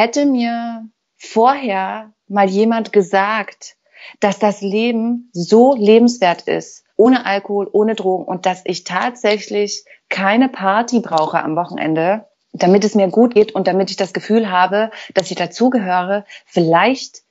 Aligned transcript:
hätte 0.00 0.24
mir 0.24 0.88
vorher 1.18 2.14
mal 2.26 2.48
jemand 2.48 2.90
gesagt, 2.90 3.76
dass 4.18 4.38
das 4.38 4.62
Leben 4.62 5.28
so 5.34 5.74
lebenswert 5.74 6.42
ist, 6.48 6.84
ohne 6.96 7.26
Alkohol, 7.26 7.68
ohne 7.70 7.94
Drogen 7.94 8.24
und 8.24 8.46
dass 8.46 8.62
ich 8.64 8.84
tatsächlich 8.84 9.84
keine 10.08 10.48
Party 10.48 11.00
brauche 11.00 11.42
am 11.42 11.54
Wochenende, 11.54 12.26
damit 12.54 12.82
es 12.84 12.94
mir 12.94 13.08
gut 13.08 13.34
geht 13.34 13.54
und 13.54 13.66
damit 13.66 13.90
ich 13.90 13.96
das 13.96 14.14
Gefühl 14.14 14.50
habe, 14.50 14.90
dass 15.12 15.30
ich 15.30 15.36
dazugehöre, 15.36 16.24
vielleicht 16.46 17.22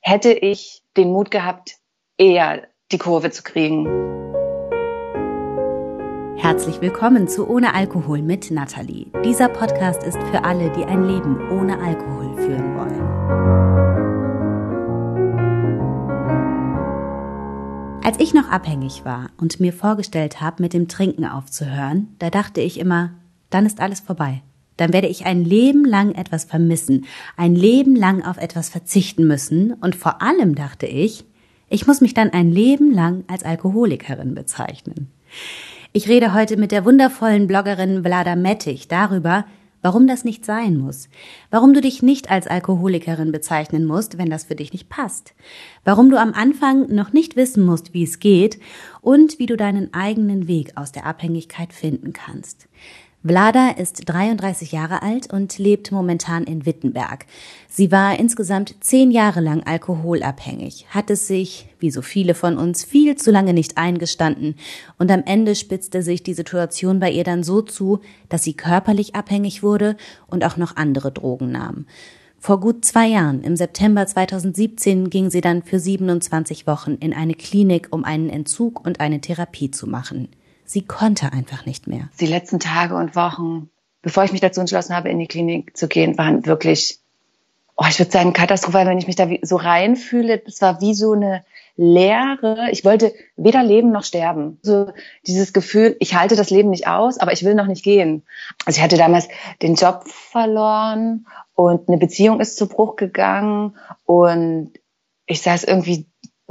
hätte 0.00 0.30
ich 0.32 0.84
den 0.96 1.10
Mut 1.10 1.32
gehabt, 1.32 1.78
eher 2.16 2.62
die 2.92 2.98
Kurve 2.98 3.32
zu 3.32 3.42
kriegen. 3.42 3.88
Herzlich 6.44 6.82
willkommen 6.82 7.26
zu 7.26 7.48
Ohne 7.48 7.72
Alkohol 7.72 8.20
mit 8.20 8.50
Nathalie. 8.50 9.06
Dieser 9.24 9.48
Podcast 9.48 10.02
ist 10.02 10.18
für 10.24 10.44
alle, 10.44 10.70
die 10.72 10.84
ein 10.84 11.08
Leben 11.08 11.38
ohne 11.50 11.78
Alkohol 11.78 12.36
führen 12.36 12.76
wollen. 12.76 13.00
Als 18.04 18.20
ich 18.20 18.34
noch 18.34 18.50
abhängig 18.50 19.06
war 19.06 19.30
und 19.38 19.58
mir 19.58 19.72
vorgestellt 19.72 20.42
habe, 20.42 20.62
mit 20.62 20.74
dem 20.74 20.86
Trinken 20.86 21.24
aufzuhören, 21.24 22.14
da 22.18 22.28
dachte 22.28 22.60
ich 22.60 22.78
immer, 22.78 23.12
dann 23.48 23.64
ist 23.64 23.80
alles 23.80 24.00
vorbei. 24.00 24.42
Dann 24.76 24.92
werde 24.92 25.08
ich 25.08 25.24
ein 25.24 25.46
Leben 25.46 25.86
lang 25.86 26.14
etwas 26.14 26.44
vermissen, 26.44 27.06
ein 27.38 27.54
Leben 27.54 27.96
lang 27.96 28.22
auf 28.22 28.36
etwas 28.36 28.68
verzichten 28.68 29.26
müssen 29.26 29.72
und 29.80 29.96
vor 29.96 30.20
allem 30.20 30.54
dachte 30.54 30.84
ich, 30.84 31.24
ich 31.70 31.86
muss 31.86 32.02
mich 32.02 32.12
dann 32.12 32.34
ein 32.34 32.50
Leben 32.50 32.92
lang 32.92 33.24
als 33.28 33.44
Alkoholikerin 33.44 34.34
bezeichnen. 34.34 35.10
Ich 35.96 36.08
rede 36.08 36.34
heute 36.34 36.56
mit 36.56 36.72
der 36.72 36.84
wundervollen 36.84 37.46
Bloggerin 37.46 38.02
Vlada 38.02 38.34
Mettich 38.34 38.88
darüber, 38.88 39.44
warum 39.80 40.08
das 40.08 40.24
nicht 40.24 40.44
sein 40.44 40.76
muss, 40.76 41.08
warum 41.52 41.72
du 41.72 41.80
dich 41.80 42.02
nicht 42.02 42.32
als 42.32 42.48
Alkoholikerin 42.48 43.30
bezeichnen 43.30 43.84
musst, 43.86 44.18
wenn 44.18 44.28
das 44.28 44.42
für 44.42 44.56
dich 44.56 44.72
nicht 44.72 44.88
passt, 44.88 45.34
warum 45.84 46.10
du 46.10 46.18
am 46.18 46.34
Anfang 46.34 46.92
noch 46.92 47.12
nicht 47.12 47.36
wissen 47.36 47.64
musst, 47.64 47.94
wie 47.94 48.02
es 48.02 48.18
geht 48.18 48.58
und 49.02 49.38
wie 49.38 49.46
du 49.46 49.56
deinen 49.56 49.94
eigenen 49.94 50.48
Weg 50.48 50.72
aus 50.74 50.90
der 50.90 51.06
Abhängigkeit 51.06 51.72
finden 51.72 52.12
kannst. 52.12 52.66
Vlada 53.26 53.70
ist 53.70 54.02
33 54.04 54.72
Jahre 54.72 55.00
alt 55.00 55.32
und 55.32 55.56
lebt 55.56 55.90
momentan 55.90 56.44
in 56.44 56.66
Wittenberg. 56.66 57.24
Sie 57.70 57.90
war 57.90 58.18
insgesamt 58.18 58.74
zehn 58.80 59.10
Jahre 59.10 59.40
lang 59.40 59.62
alkoholabhängig, 59.62 60.84
hat 60.90 61.08
es 61.08 61.26
sich, 61.26 61.66
wie 61.78 61.90
so 61.90 62.02
viele 62.02 62.34
von 62.34 62.58
uns, 62.58 62.84
viel 62.84 63.16
zu 63.16 63.30
lange 63.30 63.54
nicht 63.54 63.78
eingestanden 63.78 64.56
und 64.98 65.10
am 65.10 65.22
Ende 65.24 65.54
spitzte 65.54 66.02
sich 66.02 66.22
die 66.22 66.34
Situation 66.34 67.00
bei 67.00 67.10
ihr 67.10 67.24
dann 67.24 67.42
so 67.44 67.62
zu, 67.62 68.00
dass 68.28 68.44
sie 68.44 68.52
körperlich 68.52 69.14
abhängig 69.14 69.62
wurde 69.62 69.96
und 70.26 70.44
auch 70.44 70.58
noch 70.58 70.76
andere 70.76 71.10
Drogen 71.10 71.50
nahm. 71.50 71.86
Vor 72.38 72.60
gut 72.60 72.84
zwei 72.84 73.06
Jahren, 73.06 73.42
im 73.42 73.56
September 73.56 74.06
2017, 74.06 75.08
ging 75.08 75.30
sie 75.30 75.40
dann 75.40 75.62
für 75.62 75.80
27 75.80 76.66
Wochen 76.66 76.96
in 77.00 77.14
eine 77.14 77.32
Klinik, 77.32 77.88
um 77.90 78.04
einen 78.04 78.28
Entzug 78.28 78.84
und 78.84 79.00
eine 79.00 79.22
Therapie 79.22 79.70
zu 79.70 79.86
machen. 79.86 80.28
Sie 80.64 80.82
konnte 80.82 81.32
einfach 81.32 81.66
nicht 81.66 81.86
mehr. 81.86 82.08
Die 82.20 82.26
letzten 82.26 82.60
Tage 82.60 82.94
und 82.94 83.16
Wochen, 83.16 83.70
bevor 84.02 84.24
ich 84.24 84.32
mich 84.32 84.40
dazu 84.40 84.60
entschlossen 84.60 84.94
habe, 84.94 85.08
in 85.08 85.18
die 85.18 85.26
Klinik 85.26 85.76
zu 85.76 85.88
gehen, 85.88 86.16
waren 86.18 86.46
wirklich, 86.46 86.98
oh, 87.76 87.84
ich 87.88 87.98
würde 87.98 88.10
sagen, 88.10 88.32
katastrophal, 88.32 88.86
wenn 88.86 88.98
ich 88.98 89.06
mich 89.06 89.16
da 89.16 89.28
so 89.42 89.56
reinfühle. 89.56 90.42
Es 90.46 90.62
war 90.62 90.80
wie 90.80 90.94
so 90.94 91.12
eine 91.12 91.44
Leere. 91.76 92.68
Ich 92.70 92.84
wollte 92.84 93.12
weder 93.36 93.62
leben 93.62 93.90
noch 93.90 94.04
sterben. 94.04 94.58
So 94.62 94.92
dieses 95.26 95.52
Gefühl, 95.52 95.96
ich 95.98 96.14
halte 96.14 96.36
das 96.36 96.50
Leben 96.50 96.70
nicht 96.70 96.86
aus, 96.86 97.18
aber 97.18 97.32
ich 97.32 97.44
will 97.44 97.54
noch 97.54 97.66
nicht 97.66 97.82
gehen. 97.82 98.22
Also 98.64 98.78
ich 98.78 98.82
hatte 98.82 98.96
damals 98.96 99.28
den 99.60 99.74
Job 99.74 100.04
verloren 100.06 101.26
und 101.54 101.88
eine 101.88 101.98
Beziehung 101.98 102.40
ist 102.40 102.56
zu 102.56 102.68
Bruch 102.68 102.96
gegangen 102.96 103.76
und 104.04 104.72
ich 105.26 105.42
saß 105.42 105.64
irgendwie 105.64 106.06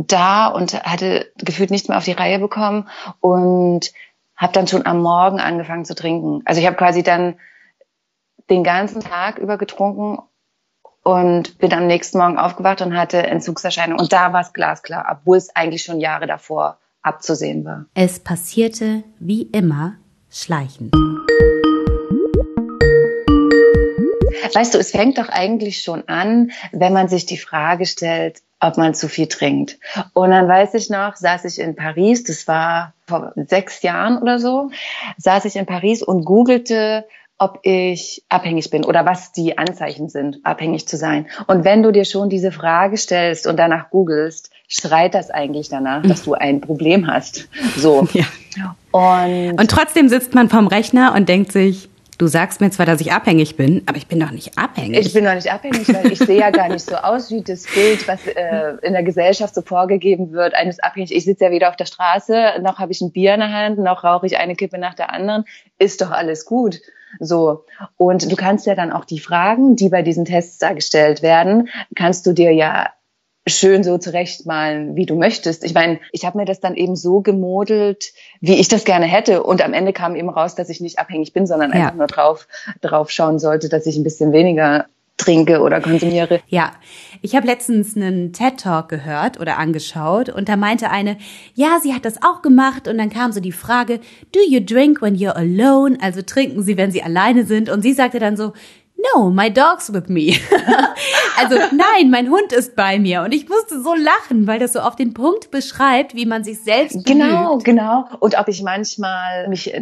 da 0.07 0.47
und 0.47 0.73
hatte 0.83 1.31
gefühlt 1.37 1.71
nichts 1.71 1.87
mehr 1.87 1.97
auf 1.97 2.05
die 2.05 2.11
Reihe 2.11 2.39
bekommen 2.39 2.87
und 3.19 3.91
habe 4.35 4.53
dann 4.53 4.67
schon 4.67 4.85
am 4.85 5.01
Morgen 5.01 5.39
angefangen 5.39 5.85
zu 5.85 5.95
trinken. 5.95 6.41
Also 6.45 6.59
ich 6.59 6.67
habe 6.67 6.75
quasi 6.75 7.03
dann 7.03 7.35
den 8.49 8.63
ganzen 8.63 9.01
Tag 9.01 9.37
über 9.37 9.57
getrunken 9.57 10.19
und 11.03 11.57
bin 11.57 11.73
am 11.73 11.87
nächsten 11.87 12.17
Morgen 12.17 12.37
aufgewacht 12.37 12.81
und 12.81 12.97
hatte 12.97 13.25
Entzugserscheinungen. 13.25 13.99
Und 13.99 14.13
da 14.13 14.33
war 14.33 14.41
es 14.41 14.53
glasklar, 14.53 15.05
obwohl 15.11 15.37
es 15.37 15.55
eigentlich 15.55 15.83
schon 15.83 15.99
Jahre 15.99 16.27
davor 16.27 16.79
abzusehen 17.01 17.65
war. 17.65 17.85
Es 17.93 18.19
passierte 18.19 19.03
wie 19.19 19.43
immer 19.43 19.95
schleichend. 20.29 20.93
Weißt 24.53 24.73
du, 24.73 24.77
es 24.77 24.91
fängt 24.91 25.17
doch 25.17 25.29
eigentlich 25.29 25.81
schon 25.81 26.07
an, 26.07 26.51
wenn 26.71 26.93
man 26.93 27.07
sich 27.07 27.25
die 27.25 27.37
Frage 27.37 27.85
stellt, 27.85 28.41
ob 28.63 28.77
man 28.77 28.93
zu 28.93 29.07
viel 29.07 29.27
trinkt. 29.27 29.77
Und 30.13 30.31
dann 30.31 30.47
weiß 30.47 30.73
ich 30.75 30.89
noch, 30.89 31.15
saß 31.15 31.45
ich 31.45 31.59
in 31.59 31.75
Paris, 31.75 32.23
das 32.23 32.47
war 32.47 32.93
vor 33.07 33.33
sechs 33.35 33.81
Jahren 33.81 34.17
oder 34.17 34.39
so, 34.39 34.69
saß 35.17 35.45
ich 35.45 35.55
in 35.55 35.65
Paris 35.65 36.01
und 36.01 36.23
googelte, 36.23 37.05
ob 37.37 37.59
ich 37.63 38.23
abhängig 38.29 38.69
bin 38.69 38.85
oder 38.85 39.05
was 39.05 39.33
die 39.33 39.57
Anzeichen 39.57 40.07
sind, 40.07 40.39
abhängig 40.43 40.87
zu 40.87 40.95
sein. 40.95 41.27
Und 41.47 41.65
wenn 41.65 41.83
du 41.83 41.91
dir 41.91 42.05
schon 42.05 42.29
diese 42.29 42.51
Frage 42.51 42.95
stellst 42.95 43.47
und 43.47 43.57
danach 43.57 43.89
googelst, 43.89 44.49
schreit 44.67 45.13
das 45.13 45.29
eigentlich 45.29 45.67
danach, 45.67 46.03
dass 46.03 46.23
du 46.23 46.33
ein 46.33 46.61
Problem 46.61 47.07
hast. 47.07 47.49
So. 47.77 48.07
Ja. 48.55 48.75
Und, 48.91 49.59
und 49.59 49.71
trotzdem 49.71 50.09
sitzt 50.09 50.35
man 50.35 50.47
vorm 50.47 50.67
Rechner 50.67 51.15
und 51.15 51.27
denkt 51.27 51.51
sich, 51.51 51.89
Du 52.23 52.29
sagst 52.29 52.61
mir 52.61 52.71
zwar, 52.71 52.85
dass 52.85 53.01
ich 53.01 53.11
abhängig 53.11 53.57
bin, 53.57 53.83
aber 53.85 53.97
ich 53.97 54.07
bin 54.07 54.17
doch 54.17 54.31
nicht 54.31 54.57
abhängig. 54.57 55.05
Ich 55.05 55.13
bin 55.13 55.25
doch 55.25 55.33
nicht 55.33 55.51
abhängig, 55.51 55.93
weil 55.93 56.09
ich 56.09 56.19
sehe 56.19 56.39
ja 56.39 56.51
gar 56.51 56.69
nicht 56.69 56.85
so 56.85 56.95
aus 56.95 57.29
wie 57.31 57.41
das 57.41 57.65
Bild, 57.65 58.07
was 58.07 58.25
äh, 58.25 58.75
in 58.81 58.93
der 58.93 59.03
Gesellschaft 59.03 59.53
so 59.53 59.61
vorgegeben 59.61 60.31
wird, 60.31 60.53
eines 60.53 60.79
abhängig. 60.79 61.13
Ich 61.13 61.25
sitze 61.25 61.43
ja 61.43 61.51
weder 61.51 61.67
auf 61.67 61.75
der 61.75 61.83
Straße, 61.83 62.61
noch 62.61 62.79
habe 62.79 62.93
ich 62.93 63.01
ein 63.01 63.11
Bier 63.11 63.33
in 63.33 63.41
der 63.41 63.51
Hand, 63.51 63.77
noch 63.77 64.05
rauche 64.05 64.25
ich 64.25 64.37
eine 64.37 64.55
Kippe 64.55 64.77
nach 64.77 64.93
der 64.93 65.11
anderen. 65.11 65.43
Ist 65.79 65.99
doch 65.99 66.11
alles 66.11 66.45
gut. 66.45 66.79
So. 67.19 67.65
Und 67.97 68.31
du 68.31 68.37
kannst 68.37 68.67
ja 68.67 68.75
dann 68.75 68.93
auch 68.93 69.03
die 69.03 69.19
Fragen, 69.19 69.75
die 69.75 69.89
bei 69.89 70.01
diesen 70.01 70.23
Tests 70.23 70.59
da 70.59 70.71
gestellt 70.71 71.23
werden, 71.23 71.67
kannst 71.93 72.25
du 72.25 72.31
dir 72.31 72.53
ja 72.53 72.89
schön 73.45 73.83
so 73.83 73.97
zurechtmalen, 73.97 74.95
wie 74.95 75.05
du 75.05 75.15
möchtest. 75.15 75.63
Ich 75.63 75.73
meine, 75.73 75.99
ich 76.11 76.25
habe 76.25 76.37
mir 76.37 76.45
das 76.45 76.59
dann 76.59 76.75
eben 76.75 76.95
so 76.95 77.21
gemodelt, 77.21 78.13
wie 78.39 78.55
ich 78.55 78.69
das 78.69 78.85
gerne 78.85 79.05
hätte. 79.05 79.43
Und 79.43 79.63
am 79.63 79.73
Ende 79.73 79.91
kam 79.91 80.15
eben 80.15 80.29
raus, 80.29 80.55
dass 80.55 80.69
ich 80.69 80.79
nicht 80.79 80.99
abhängig 80.99 81.33
bin, 81.33 81.45
sondern 81.45 81.71
ja. 81.71 81.77
einfach 81.77 81.95
nur 81.95 82.07
drauf, 82.07 82.47
drauf 82.81 83.09
schauen 83.11 83.39
sollte, 83.39 83.67
dass 83.67 83.85
ich 83.85 83.97
ein 83.97 84.03
bisschen 84.03 84.31
weniger 84.31 84.85
trinke 85.17 85.61
oder 85.61 85.79
konsumiere. 85.79 86.41
Ja, 86.47 86.71
ich 87.21 87.35
habe 87.35 87.45
letztens 87.45 87.95
einen 87.95 88.33
TED 88.33 88.59
Talk 88.59 88.89
gehört 88.89 89.39
oder 89.39 89.57
angeschaut 89.57 90.29
und 90.29 90.49
da 90.49 90.55
meinte 90.55 90.89
eine, 90.89 91.17
ja, 91.53 91.79
sie 91.81 91.93
hat 91.93 92.05
das 92.05 92.23
auch 92.23 92.41
gemacht 92.41 92.87
und 92.87 92.97
dann 92.97 93.09
kam 93.09 93.31
so 93.31 93.39
die 93.39 93.51
Frage, 93.51 93.99
do 94.31 94.39
you 94.47 94.59
drink 94.59 95.01
when 95.01 95.15
you're 95.15 95.35
alone? 95.35 95.97
Also 96.01 96.21
trinken 96.23 96.63
Sie, 96.63 96.77
wenn 96.77 96.91
Sie 96.91 97.03
alleine 97.03 97.45
sind? 97.45 97.69
Und 97.69 97.83
sie 97.83 97.93
sagte 97.93 98.19
dann 98.19 98.35
so, 98.35 98.53
no, 99.13 99.29
my 99.29 99.49
dog's 99.51 99.91
with 99.93 100.07
me. 100.07 100.33
also 101.37 101.55
nein, 101.75 102.09
mein 102.09 102.29
Hund 102.29 102.53
ist 102.53 102.75
bei 102.75 102.99
mir. 102.99 103.21
Und 103.23 103.33
ich 103.33 103.49
musste 103.49 103.81
so 103.81 103.93
lachen, 103.93 104.47
weil 104.47 104.59
das 104.59 104.73
so 104.73 104.79
auf 104.79 104.95
den 104.95 105.13
Punkt 105.13 105.51
beschreibt, 105.51 106.15
wie 106.15 106.25
man 106.25 106.43
sich 106.43 106.61
selbst 106.61 107.05
Genau, 107.05 107.49
belügt. 107.49 107.65
genau. 107.65 108.05
Und 108.19 108.37
ob 108.39 108.47
ich 108.47 108.61
manchmal 108.63 109.47
mich 109.49 109.73
äh, 109.73 109.81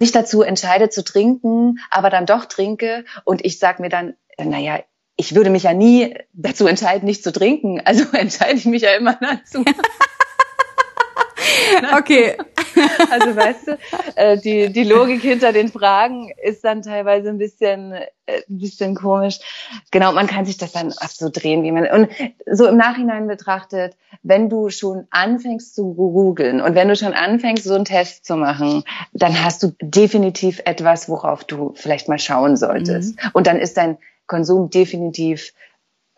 nicht 0.00 0.14
dazu 0.14 0.42
entscheide 0.42 0.88
zu 0.88 1.04
trinken, 1.04 1.78
aber 1.90 2.10
dann 2.10 2.26
doch 2.26 2.46
trinke 2.46 3.04
und 3.24 3.44
ich 3.44 3.58
sag 3.58 3.78
mir 3.80 3.88
dann, 3.90 4.14
äh, 4.38 4.44
naja, 4.44 4.80
ich 5.16 5.34
würde 5.34 5.50
mich 5.50 5.64
ja 5.64 5.74
nie 5.74 6.14
dazu 6.32 6.66
entscheiden, 6.66 7.04
nicht 7.06 7.22
zu 7.22 7.32
trinken. 7.32 7.80
Also 7.84 8.04
entscheide 8.12 8.54
ich 8.54 8.64
mich 8.64 8.82
ja 8.82 8.94
immer 8.94 9.14
dazu. 9.20 9.64
okay. 11.98 12.36
Also 13.10 13.36
weißt 13.36 13.66
du, 13.68 13.78
äh, 14.16 14.38
die, 14.38 14.72
die 14.72 14.84
Logik 14.84 15.20
hinter 15.22 15.52
den 15.52 15.68
Fragen 15.68 16.32
ist 16.42 16.64
dann 16.64 16.82
teilweise 16.82 17.28
ein 17.28 17.38
bisschen, 17.38 17.92
äh, 17.92 18.06
ein 18.48 18.58
bisschen 18.58 18.94
komisch. 18.94 19.38
Genau, 19.90 20.12
man 20.12 20.26
kann 20.26 20.46
sich 20.46 20.56
das 20.56 20.72
dann 20.72 20.92
auch 20.92 21.08
so 21.08 21.28
drehen, 21.28 21.62
wie 21.62 21.72
man, 21.72 21.86
und 21.86 22.08
so 22.50 22.66
im 22.66 22.76
Nachhinein 22.76 23.26
betrachtet, 23.26 23.96
wenn 24.22 24.48
du 24.48 24.70
schon 24.70 25.06
anfängst 25.10 25.74
zu 25.74 25.94
googeln 25.94 26.60
und 26.60 26.74
wenn 26.74 26.88
du 26.88 26.96
schon 26.96 27.12
anfängst, 27.12 27.64
so 27.64 27.74
einen 27.74 27.84
Test 27.84 28.24
zu 28.24 28.36
machen, 28.36 28.84
dann 29.12 29.42
hast 29.44 29.62
du 29.62 29.74
definitiv 29.80 30.60
etwas, 30.64 31.08
worauf 31.08 31.44
du 31.44 31.72
vielleicht 31.74 32.08
mal 32.08 32.18
schauen 32.18 32.56
solltest. 32.56 33.16
Mhm. 33.16 33.30
Und 33.32 33.46
dann 33.46 33.58
ist 33.58 33.76
dein 33.76 33.98
Konsum 34.26 34.70
definitiv 34.70 35.52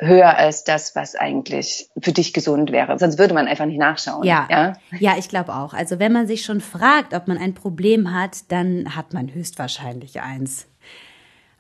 höher 0.00 0.36
als 0.36 0.64
das, 0.64 0.96
was 0.96 1.14
eigentlich 1.14 1.88
für 2.00 2.12
dich 2.12 2.32
gesund 2.32 2.72
wäre. 2.72 2.98
Sonst 2.98 3.18
würde 3.18 3.34
man 3.34 3.46
einfach 3.46 3.66
nicht 3.66 3.78
nachschauen. 3.78 4.24
Ja, 4.24 4.48
ja, 4.50 4.72
ja 4.98 5.14
ich 5.18 5.28
glaube 5.28 5.54
auch. 5.54 5.72
Also 5.72 5.98
wenn 5.98 6.12
man 6.12 6.26
sich 6.26 6.44
schon 6.44 6.60
fragt, 6.60 7.14
ob 7.14 7.28
man 7.28 7.38
ein 7.38 7.54
Problem 7.54 8.12
hat, 8.12 8.50
dann 8.50 8.96
hat 8.96 9.12
man 9.14 9.32
höchstwahrscheinlich 9.32 10.20
eins. 10.20 10.66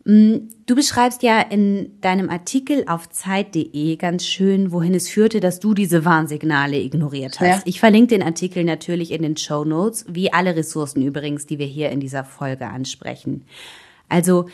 Mm, 0.04 0.48
du 0.66 0.74
beschreibst 0.74 1.22
ja 1.22 1.40
in 1.40 2.00
deinem 2.00 2.28
Artikel 2.28 2.84
auf 2.88 3.08
Zeit.de 3.08 3.96
ganz 3.96 4.26
schön, 4.26 4.70
wohin 4.72 4.94
es 4.94 5.08
führte, 5.08 5.40
dass 5.40 5.60
du 5.60 5.72
diese 5.72 6.04
Warnsignale 6.04 6.78
ignoriert 6.78 7.40
hast. 7.40 7.46
Ja. 7.48 7.62
Ich 7.64 7.80
verlinke 7.80 8.08
den 8.08 8.22
Artikel 8.22 8.64
natürlich 8.64 9.12
in 9.12 9.22
den 9.22 9.36
Show 9.36 9.64
Notes, 9.64 10.04
wie 10.08 10.32
alle 10.32 10.56
Ressourcen 10.56 11.02
übrigens, 11.02 11.46
die 11.46 11.58
wir 11.58 11.66
hier 11.66 11.90
in 11.90 12.00
dieser 12.00 12.24
Folge 12.24 12.66
ansprechen. 12.66 13.46
Also 14.10 14.46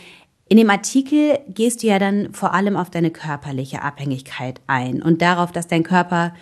In 0.51 0.57
dem 0.57 0.69
Artikel 0.69 1.39
gehst 1.47 1.85
du 1.85 1.87
ja 1.87 2.01
dann 2.01 2.35
vor 2.35 2.53
allem 2.55 2.77
auf 2.77 2.91
deine 2.91 3.13
körperliche 3.13 3.83
Abhängigkeit 3.83 4.61
ein 4.67 5.01
und 5.01 5.23
darauf, 5.23 5.53
dass 5.53 5.69
dein 5.69 5.85
Körper 5.85 6.35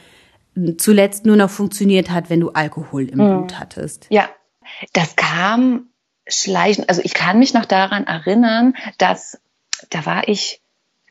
hm, 0.54 0.78
zuletzt 0.78 1.26
nur 1.26 1.36
noch 1.36 1.50
funktioniert 1.50 2.10
hat, 2.10 2.30
wenn 2.30 2.40
du 2.40 2.48
Alkohol 2.48 3.02
im 3.02 3.18
mhm. 3.18 3.36
Blut 3.36 3.60
hattest. 3.60 4.06
Ja, 4.08 4.30
das 4.94 5.14
kam 5.14 5.90
schleichend. 6.26 6.88
Also 6.88 7.02
ich 7.04 7.12
kann 7.12 7.38
mich 7.38 7.52
noch 7.52 7.66
daran 7.66 8.06
erinnern, 8.06 8.74
dass 8.96 9.42
da 9.90 10.06
war 10.06 10.26
ich, 10.26 10.62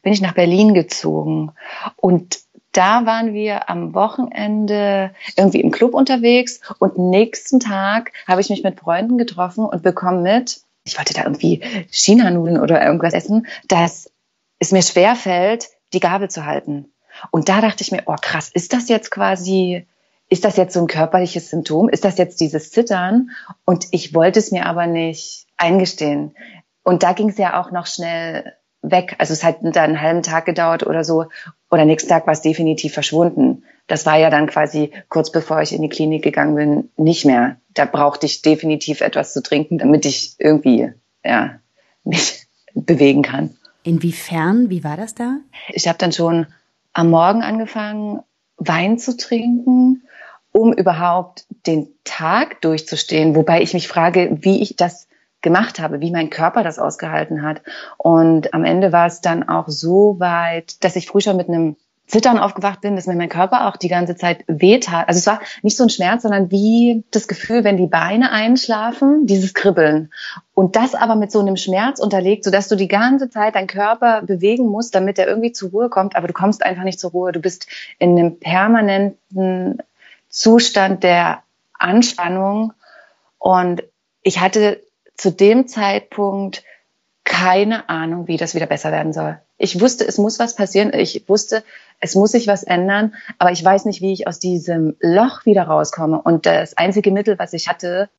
bin 0.01 0.11
ich 0.11 0.21
nach 0.21 0.33
Berlin 0.33 0.73
gezogen 0.73 1.51
und 1.97 2.39
da 2.71 3.05
waren 3.05 3.35
wir 3.35 3.69
am 3.69 3.93
Wochenende 3.93 5.11
irgendwie 5.35 5.61
im 5.61 5.69
Club 5.69 5.93
unterwegs 5.93 6.61
und 6.79 6.97
nächsten 6.97 7.59
Tag 7.59 8.11
habe 8.27 8.41
ich 8.41 8.49
mich 8.49 8.63
mit 8.63 8.79
Freunden 8.79 9.19
getroffen 9.19 9.65
und 9.65 9.83
bekommen 9.83 10.23
mit, 10.23 10.61
ich 10.87 10.97
wollte 10.97 11.13
da 11.13 11.23
irgendwie 11.23 11.61
China-Nudeln 11.91 12.59
oder 12.59 12.83
irgendwas 12.83 13.13
essen, 13.13 13.45
dass 13.67 14.11
es 14.59 14.71
mir 14.71 14.81
schwer 14.81 15.15
fällt, 15.15 15.67
die 15.93 15.99
Gabel 15.99 16.29
zu 16.29 16.45
halten. 16.45 16.91
Und 17.31 17.49
da 17.49 17.61
dachte 17.61 17.83
ich 17.83 17.91
mir, 17.91 18.03
oh 18.05 18.15
krass, 18.19 18.49
ist 18.53 18.73
das 18.73 18.89
jetzt 18.89 19.11
quasi, 19.11 19.85
ist 20.29 20.45
das 20.45 20.57
jetzt 20.57 20.73
so 20.73 20.79
ein 20.79 20.87
körperliches 20.87 21.49
Symptom? 21.49 21.89
Ist 21.89 22.05
das 22.05 22.17
jetzt 22.17 22.39
dieses 22.39 22.71
Zittern? 22.71 23.31
Und 23.65 23.87
ich 23.91 24.13
wollte 24.13 24.39
es 24.39 24.51
mir 24.51 24.65
aber 24.65 24.87
nicht 24.87 25.45
eingestehen. 25.57 26.35
Und 26.83 27.03
da 27.03 27.13
ging 27.13 27.29
es 27.29 27.37
ja 27.37 27.59
auch 27.59 27.71
noch 27.71 27.85
schnell 27.85 28.53
weg. 28.81 29.15
Also 29.17 29.33
es 29.33 29.43
hat 29.43 29.57
dann 29.61 29.75
einen 29.75 30.01
halben 30.01 30.23
Tag 30.23 30.45
gedauert 30.45 30.85
oder 30.85 31.03
so. 31.03 31.25
Oder 31.69 31.85
nächsten 31.85 32.09
Tag 32.09 32.27
war 32.27 32.33
es 32.33 32.41
definitiv 32.41 32.93
verschwunden. 32.93 33.63
Das 33.87 34.05
war 34.05 34.17
ja 34.17 34.29
dann 34.29 34.47
quasi 34.47 34.91
kurz 35.09 35.31
bevor 35.31 35.61
ich 35.61 35.73
in 35.73 35.81
die 35.81 35.89
Klinik 35.89 36.23
gegangen 36.23 36.55
bin, 36.55 36.89
nicht 36.97 37.25
mehr. 37.25 37.57
Da 37.73 37.85
brauchte 37.85 38.25
ich 38.25 38.41
definitiv 38.41 39.01
etwas 39.01 39.33
zu 39.33 39.41
trinken, 39.41 39.77
damit 39.77 40.05
ich 40.05 40.35
irgendwie, 40.37 40.91
ja, 41.23 41.59
mich 42.03 42.45
bewegen 42.73 43.21
kann. 43.21 43.55
Inwiefern? 43.83 44.69
Wie 44.69 44.83
war 44.83 44.97
das 44.97 45.15
da? 45.15 45.37
Ich 45.69 45.87
habe 45.87 45.97
dann 45.97 46.11
schon 46.11 46.47
am 46.93 47.09
Morgen 47.09 47.41
angefangen, 47.41 48.19
Wein 48.57 48.97
zu 48.97 49.15
trinken, 49.15 50.03
um 50.51 50.73
überhaupt 50.73 51.45
den 51.67 51.87
Tag 52.03 52.61
durchzustehen. 52.61 53.35
Wobei 53.35 53.61
ich 53.61 53.73
mich 53.73 53.87
frage, 53.87 54.37
wie 54.41 54.61
ich 54.61 54.75
das 54.75 55.07
gemacht 55.41 55.79
habe, 55.79 56.01
wie 56.01 56.11
mein 56.11 56.29
Körper 56.29 56.63
das 56.63 56.79
ausgehalten 56.79 57.43
hat. 57.43 57.61
Und 57.97 58.53
am 58.53 58.65
Ende 58.65 58.91
war 58.91 59.05
es 59.05 59.21
dann 59.21 59.47
auch 59.47 59.67
so 59.67 60.19
weit, 60.19 60.83
dass 60.83 60.95
ich 60.95 61.07
früh 61.07 61.21
schon 61.21 61.37
mit 61.37 61.47
einem 61.47 61.77
Zittern 62.07 62.39
aufgewacht 62.39 62.79
bin, 62.79 62.95
dass 62.95 63.05
mir 63.05 63.15
mein 63.15 63.27
Körper 63.27 63.67
auch 63.67 63.75
die 63.75 63.89
ganze 63.89 64.15
Zeit 64.15 64.45
wehtat. 64.47 65.09
Also 65.09 65.19
es 65.19 65.27
war 65.27 65.41
nicht 65.61 65.75
so 65.75 65.83
ein 65.83 65.89
Schmerz, 65.89 66.23
sondern 66.23 66.49
wie 66.51 67.03
das 67.11 67.27
Gefühl, 67.27 67.65
wenn 67.65 67.75
die 67.75 67.87
Beine 67.87 68.31
einschlafen, 68.31 69.27
dieses 69.27 69.53
Kribbeln. 69.53 70.11
Und 70.53 70.77
das 70.77 70.95
aber 70.95 71.15
mit 71.15 71.33
so 71.33 71.41
einem 71.41 71.57
Schmerz 71.57 71.99
unterlegt, 71.99 72.45
sodass 72.45 72.69
du 72.69 72.75
die 72.75 72.87
ganze 72.87 73.29
Zeit 73.29 73.55
deinen 73.55 73.67
Körper 73.67 74.21
bewegen 74.21 74.67
musst, 74.67 74.95
damit 74.95 75.19
er 75.19 75.27
irgendwie 75.27 75.51
zur 75.51 75.71
Ruhe 75.71 75.89
kommt. 75.89 76.15
Aber 76.15 76.27
du 76.27 76.33
kommst 76.33 76.63
einfach 76.63 76.83
nicht 76.83 76.99
zur 76.99 77.11
Ruhe. 77.11 77.33
Du 77.33 77.41
bist 77.41 77.67
in 77.99 78.17
einem 78.17 78.39
permanenten 78.39 79.79
Zustand 80.29 81.03
der 81.03 81.43
Anspannung. 81.73 82.71
Und 83.37 83.83
ich 84.21 84.39
hatte 84.39 84.81
zu 85.15 85.31
dem 85.31 85.67
Zeitpunkt 85.67 86.63
keine 87.25 87.89
Ahnung, 87.89 88.27
wie 88.27 88.37
das 88.37 88.55
wieder 88.55 88.65
besser 88.65 88.93
werden 88.93 89.11
soll. 89.11 89.41
Ich 89.57 89.81
wusste, 89.81 90.07
es 90.07 90.17
muss 90.17 90.39
was 90.39 90.55
passieren. 90.55 90.91
Ich 90.93 91.27
wusste, 91.27 91.63
es 91.99 92.15
muss 92.15 92.31
sich 92.31 92.47
was 92.47 92.63
ändern, 92.63 93.15
aber 93.39 93.51
ich 93.51 93.63
weiß 93.63 93.85
nicht, 93.85 94.01
wie 94.01 94.13
ich 94.13 94.27
aus 94.27 94.39
diesem 94.39 94.95
Loch 94.99 95.45
wieder 95.45 95.63
rauskomme. 95.63 96.21
Und 96.21 96.45
das 96.45 96.77
einzige 96.77 97.11
Mittel, 97.11 97.39
was 97.39 97.53
ich 97.53 97.67
hatte, 97.67 98.09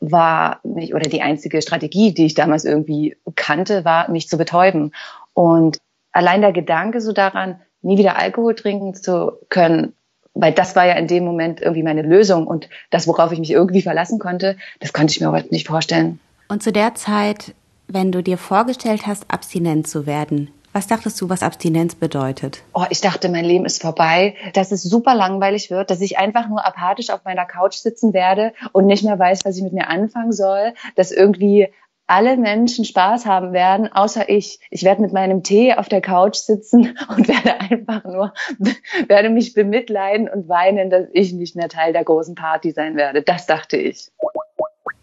war 0.00 0.60
mich, 0.62 0.94
oder 0.94 1.08
die 1.08 1.22
einzige 1.22 1.60
Strategie, 1.60 2.14
die 2.14 2.26
ich 2.26 2.34
damals 2.34 2.64
irgendwie 2.64 3.16
kannte, 3.34 3.84
war, 3.84 4.10
mich 4.10 4.28
zu 4.28 4.38
betäuben. 4.38 4.92
Und 5.34 5.78
allein 6.12 6.40
der 6.40 6.52
Gedanke 6.52 7.00
so 7.00 7.12
daran, 7.12 7.60
nie 7.82 7.98
wieder 7.98 8.18
Alkohol 8.18 8.54
trinken 8.54 8.94
zu 8.94 9.32
können, 9.48 9.92
weil 10.34 10.52
das 10.52 10.76
war 10.76 10.86
ja 10.86 10.94
in 10.94 11.08
dem 11.08 11.24
Moment 11.24 11.60
irgendwie 11.60 11.82
meine 11.82 12.02
Lösung 12.02 12.46
und 12.46 12.68
das, 12.90 13.06
worauf 13.06 13.32
ich 13.32 13.38
mich 13.38 13.50
irgendwie 13.50 13.82
verlassen 13.82 14.18
konnte, 14.18 14.56
das 14.80 14.92
konnte 14.92 15.12
ich 15.12 15.20
mir 15.20 15.32
heute 15.32 15.48
nicht 15.50 15.66
vorstellen. 15.66 16.20
Und 16.48 16.62
zu 16.62 16.72
der 16.72 16.94
Zeit, 16.94 17.54
wenn 17.88 18.12
du 18.12 18.22
dir 18.22 18.38
vorgestellt 18.38 19.06
hast, 19.06 19.24
abstinent 19.28 19.88
zu 19.88 20.06
werden, 20.06 20.50
was 20.78 20.86
dachtest 20.86 21.20
du, 21.20 21.28
was 21.28 21.42
Abstinenz 21.42 21.96
bedeutet? 21.96 22.62
Oh, 22.72 22.84
ich 22.88 23.00
dachte, 23.00 23.28
mein 23.28 23.44
Leben 23.44 23.64
ist 23.64 23.82
vorbei, 23.82 24.36
dass 24.54 24.70
es 24.70 24.84
super 24.84 25.16
langweilig 25.16 25.72
wird, 25.72 25.90
dass 25.90 26.00
ich 26.00 26.18
einfach 26.18 26.48
nur 26.48 26.64
apathisch 26.64 27.10
auf 27.10 27.24
meiner 27.24 27.46
Couch 27.46 27.74
sitzen 27.74 28.14
werde 28.14 28.52
und 28.70 28.86
nicht 28.86 29.02
mehr 29.02 29.18
weiß, 29.18 29.44
was 29.44 29.56
ich 29.56 29.64
mit 29.64 29.72
mir 29.72 29.88
anfangen 29.88 30.30
soll, 30.30 30.74
dass 30.94 31.10
irgendwie 31.10 31.66
alle 32.06 32.36
Menschen 32.36 32.84
Spaß 32.84 33.26
haben 33.26 33.52
werden, 33.52 33.92
außer 33.92 34.28
ich. 34.28 34.60
Ich 34.70 34.84
werde 34.84 35.02
mit 35.02 35.12
meinem 35.12 35.42
Tee 35.42 35.74
auf 35.74 35.88
der 35.88 36.00
Couch 36.00 36.36
sitzen 36.36 36.96
und 37.08 37.26
werde 37.26 37.60
einfach 37.60 38.04
nur, 38.04 38.32
werde 39.08 39.30
mich 39.30 39.54
bemitleiden 39.54 40.28
und 40.28 40.48
weinen, 40.48 40.90
dass 40.90 41.08
ich 41.12 41.32
nicht 41.32 41.56
mehr 41.56 41.68
Teil 41.68 41.92
der 41.92 42.04
großen 42.04 42.36
Party 42.36 42.70
sein 42.70 42.94
werde. 42.94 43.22
Das 43.22 43.46
dachte 43.46 43.76
ich 43.76 44.12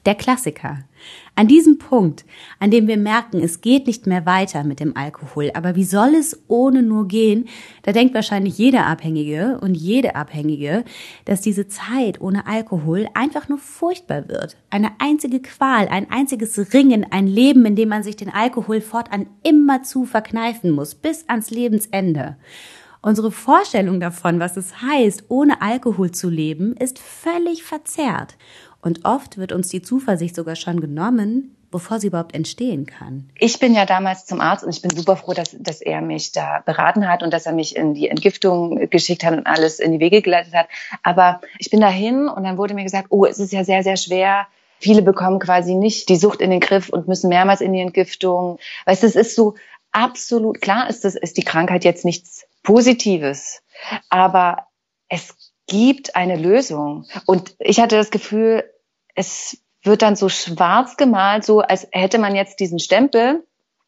der 0.05 0.15
Klassiker. 0.15 0.79
An 1.35 1.47
diesem 1.47 1.77
Punkt, 1.77 2.25
an 2.59 2.71
dem 2.71 2.87
wir 2.87 2.97
merken, 2.97 3.39
es 3.39 3.61
geht 3.61 3.87
nicht 3.87 4.07
mehr 4.07 4.25
weiter 4.25 4.63
mit 4.63 4.79
dem 4.79 4.95
Alkohol, 4.95 5.51
aber 5.53 5.75
wie 5.75 5.83
soll 5.83 6.15
es 6.15 6.43
ohne 6.47 6.81
nur 6.81 7.07
gehen, 7.07 7.47
da 7.83 7.91
denkt 7.91 8.13
wahrscheinlich 8.13 8.57
jeder 8.57 8.85
Abhängige 8.85 9.59
und 9.61 9.75
jede 9.75 10.15
Abhängige, 10.15 10.85
dass 11.25 11.41
diese 11.41 11.67
Zeit 11.67 12.21
ohne 12.21 12.47
Alkohol 12.47 13.07
einfach 13.13 13.49
nur 13.49 13.57
furchtbar 13.57 14.29
wird. 14.29 14.57
Eine 14.69 14.91
einzige 14.99 15.41
Qual, 15.41 15.87
ein 15.87 16.09
einziges 16.09 16.73
Ringen, 16.73 17.05
ein 17.11 17.27
Leben, 17.27 17.65
in 17.65 17.75
dem 17.75 17.89
man 17.89 18.03
sich 18.03 18.15
den 18.15 18.29
Alkohol 18.29 18.81
fortan 18.81 19.27
immer 19.43 19.83
zu 19.83 20.05
verkneifen 20.05 20.71
muss, 20.71 20.95
bis 20.95 21.27
ans 21.27 21.49
Lebensende. 21.49 22.37
Unsere 23.01 23.31
Vorstellung 23.31 23.99
davon, 23.99 24.39
was 24.39 24.57
es 24.57 24.81
heißt, 24.81 25.25
ohne 25.27 25.61
Alkohol 25.61 26.09
zu 26.09 26.27
leben, 26.27 26.75
ist 26.75 26.97
völlig 26.97 27.61
verzerrt. 27.63 28.35
Und 28.85 29.03
oft 29.03 29.39
wird 29.39 29.51
uns 29.51 29.69
die 29.69 29.81
Zuversicht 29.81 30.35
sogar 30.35 30.55
schon 30.55 30.79
genommen, 30.79 31.57
bevor 31.71 31.99
sie 31.99 32.05
überhaupt 32.05 32.35
entstehen 32.35 32.85
kann. 32.85 33.31
Ich 33.39 33.57
bin 33.57 33.73
ja 33.73 33.87
damals 33.87 34.27
zum 34.27 34.39
Arzt 34.39 34.63
und 34.63 34.69
ich 34.69 34.83
bin 34.83 34.91
super 34.91 35.15
froh, 35.15 35.33
dass, 35.33 35.55
dass 35.59 35.81
er 35.81 36.01
mich 36.01 36.33
da 36.33 36.61
beraten 36.67 37.09
hat 37.09 37.23
und 37.23 37.33
dass 37.33 37.47
er 37.47 37.53
mich 37.53 37.75
in 37.75 37.95
die 37.95 38.09
Entgiftung 38.09 38.87
geschickt 38.91 39.23
hat 39.23 39.33
und 39.33 39.47
alles 39.47 39.79
in 39.79 39.91
die 39.91 39.99
Wege 39.99 40.21
geleitet 40.21 40.53
hat. 40.53 40.67
Aber 41.01 41.41
ich 41.57 41.71
bin 41.71 41.81
dahin 41.81 42.27
und 42.27 42.43
dann 42.43 42.59
wurde 42.59 42.75
mir 42.75 42.83
gesagt, 42.83 43.07
oh, 43.09 43.25
es 43.25 43.39
ist 43.39 43.51
ja 43.51 43.63
sehr, 43.63 43.81
sehr 43.81 43.97
schwer. 43.97 44.45
Viele 44.77 45.01
bekommen 45.01 45.39
quasi 45.39 45.73
nicht 45.73 46.07
die 46.09 46.15
Sucht 46.15 46.39
in 46.39 46.51
den 46.51 46.59
Griff 46.59 46.89
und 46.89 47.07
müssen 47.07 47.29
mehrmals 47.29 47.61
in 47.61 47.73
die 47.73 47.81
Entgiftung. 47.81 48.59
Weißt 48.85 49.01
du, 49.01 49.07
es 49.07 49.15
ist 49.15 49.35
so 49.35 49.55
absolut 49.93 50.61
klar, 50.61 50.91
ist 50.91 51.03
das, 51.05 51.15
ist 51.15 51.37
die 51.37 51.43
Krankheit 51.43 51.85
jetzt 51.85 52.05
nichts 52.05 52.45
Positives. 52.61 53.63
Aber 54.09 54.67
es 55.09 55.35
gibt 55.65 56.15
eine 56.15 56.35
Lösung. 56.35 57.05
Und 57.25 57.55
ich 57.57 57.79
hatte 57.79 57.95
das 57.95 58.11
Gefühl, 58.11 58.63
es 59.15 59.57
wird 59.83 60.01
dann 60.01 60.15
so 60.15 60.29
schwarz 60.29 60.97
gemalt, 60.97 61.43
so 61.45 61.61
als 61.61 61.87
hätte 61.91 62.19
man 62.19 62.35
jetzt 62.35 62.59
diesen 62.59 62.79
Stempel 62.79 63.43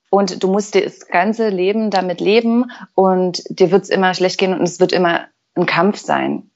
und 0.09 0.41
du 0.41 0.47
musst 0.47 0.75
das 0.75 1.07
ganze 1.07 1.49
Leben 1.49 1.91
damit 1.91 2.21
leben 2.21 2.71
und 2.95 3.43
dir 3.49 3.71
wird 3.71 3.83
es 3.83 3.89
immer 3.89 4.13
schlecht 4.13 4.37
gehen 4.37 4.53
und 4.53 4.63
es 4.63 4.79
wird 4.79 4.93
immer 4.93 5.27
ein 5.55 5.65
Kampf 5.65 5.97
sein. 5.97 6.49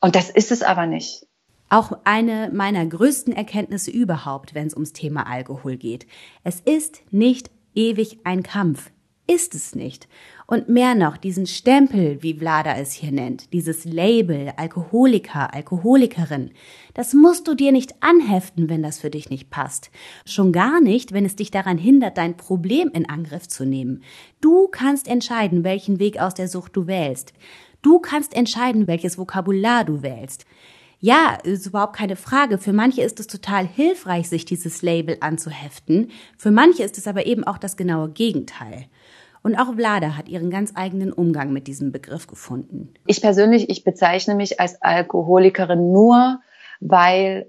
Und 0.00 0.16
das 0.16 0.30
ist 0.30 0.50
es 0.50 0.62
aber 0.62 0.86
nicht. 0.86 1.26
Auch 1.68 1.92
eine 2.04 2.50
meiner 2.52 2.84
größten 2.84 3.34
Erkenntnisse 3.34 3.90
überhaupt, 3.90 4.54
wenn 4.54 4.66
es 4.66 4.74
ums 4.74 4.92
Thema 4.92 5.26
Alkohol 5.26 5.76
geht. 5.76 6.06
Es 6.42 6.60
ist 6.60 7.02
nicht 7.12 7.50
ewig 7.74 8.20
ein 8.24 8.42
Kampf. 8.42 8.90
Ist 9.26 9.54
es 9.54 9.76
nicht. 9.76 10.08
Und 10.50 10.68
mehr 10.68 10.96
noch, 10.96 11.16
diesen 11.16 11.46
Stempel, 11.46 12.24
wie 12.24 12.34
Vlada 12.34 12.74
es 12.76 12.90
hier 12.90 13.12
nennt, 13.12 13.52
dieses 13.52 13.84
Label 13.84 14.52
Alkoholiker, 14.56 15.54
Alkoholikerin, 15.54 16.50
das 16.92 17.14
musst 17.14 17.46
du 17.46 17.54
dir 17.54 17.70
nicht 17.70 17.94
anheften, 18.02 18.68
wenn 18.68 18.82
das 18.82 18.98
für 18.98 19.10
dich 19.10 19.30
nicht 19.30 19.50
passt. 19.50 19.92
Schon 20.24 20.50
gar 20.50 20.80
nicht, 20.80 21.12
wenn 21.12 21.24
es 21.24 21.36
dich 21.36 21.52
daran 21.52 21.78
hindert, 21.78 22.18
dein 22.18 22.36
Problem 22.36 22.90
in 22.92 23.08
Angriff 23.08 23.46
zu 23.46 23.64
nehmen. 23.64 24.02
Du 24.40 24.66
kannst 24.66 25.06
entscheiden, 25.06 25.62
welchen 25.62 26.00
Weg 26.00 26.20
aus 26.20 26.34
der 26.34 26.48
Sucht 26.48 26.74
du 26.74 26.88
wählst. 26.88 27.32
Du 27.80 28.00
kannst 28.00 28.34
entscheiden, 28.34 28.88
welches 28.88 29.18
Vokabular 29.18 29.84
du 29.84 30.02
wählst. 30.02 30.46
Ja, 30.98 31.38
ist 31.44 31.66
überhaupt 31.66 31.94
keine 31.94 32.16
Frage. 32.16 32.58
Für 32.58 32.72
manche 32.72 33.02
ist 33.02 33.20
es 33.20 33.28
total 33.28 33.68
hilfreich, 33.68 34.28
sich 34.28 34.46
dieses 34.46 34.82
Label 34.82 35.16
anzuheften. 35.20 36.10
Für 36.36 36.50
manche 36.50 36.82
ist 36.82 36.98
es 36.98 37.06
aber 37.06 37.24
eben 37.26 37.44
auch 37.44 37.56
das 37.56 37.76
genaue 37.76 38.10
Gegenteil. 38.10 38.86
Und 39.42 39.56
auch 39.56 39.74
Vlada 39.74 40.16
hat 40.16 40.28
ihren 40.28 40.50
ganz 40.50 40.72
eigenen 40.74 41.12
Umgang 41.12 41.52
mit 41.52 41.66
diesem 41.66 41.92
Begriff 41.92 42.26
gefunden. 42.26 42.92
Ich 43.06 43.20
persönlich, 43.20 43.70
ich 43.70 43.84
bezeichne 43.84 44.34
mich 44.34 44.60
als 44.60 44.82
Alkoholikerin 44.82 45.92
nur, 45.92 46.40
weil 46.80 47.46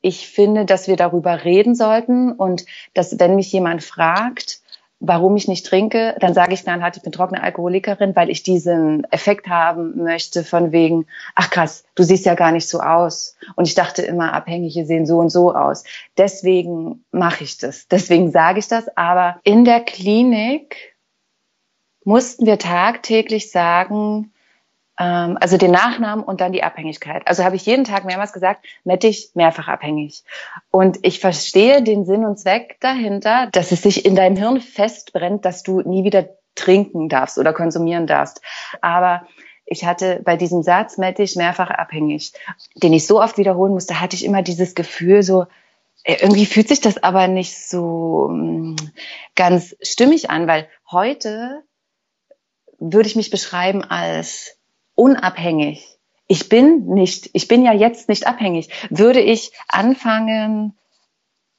ich 0.00 0.28
finde, 0.28 0.64
dass 0.64 0.86
wir 0.86 0.96
darüber 0.96 1.44
reden 1.44 1.74
sollten 1.74 2.32
und 2.32 2.66
dass, 2.92 3.18
wenn 3.18 3.36
mich 3.36 3.50
jemand 3.52 3.82
fragt, 3.82 4.60
warum 5.00 5.36
ich 5.36 5.48
nicht 5.48 5.66
trinke, 5.66 6.16
dann 6.20 6.34
sage 6.34 6.54
ich 6.54 6.64
dann 6.64 6.82
halt, 6.82 6.96
ich 6.96 7.02
bin 7.02 7.12
trockene 7.12 7.42
Alkoholikerin, 7.42 8.16
weil 8.16 8.30
ich 8.30 8.42
diesen 8.42 9.04
Effekt 9.10 9.48
haben 9.48 10.02
möchte 10.02 10.44
von 10.44 10.72
wegen, 10.72 11.06
ach 11.34 11.50
krass, 11.50 11.84
du 11.94 12.02
siehst 12.02 12.26
ja 12.26 12.34
gar 12.34 12.52
nicht 12.52 12.68
so 12.68 12.80
aus. 12.80 13.36
Und 13.56 13.66
ich 13.66 13.74
dachte 13.74 14.02
immer, 14.02 14.32
Abhängige 14.32 14.84
sehen 14.86 15.06
so 15.06 15.18
und 15.18 15.30
so 15.30 15.54
aus. 15.54 15.84
Deswegen 16.16 17.04
mache 17.10 17.44
ich 17.44 17.58
das. 17.58 17.88
Deswegen 17.88 18.30
sage 18.30 18.58
ich 18.58 18.68
das. 18.68 18.94
Aber 18.96 19.40
in 19.44 19.64
der 19.64 19.80
Klinik 19.80 20.93
mussten 22.04 22.46
wir 22.46 22.58
tagtäglich 22.58 23.50
sagen, 23.50 24.32
ähm, 24.98 25.36
also 25.40 25.56
den 25.56 25.72
Nachnamen 25.72 26.24
und 26.24 26.40
dann 26.40 26.52
die 26.52 26.62
Abhängigkeit. 26.62 27.26
Also 27.26 27.44
habe 27.44 27.56
ich 27.56 27.66
jeden 27.66 27.84
Tag 27.84 28.04
mehrmals 28.04 28.32
gesagt, 28.32 28.64
Mettich 28.84 29.30
mehrfach 29.34 29.68
abhängig. 29.68 30.22
Und 30.70 30.98
ich 31.02 31.20
verstehe 31.20 31.82
den 31.82 32.04
Sinn 32.04 32.24
und 32.24 32.38
Zweck 32.38 32.76
dahinter, 32.80 33.48
dass 33.52 33.72
es 33.72 33.82
sich 33.82 34.04
in 34.04 34.14
deinem 34.14 34.36
Hirn 34.36 34.60
festbrennt, 34.60 35.44
dass 35.44 35.62
du 35.62 35.80
nie 35.80 36.04
wieder 36.04 36.28
trinken 36.54 37.08
darfst 37.08 37.38
oder 37.38 37.52
konsumieren 37.52 38.06
darfst. 38.06 38.40
Aber 38.80 39.26
ich 39.66 39.84
hatte 39.84 40.20
bei 40.24 40.36
diesem 40.36 40.62
Satz 40.62 40.98
Mettich 40.98 41.36
mehrfach 41.36 41.70
abhängig, 41.70 42.32
den 42.74 42.92
ich 42.92 43.06
so 43.06 43.20
oft 43.20 43.38
wiederholen 43.38 43.72
musste, 43.72 44.00
hatte 44.00 44.14
ich 44.14 44.24
immer 44.24 44.42
dieses 44.42 44.74
Gefühl 44.74 45.22
so, 45.22 45.46
äh, 46.04 46.18
irgendwie 46.20 46.46
fühlt 46.46 46.68
sich 46.68 46.80
das 46.80 47.02
aber 47.02 47.26
nicht 47.28 47.58
so 47.58 48.28
mm, 48.30 48.76
ganz 49.34 49.74
stimmig 49.82 50.30
an, 50.30 50.46
weil 50.46 50.68
heute 50.90 51.64
würde 52.92 53.08
ich 53.08 53.16
mich 53.16 53.30
beschreiben 53.30 53.82
als 53.82 54.56
unabhängig. 54.94 55.98
Ich 56.26 56.48
bin 56.48 56.86
nicht, 56.86 57.30
ich 57.32 57.48
bin 57.48 57.64
ja 57.64 57.72
jetzt 57.72 58.08
nicht 58.08 58.26
abhängig. 58.26 58.70
Würde 58.90 59.20
ich 59.20 59.52
anfangen, 59.68 60.74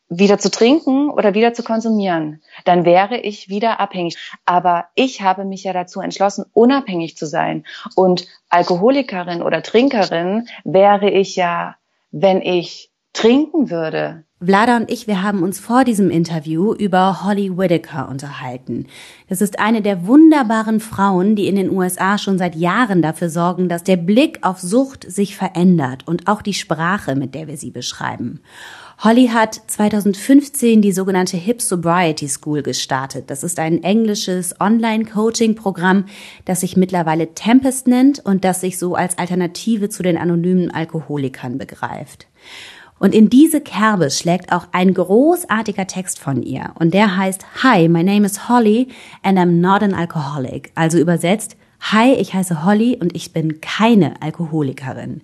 wieder 0.08 0.38
zu 0.38 0.52
trinken 0.52 1.10
oder 1.10 1.34
wieder 1.34 1.54
zu 1.54 1.64
konsumieren, 1.64 2.42
dann 2.64 2.86
wäre 2.86 3.18
ich 3.18 3.50
wieder 3.50 3.80
abhängig. 3.80 4.18
Aber 4.46 4.86
ich 4.94 5.22
habe 5.22 5.46
mich 5.46 5.64
ja 5.64 5.74
dazu 5.74 6.00
entschlossen, 6.00 6.46
unabhängig 6.54 7.18
zu 7.18 7.26
sein. 7.26 7.66
Und 7.96 8.28
Alkoholikerin 8.50 9.42
oder 9.42 9.64
Trinkerin 9.64 10.48
wäre 10.64 11.10
ich 11.10 11.36
ja, 11.36 11.76
wenn 12.12 12.42
ich 12.42 12.92
trinken 13.14 13.70
würde. 13.70 14.24
Vlada 14.46 14.78
und 14.78 14.92
ich, 14.92 15.08
wir 15.08 15.24
haben 15.24 15.42
uns 15.42 15.60
vor 15.60 15.84
diesem 15.84 16.12
Interview 16.12 16.74
über 16.74 17.24
Holly 17.24 17.58
Whitaker 17.58 18.08
unterhalten. 18.10 18.86
Das 19.28 19.42
ist 19.42 19.60
eine 19.60 19.82
der 19.82 20.06
wunderbaren 20.06 20.80
Frauen, 20.80 21.36
die 21.36 21.48
in 21.48 21.56
den 21.56 21.72
USA 21.72 22.18
schon 22.18 22.38
seit 22.38 22.56
Jahren 22.56 23.02
dafür 23.02 23.30
sorgen, 23.30 23.70
dass 23.70 23.84
der 23.84 23.98
Blick 23.98 24.40
auf 24.42 24.60
Sucht 24.60 25.10
sich 25.10 25.36
verändert 25.36 26.08
und 26.08 26.28
auch 26.28 26.42
die 26.42 26.54
Sprache, 26.54 27.16
mit 27.16 27.34
der 27.34 27.48
wir 27.48 27.58
sie 27.58 27.72
beschreiben. 27.72 28.42
Holly 29.04 29.28
hat 29.28 29.60
2015 29.68 30.82
die 30.82 30.94
sogenannte 30.94 31.36
Hip 31.36 31.62
Sobriety 31.62 32.30
School 32.30 32.62
gestartet. 32.62 33.30
Das 33.30 33.44
ist 33.44 33.60
ein 33.60 33.84
englisches 33.84 34.60
Online-Coaching-Programm, 34.60 36.06
das 36.46 36.62
sich 36.62 36.78
mittlerweile 36.78 37.34
Tempest 37.34 37.88
nennt 37.88 38.24
und 38.24 38.46
das 38.46 38.62
sich 38.62 38.78
so 38.78 38.96
als 38.96 39.18
Alternative 39.18 39.90
zu 39.90 40.02
den 40.02 40.18
anonymen 40.18 40.72
Alkoholikern 40.72 41.58
begreift. 41.58 42.28
Und 42.98 43.14
in 43.14 43.30
diese 43.30 43.60
Kerbe 43.60 44.10
schlägt 44.10 44.52
auch 44.52 44.68
ein 44.72 44.94
großartiger 44.94 45.86
Text 45.86 46.20
von 46.20 46.42
ihr. 46.42 46.72
Und 46.80 46.94
der 46.94 47.18
heißt, 47.18 47.46
Hi, 47.64 47.90
my 47.90 48.04
name 48.04 48.26
is 48.26 48.48
Holly 48.48 48.88
and 49.22 49.38
I'm 49.38 49.60
not 49.60 49.84
an 49.84 49.94
alcoholic. 49.94 50.72
Also 50.76 50.98
übersetzt, 50.98 51.58
Hi, 51.92 52.14
ich 52.14 52.34
heiße 52.34 52.64
Holly 52.64 52.98
und 53.00 53.16
ich 53.16 53.34
bin 53.34 53.62
keine 53.62 54.22
Alkoholikerin. 54.22 55.22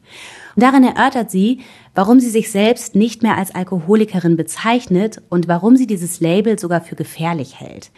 Und 0.56 0.64
darin 0.64 0.84
erörtert 0.84 1.32
sie, 1.32 1.62
warum 1.96 2.20
sie 2.20 2.30
sich 2.30 2.52
selbst 2.52 2.94
nicht 2.94 3.24
mehr 3.24 3.38
als 3.38 3.56
Alkoholikerin 3.56 4.36
bezeichnet 4.36 5.22
und 5.30 5.48
warum 5.48 5.78
sie 5.78 5.88
dieses 5.88 6.20
Label 6.20 6.60
sogar 6.60 6.82
für 6.82 6.96
gefährlich 6.96 7.60
hält. 7.60 7.90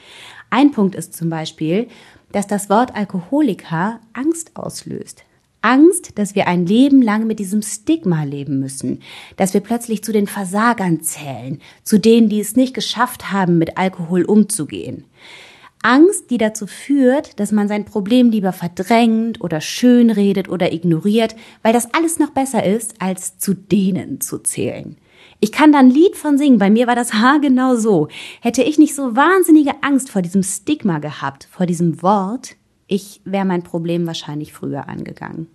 Ein 0.50 0.72
Punkt 0.72 0.96
ist 0.96 1.16
zum 1.16 1.30
Beispiel, 1.30 1.88
dass 2.32 2.48
das 2.48 2.70
Wort 2.70 2.96
Alkoholiker 2.96 4.00
Angst 4.14 4.56
auslöst. 4.56 5.26
Angst, 5.64 6.20
dass 6.20 6.36
wir 6.36 6.48
ein 6.48 6.66
Leben 6.66 7.02
lang 7.02 7.26
mit 7.26 7.40
diesem 7.40 7.62
Stigma 7.62 8.24
leben 8.24 8.60
müssen, 8.60 9.02
dass 9.38 9.54
wir 9.54 9.62
plötzlich 9.62 10.04
zu 10.04 10.12
den 10.12 10.28
Versagern 10.28 11.02
zählen, 11.02 11.60
zu 11.84 12.00
denen, 12.00 12.30
die 12.30 12.42
es 12.42 12.56
nicht 12.56 12.74
geschafft 12.74 13.32
haben, 13.32 13.58
mit 13.58 13.78
Alkohol 13.78 14.26
umzugehen. 14.26 15.06
Angst, 15.82 16.30
die 16.32 16.38
dazu 16.38 16.68
führt, 16.68 17.40
dass 17.40 17.52
man 17.52 17.68
sein 17.68 17.86
Problem 17.86 18.30
lieber 18.30 18.54
verdrängt 18.54 19.42
oder 19.42 19.62
schönredet 19.62 20.50
oder 20.50 20.72
ignoriert, 20.72 21.36
weil 21.62 21.74
das 21.74 21.94
alles 21.94 22.20
noch 22.20 22.32
besser 22.32 22.66
ist, 22.66 23.02
als 23.02 23.38
zu 23.38 23.54
denen 23.54 24.22
zu 24.22 24.40
zählen. 24.40 24.98
Ich 25.40 25.52
kann 25.52 25.74
da 25.74 25.80
ein 25.80 25.90
Lied 25.90 26.16
von 26.16 26.38
singen, 26.38 26.58
bei 26.58 26.70
mir 26.70 26.88
war 26.88 26.96
das 26.96 27.14
haargenau 27.16 27.76
so. 27.76 28.08
Hätte 28.42 28.64
ich 28.64 28.78
nicht 28.78 28.96
so 28.96 29.16
wahnsinnige 29.16 29.82
Angst 29.82 30.10
vor 30.10 30.22
diesem 30.22 30.44
Stigma 30.44 31.00
gehabt, 31.00 31.48
vor 31.52 31.66
diesem 31.66 32.02
Wort, 32.02 32.56
ich 32.94 33.22
wäre 33.26 33.46
mein 33.46 33.64
Problem 33.64 34.06
wahrscheinlich 34.06 34.54
früher 34.54 34.88
angegangen. 34.88 35.48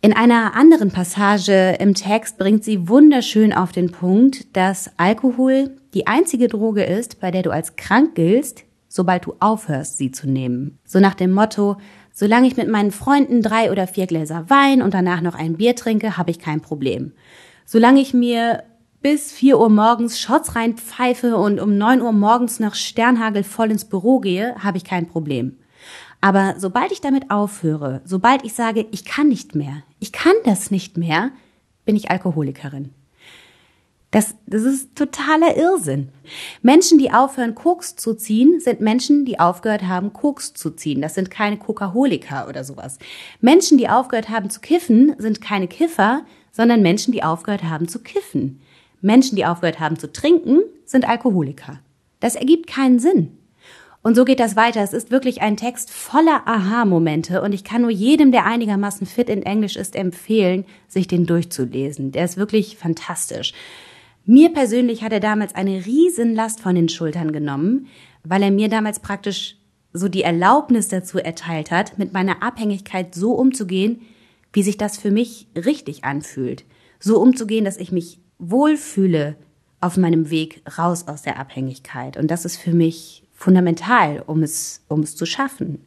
In 0.00 0.12
einer 0.12 0.54
anderen 0.54 0.90
Passage 0.90 1.76
im 1.78 1.94
Text 1.94 2.38
bringt 2.38 2.64
sie 2.64 2.88
wunderschön 2.88 3.52
auf 3.52 3.72
den 3.72 3.90
Punkt, 3.90 4.56
dass 4.56 4.90
Alkohol 4.96 5.76
die 5.94 6.06
einzige 6.06 6.48
Droge 6.48 6.82
ist, 6.84 7.20
bei 7.20 7.30
der 7.30 7.42
du 7.42 7.50
als 7.50 7.76
krank 7.76 8.14
giltst, 8.14 8.64
sobald 8.88 9.26
du 9.26 9.34
aufhörst, 9.40 9.96
sie 9.96 10.10
zu 10.10 10.28
nehmen. 10.28 10.78
So 10.84 10.98
nach 11.00 11.14
dem 11.14 11.32
Motto, 11.32 11.76
solange 12.12 12.48
ich 12.48 12.56
mit 12.56 12.68
meinen 12.68 12.90
Freunden 12.90 13.42
drei 13.42 13.70
oder 13.70 13.86
vier 13.86 14.06
Gläser 14.06 14.50
Wein 14.50 14.82
und 14.82 14.94
danach 14.94 15.20
noch 15.20 15.34
ein 15.34 15.56
Bier 15.56 15.76
trinke, 15.76 16.16
habe 16.16 16.30
ich 16.30 16.38
kein 16.38 16.60
Problem. 16.60 17.12
Solange 17.64 18.00
ich 18.00 18.14
mir 18.14 18.62
bis 19.00 19.30
vier 19.32 19.58
Uhr 19.60 19.70
morgens 19.70 20.20
Shots 20.20 20.56
reinpfeife 20.56 21.36
und 21.36 21.60
um 21.60 21.78
neun 21.78 22.02
Uhr 22.02 22.12
morgens 22.12 22.58
nach 22.58 22.74
Sternhagel 22.74 23.44
voll 23.44 23.70
ins 23.70 23.84
Büro 23.84 24.18
gehe, 24.18 24.56
habe 24.58 24.76
ich 24.76 24.84
kein 24.84 25.06
Problem. 25.06 25.58
Aber 26.20 26.54
sobald 26.58 26.92
ich 26.92 27.00
damit 27.00 27.30
aufhöre, 27.30 28.00
sobald 28.04 28.44
ich 28.44 28.54
sage, 28.54 28.86
ich 28.90 29.04
kann 29.04 29.28
nicht 29.28 29.54
mehr, 29.54 29.82
ich 30.00 30.12
kann 30.12 30.34
das 30.44 30.70
nicht 30.70 30.96
mehr, 30.96 31.30
bin 31.84 31.96
ich 31.96 32.10
Alkoholikerin. 32.10 32.92
Das, 34.10 34.34
das 34.46 34.62
ist 34.62 34.96
totaler 34.96 35.56
Irrsinn. 35.56 36.08
Menschen, 36.62 36.98
die 36.98 37.12
aufhören, 37.12 37.54
Koks 37.54 37.94
zu 37.94 38.14
ziehen, 38.14 38.58
sind 38.58 38.80
Menschen, 38.80 39.26
die 39.26 39.38
aufgehört 39.38 39.82
haben, 39.82 40.14
Koks 40.14 40.54
zu 40.54 40.70
ziehen. 40.70 41.02
Das 41.02 41.14
sind 41.14 41.30
keine 41.30 41.58
Kokaholiker 41.58 42.48
oder 42.48 42.64
sowas. 42.64 42.98
Menschen, 43.40 43.76
die 43.76 43.88
aufgehört 43.88 44.30
haben 44.30 44.48
zu 44.48 44.60
kiffen, 44.60 45.14
sind 45.18 45.42
keine 45.42 45.68
Kiffer, 45.68 46.22
sondern 46.52 46.80
Menschen, 46.80 47.12
die 47.12 47.22
aufgehört 47.22 47.64
haben 47.64 47.86
zu 47.86 47.98
kiffen. 47.98 48.62
Menschen, 49.02 49.36
die 49.36 49.44
aufgehört 49.44 49.78
haben 49.78 49.98
zu 49.98 50.10
trinken, 50.10 50.60
sind 50.86 51.06
Alkoholiker. 51.06 51.80
Das 52.18 52.34
ergibt 52.34 52.66
keinen 52.66 52.98
Sinn. 52.98 53.37
Und 54.08 54.14
so 54.14 54.24
geht 54.24 54.40
das 54.40 54.56
weiter. 54.56 54.80
Es 54.80 54.94
ist 54.94 55.10
wirklich 55.10 55.42
ein 55.42 55.58
Text 55.58 55.90
voller 55.90 56.40
Aha-Momente 56.46 57.42
und 57.42 57.52
ich 57.52 57.62
kann 57.62 57.82
nur 57.82 57.90
jedem, 57.90 58.32
der 58.32 58.46
einigermaßen 58.46 59.06
fit 59.06 59.28
in 59.28 59.42
Englisch 59.42 59.76
ist, 59.76 59.94
empfehlen, 59.94 60.64
sich 60.86 61.08
den 61.08 61.26
durchzulesen. 61.26 62.10
Der 62.10 62.24
ist 62.24 62.38
wirklich 62.38 62.78
fantastisch. 62.78 63.52
Mir 64.24 64.48
persönlich 64.54 65.02
hat 65.02 65.12
er 65.12 65.20
damals 65.20 65.54
eine 65.54 65.84
Riesenlast 65.84 66.60
von 66.60 66.74
den 66.74 66.88
Schultern 66.88 67.32
genommen, 67.32 67.88
weil 68.24 68.42
er 68.42 68.50
mir 68.50 68.70
damals 68.70 69.00
praktisch 69.00 69.58
so 69.92 70.08
die 70.08 70.22
Erlaubnis 70.22 70.88
dazu 70.88 71.18
erteilt 71.18 71.70
hat, 71.70 71.98
mit 71.98 72.14
meiner 72.14 72.42
Abhängigkeit 72.42 73.14
so 73.14 73.32
umzugehen, 73.32 74.00
wie 74.54 74.62
sich 74.62 74.78
das 74.78 74.96
für 74.96 75.10
mich 75.10 75.48
richtig 75.54 76.04
anfühlt. 76.04 76.64
So 76.98 77.20
umzugehen, 77.20 77.66
dass 77.66 77.76
ich 77.76 77.92
mich 77.92 78.20
wohlfühle 78.38 79.36
auf 79.82 79.98
meinem 79.98 80.30
Weg 80.30 80.62
raus 80.78 81.08
aus 81.08 81.20
der 81.20 81.38
Abhängigkeit. 81.38 82.16
Und 82.16 82.30
das 82.30 82.46
ist 82.46 82.56
für 82.56 82.72
mich 82.72 83.27
fundamental, 83.38 84.22
um 84.26 84.42
es, 84.42 84.82
um 84.88 85.00
es 85.00 85.16
zu 85.16 85.24
schaffen. 85.24 85.86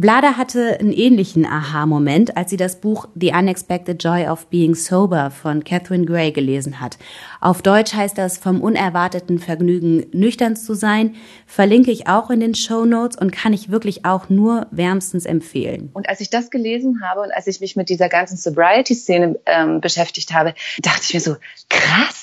Vlada 0.00 0.38
hatte 0.38 0.78
einen 0.80 0.92
ähnlichen 0.92 1.44
Aha-Moment, 1.44 2.34
als 2.38 2.48
sie 2.48 2.56
das 2.56 2.80
Buch 2.80 3.08
The 3.14 3.32
Unexpected 3.34 4.02
Joy 4.02 4.26
of 4.26 4.46
Being 4.46 4.74
Sober 4.74 5.30
von 5.30 5.64
Catherine 5.64 6.06
Gray 6.06 6.32
gelesen 6.32 6.80
hat. 6.80 6.96
Auf 7.42 7.60
Deutsch 7.60 7.92
heißt 7.92 8.16
das 8.16 8.38
vom 8.38 8.62
unerwarteten 8.62 9.38
Vergnügen 9.38 10.06
nüchtern 10.12 10.56
zu 10.56 10.72
sein. 10.72 11.16
Verlinke 11.46 11.90
ich 11.90 12.06
auch 12.06 12.30
in 12.30 12.40
den 12.40 12.54
Show 12.54 12.86
Notes 12.86 13.18
und 13.18 13.32
kann 13.32 13.52
ich 13.52 13.70
wirklich 13.70 14.06
auch 14.06 14.30
nur 14.30 14.66
wärmstens 14.70 15.26
empfehlen. 15.26 15.90
Und 15.92 16.08
als 16.08 16.22
ich 16.22 16.30
das 16.30 16.48
gelesen 16.48 17.02
habe 17.04 17.20
und 17.20 17.30
als 17.30 17.46
ich 17.46 17.60
mich 17.60 17.76
mit 17.76 17.90
dieser 17.90 18.08
ganzen 18.08 18.38
Sobriety-Szene 18.38 19.40
ähm, 19.44 19.82
beschäftigt 19.82 20.32
habe, 20.32 20.54
dachte 20.80 21.02
ich 21.02 21.12
mir 21.12 21.20
so, 21.20 21.36
krass, 21.68 22.21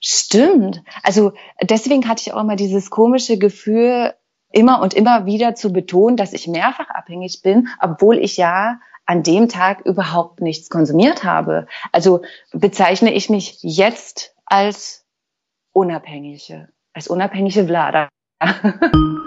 Stimmt. 0.00 0.82
Also 1.02 1.32
deswegen 1.62 2.08
hatte 2.08 2.22
ich 2.26 2.32
auch 2.32 2.40
immer 2.40 2.56
dieses 2.56 2.90
komische 2.90 3.38
Gefühl, 3.38 4.14
immer 4.52 4.80
und 4.80 4.94
immer 4.94 5.26
wieder 5.26 5.54
zu 5.54 5.72
betonen, 5.72 6.16
dass 6.16 6.32
ich 6.32 6.48
mehrfach 6.48 6.88
abhängig 6.90 7.42
bin, 7.42 7.68
obwohl 7.80 8.18
ich 8.18 8.36
ja 8.36 8.80
an 9.06 9.22
dem 9.22 9.48
Tag 9.48 9.80
überhaupt 9.84 10.40
nichts 10.40 10.70
konsumiert 10.70 11.24
habe. 11.24 11.66
Also 11.92 12.22
bezeichne 12.52 13.12
ich 13.12 13.28
mich 13.28 13.58
jetzt 13.62 14.34
als 14.46 15.04
Unabhängige, 15.72 16.68
als 16.94 17.08
unabhängige 17.08 17.66
Vlada. 17.66 18.08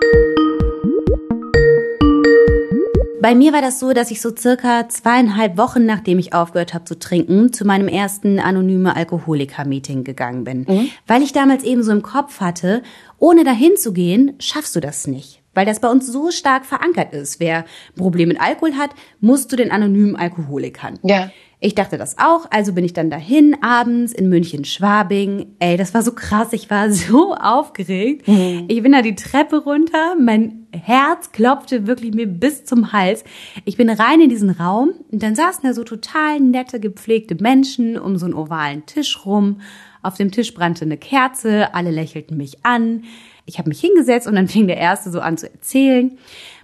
bei 3.24 3.36
mir 3.36 3.54
war 3.54 3.62
das 3.62 3.80
so, 3.80 3.94
dass 3.94 4.12
ich 4.12 4.20
so 4.20 4.36
circa 4.36 4.90
zweieinhalb 4.90 5.58
Wochen, 5.58 5.86
nachdem 5.86 6.20
ich 6.20 6.34
aufgehört 6.34 6.74
habe 6.74 6.84
zu 6.84 7.00
trinken, 7.00 7.54
zu 7.54 7.64
meinem 7.64 7.88
ersten 7.88 8.38
anonyme 8.38 8.98
Alkoholiker-Meeting 8.98 10.04
gegangen 10.04 10.44
bin. 10.44 10.66
Mhm. 10.68 10.90
Weil 11.08 11.22
ich 11.22 11.32
damals 11.32 11.64
eben 11.64 11.84
so 11.84 11.94
im 11.94 12.02
Kopf 12.02 12.42
hatte, 12.42 12.84
ohne 13.20 13.46
dahin 13.46 13.78
zu 13.78 13.94
gehen, 13.94 14.34
schaffst 14.40 14.76
du 14.76 14.82
das 14.82 15.08
nicht. 15.08 15.42
Weil 15.54 15.66
das 15.66 15.80
bei 15.80 15.90
uns 15.90 16.06
so 16.06 16.32
stark 16.32 16.66
verankert 16.66 17.14
ist. 17.14 17.40
Wer 17.40 17.60
ein 17.60 17.66
Problem 17.96 18.28
mit 18.28 18.42
Alkohol 18.42 18.74
hat, 18.74 18.90
muss 19.22 19.48
zu 19.48 19.56
den 19.56 19.72
anonymen 19.72 20.18
Alkoholikern. 20.18 21.00
Ja. 21.04 21.32
Ich 21.66 21.76
dachte 21.76 21.98
das 21.98 22.18
auch, 22.18 22.46
also 22.50 22.74
bin 22.74 22.84
ich 22.84 22.92
dann 22.92 23.10
dahin 23.10 23.56
abends 23.64 24.12
in 24.12 24.28
München 24.28 24.66
Schwabing. 24.66 25.56
Ey, 25.60 25.78
das 25.78 25.94
war 25.94 26.02
so 26.02 26.12
krass, 26.12 26.52
ich 26.52 26.70
war 26.70 26.92
so 26.92 27.36
aufgeregt. 27.36 28.28
Mhm. 28.28 28.66
Ich 28.68 28.84
bin 28.84 28.92
da 28.92 29.02
die 29.02 29.16
Treppe 29.16 29.64
runter, 29.64 30.16
mein 30.20 30.68
Herz 30.74 31.32
klopfte 31.32 31.88
wirklich 31.88 32.14
mir 32.14 32.28
bis 32.28 32.66
zum 32.66 32.92
Hals. 32.92 33.24
Ich 33.64 33.78
bin 33.78 33.90
rein 33.90 34.20
in 34.20 34.28
diesen 34.28 34.50
Raum 34.50 34.92
und 35.10 35.24
dann 35.24 35.36
saßen 35.36 35.62
da 35.64 35.74
so 35.74 35.86
total 35.86 36.42
nette, 36.42 36.82
gepflegte 36.82 37.36
Menschen 37.36 37.98
um 37.98 38.18
so 38.18 38.26
einen 38.26 38.34
ovalen 38.34 38.86
Tisch 38.86 39.26
rum. 39.26 39.62
Auf 40.02 40.16
dem 40.16 40.32
Tisch 40.32 40.54
brannte 40.54 40.84
eine 40.84 40.98
Kerze, 40.98 41.74
alle 41.74 41.92
lächelten 41.92 42.36
mich 42.36 42.66
an. 42.66 43.06
Ich 43.46 43.58
habe 43.58 43.70
mich 43.70 43.80
hingesetzt 43.80 44.28
und 44.28 44.36
dann 44.36 44.48
fing 44.50 44.68
der 44.68 44.78
Erste 44.78 45.12
so 45.12 45.22
an 45.22 45.38
zu 45.38 45.50
erzählen. 45.50 46.18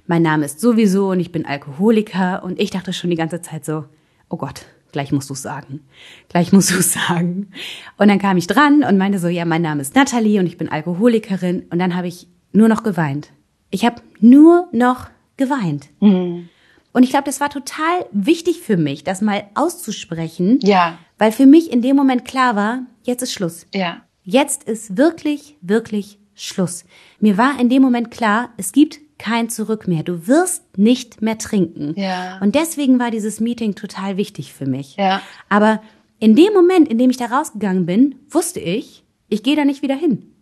Mein 0.07 0.23
Name 0.23 0.43
ist 0.43 0.59
sowieso 0.59 1.11
und 1.11 1.21
ich 1.21 1.31
bin 1.31 1.45
Alkoholiker 1.45 2.43
und 2.43 2.59
ich 2.59 2.69
dachte 2.69 2.91
schon 2.91 3.11
die 3.11 3.15
ganze 3.15 3.41
Zeit 3.41 3.63
so, 3.63 3.85
oh 4.27 4.35
Gott, 4.35 4.65
gleich 4.91 5.11
musst 5.11 5.29
du 5.29 5.33
es 5.33 5.41
sagen. 5.41 5.81
Gleich 6.29 6.51
musst 6.51 6.71
du 6.71 6.75
es 6.75 6.93
sagen. 6.93 7.51
Und 7.97 8.07
dann 8.07 8.19
kam 8.19 8.37
ich 8.37 8.47
dran 8.47 8.83
und 8.83 8.97
meinte 8.97 9.19
so, 9.19 9.27
ja, 9.27 9.45
mein 9.45 9.61
Name 9.61 9.81
ist 9.81 9.95
Natalie 9.95 10.39
und 10.39 10.45
ich 10.45 10.57
bin 10.57 10.69
Alkoholikerin. 10.69 11.65
Und 11.69 11.79
dann 11.79 11.95
habe 11.95 12.07
ich 12.07 12.27
nur 12.51 12.67
noch 12.67 12.83
geweint. 12.83 13.29
Ich 13.69 13.85
habe 13.85 14.01
nur 14.19 14.67
noch 14.71 15.09
geweint. 15.37 15.89
Mhm. 15.99 16.49
Und 16.91 17.03
ich 17.03 17.11
glaube, 17.11 17.25
das 17.25 17.39
war 17.39 17.49
total 17.49 18.05
wichtig 18.11 18.61
für 18.61 18.77
mich, 18.77 19.03
das 19.03 19.21
mal 19.21 19.43
auszusprechen. 19.53 20.59
Ja. 20.61 20.97
Weil 21.17 21.31
für 21.31 21.45
mich 21.45 21.71
in 21.71 21.81
dem 21.81 21.95
Moment 21.95 22.25
klar 22.25 22.55
war, 22.55 22.81
jetzt 23.03 23.21
ist 23.21 23.33
Schluss. 23.33 23.67
Ja. 23.73 24.01
Jetzt 24.23 24.63
ist 24.63 24.97
wirklich, 24.97 25.55
wirklich 25.61 26.19
Schluss. 26.35 26.85
Mir 27.19 27.37
war 27.37 27.59
in 27.59 27.69
dem 27.69 27.81
Moment 27.81 28.11
klar, 28.11 28.49
es 28.57 28.71
gibt 28.71 28.99
kein 29.19 29.49
Zurück 29.49 29.87
mehr. 29.87 30.01
Du 30.01 30.27
wirst 30.27 30.77
nicht 30.77 31.21
mehr 31.21 31.37
trinken. 31.37 31.93
Ja. 31.95 32.39
Und 32.41 32.55
deswegen 32.55 32.97
war 32.99 33.11
dieses 33.11 33.39
Meeting 33.39 33.75
total 33.75 34.17
wichtig 34.17 34.53
für 34.53 34.65
mich. 34.65 34.95
Ja. 34.95 35.21
Aber 35.49 35.81
in 36.19 36.35
dem 36.35 36.53
Moment, 36.53 36.87
in 36.87 36.97
dem 36.97 37.11
ich 37.11 37.17
da 37.17 37.25
rausgegangen 37.25 37.85
bin, 37.85 38.15
wusste 38.29 38.59
ich, 38.59 39.03
ich 39.27 39.43
gehe 39.43 39.55
da 39.55 39.65
nicht 39.65 39.83
wieder 39.83 39.95
hin. 39.95 40.33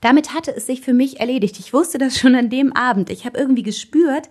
Damit 0.00 0.34
hatte 0.34 0.54
es 0.54 0.66
sich 0.66 0.82
für 0.82 0.92
mich 0.92 1.18
erledigt. 1.18 1.58
Ich 1.58 1.72
wusste 1.72 1.98
das 1.98 2.18
schon 2.20 2.36
an 2.36 2.50
dem 2.50 2.72
Abend. 2.74 3.10
Ich 3.10 3.26
habe 3.26 3.38
irgendwie 3.38 3.64
gespürt, 3.64 4.28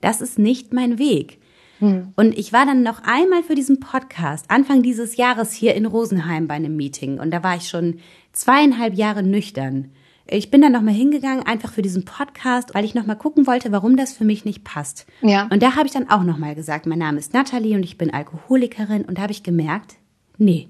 das 0.00 0.20
ist 0.20 0.38
nicht 0.38 0.72
mein 0.72 0.98
Weg. 0.98 1.38
Hm. 1.78 2.12
Und 2.16 2.38
ich 2.38 2.52
war 2.52 2.64
dann 2.64 2.82
noch 2.82 3.02
einmal 3.02 3.42
für 3.42 3.54
diesen 3.54 3.80
Podcast 3.80 4.50
Anfang 4.50 4.82
dieses 4.82 5.16
Jahres 5.16 5.52
hier 5.52 5.74
in 5.74 5.86
Rosenheim 5.86 6.46
bei 6.46 6.54
einem 6.54 6.76
Meeting. 6.76 7.18
Und 7.18 7.30
da 7.32 7.42
war 7.42 7.56
ich 7.56 7.68
schon 7.68 8.00
zweieinhalb 8.32 8.94
Jahre 8.94 9.22
nüchtern. 9.22 9.90
Ich 10.28 10.50
bin 10.50 10.60
dann 10.60 10.72
nochmal 10.72 10.94
hingegangen, 10.94 11.46
einfach 11.46 11.72
für 11.72 11.82
diesen 11.82 12.04
Podcast, 12.04 12.74
weil 12.74 12.84
ich 12.84 12.94
nochmal 12.94 13.16
gucken 13.16 13.46
wollte, 13.46 13.70
warum 13.70 13.96
das 13.96 14.12
für 14.12 14.24
mich 14.24 14.44
nicht 14.44 14.64
passt. 14.64 15.06
Ja. 15.22 15.48
Und 15.50 15.62
da 15.62 15.76
habe 15.76 15.86
ich 15.86 15.92
dann 15.92 16.10
auch 16.10 16.24
nochmal 16.24 16.54
gesagt, 16.54 16.86
mein 16.86 16.98
Name 16.98 17.18
ist 17.18 17.32
Nathalie 17.32 17.76
und 17.76 17.84
ich 17.84 17.96
bin 17.96 18.12
Alkoholikerin. 18.12 19.04
Und 19.04 19.18
da 19.18 19.22
habe 19.22 19.32
ich 19.32 19.44
gemerkt, 19.44 19.94
nee, 20.36 20.68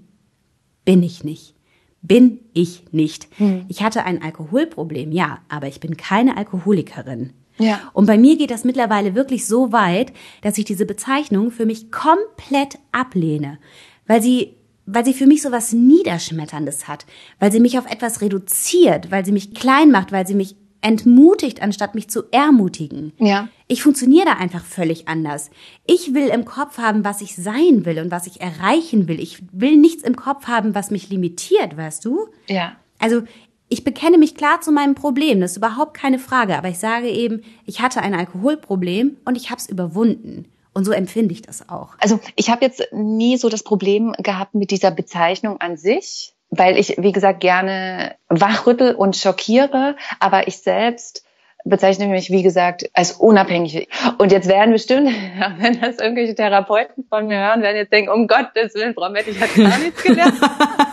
bin 0.85 1.03
ich 1.03 1.25
nicht. 1.25 1.55
Bin 2.03 2.41
ich 2.53 2.85
nicht. 2.93 3.29
Hm. 3.39 3.65
Ich 3.69 3.83
hatte 3.83 4.05
ein 4.05 4.23
Alkoholproblem, 4.23 5.11
ja, 5.11 5.39
aber 5.49 5.69
ich 5.69 5.81
bin 5.81 5.97
keine 5.97 6.37
Alkoholikerin. 6.37 7.33
Ja. 7.59 7.81
Und 7.95 8.07
bei 8.07 8.19
mir 8.19 8.37
geht 8.37 8.51
das 8.51 8.65
mittlerweile 8.65 9.15
wirklich 9.15 9.47
so 9.47 9.73
weit, 9.73 10.13
dass 10.43 10.59
ich 10.59 10.67
diese 10.67 10.87
Bezeichnung 10.87 11.51
für 11.51 11.67
mich 11.67 11.91
komplett 11.91 12.79
ablehne, 12.93 13.59
weil 14.07 14.23
sie 14.23 14.55
weil 14.87 15.05
sie 15.05 15.15
für 15.15 15.27
mich 15.27 15.43
so 15.43 15.53
was 15.53 15.73
Niederschmetterndes 15.73 16.89
hat, 16.89 17.07
weil 17.39 17.53
sie 17.53 17.61
mich 17.61 17.79
auf 17.79 17.91
etwas 17.91 18.21
reduziert, 18.21 19.11
weil 19.11 19.25
sie 19.25 19.33
mich 19.33 19.55
klein 19.55 19.91
macht, 19.91 20.13
weil 20.13 20.27
sie 20.27 20.35
mich 20.35 20.57
entmutigt, 20.81 21.63
anstatt 21.63 21.95
mich 21.97 22.09
zu 22.09 22.25
ermutigen. 22.31 23.13
Ja. 23.19 23.49
Ich 23.67 23.83
funktioniere 23.83 24.27
da 24.27 24.33
einfach 24.35 24.65
völlig 24.65 25.09
anders. 25.09 25.51
Ich 25.85 26.15
will 26.15 26.29
im 26.29 26.45
Kopf 26.45 26.79
haben, 26.79 27.05
was 27.05 27.21
ich 27.21 27.35
sein 27.35 27.85
will 27.85 27.99
und 27.99 28.13
was 28.13 28.29
ich 28.29 28.41
erreichen 28.41 29.09
will. 29.09 29.19
Ich 29.19 29.43
will 29.51 29.77
nichts 29.77 30.05
im 30.05 30.15
Kopf 30.15 30.47
haben, 30.47 30.75
was 30.75 30.93
mich 30.93 31.09
limitiert, 31.11 31.77
weißt 31.77 32.05
du? 32.05 32.29
Ja. 32.49 32.77
Also 33.01 33.23
ich 33.69 33.83
bekenne 33.83 34.17
mich 34.17 34.37
klar 34.37 34.61
zu 34.61 34.71
meinem 34.71 34.95
Problem, 34.95 35.41
das 35.41 35.53
ist 35.53 35.57
überhaupt 35.57 35.95
keine 35.95 36.21
Frage, 36.21 36.57
aber 36.57 36.69
ich 36.69 36.79
sage 36.79 37.09
eben, 37.09 37.43
ich 37.65 37.81
hatte 37.81 38.01
ein 38.01 38.15
Alkoholproblem 38.15 39.17
und 39.25 39.37
ich 39.37 39.51
habe 39.51 39.61
es 39.61 39.69
überwunden. 39.69 40.47
Und 40.77 40.85
so 40.85 40.93
empfinde 40.93 41.33
ich 41.33 41.41
das 41.41 41.71
auch. 41.71 41.95
Also 42.01 42.21
ich 42.35 42.51
habe 42.51 42.63
jetzt 42.63 42.87
nie 42.93 43.39
so 43.39 43.49
das 43.49 43.63
Problem 43.63 44.13
gehabt 44.19 44.55
mit 44.55 44.71
dieser 44.71 44.91
Bezeichnung 44.91 45.59
an 45.59 45.79
sich, 45.79 46.35
weil 46.51 46.77
ich, 46.77 46.97
wie 46.99 47.13
gesagt, 47.13 47.41
gerne 47.41 48.17
wachrüttel 48.29 48.95
und 48.95 49.17
schockiere, 49.17 49.97
aber 50.21 50.49
ich 50.49 50.59
selbst 50.59 51.25
bezeichne 51.65 52.09
mich, 52.09 52.31
wie 52.31 52.43
gesagt, 52.43 52.91
als 52.93 53.13
unabhängig. 53.13 53.89
Und 54.19 54.33
jetzt 54.33 54.49
werden 54.49 54.73
bestimmt, 54.73 55.09
wenn 55.61 55.81
das 55.81 55.99
irgendwelche 55.99 56.35
Therapeuten 56.35 57.07
von 57.09 57.27
mir 57.27 57.39
hören, 57.39 57.63
werden 57.63 57.79
jetzt 57.79 57.93
denken, 57.95 58.11
um 58.11 58.29
Gottes 58.29 58.75
Willen, 58.75 58.93
Frau 58.93 59.09
Mett, 59.09 59.29
ich 59.29 59.41
habe 59.41 59.71
gar 59.71 59.79
nichts 59.79 60.03
gelernt. 60.03 60.35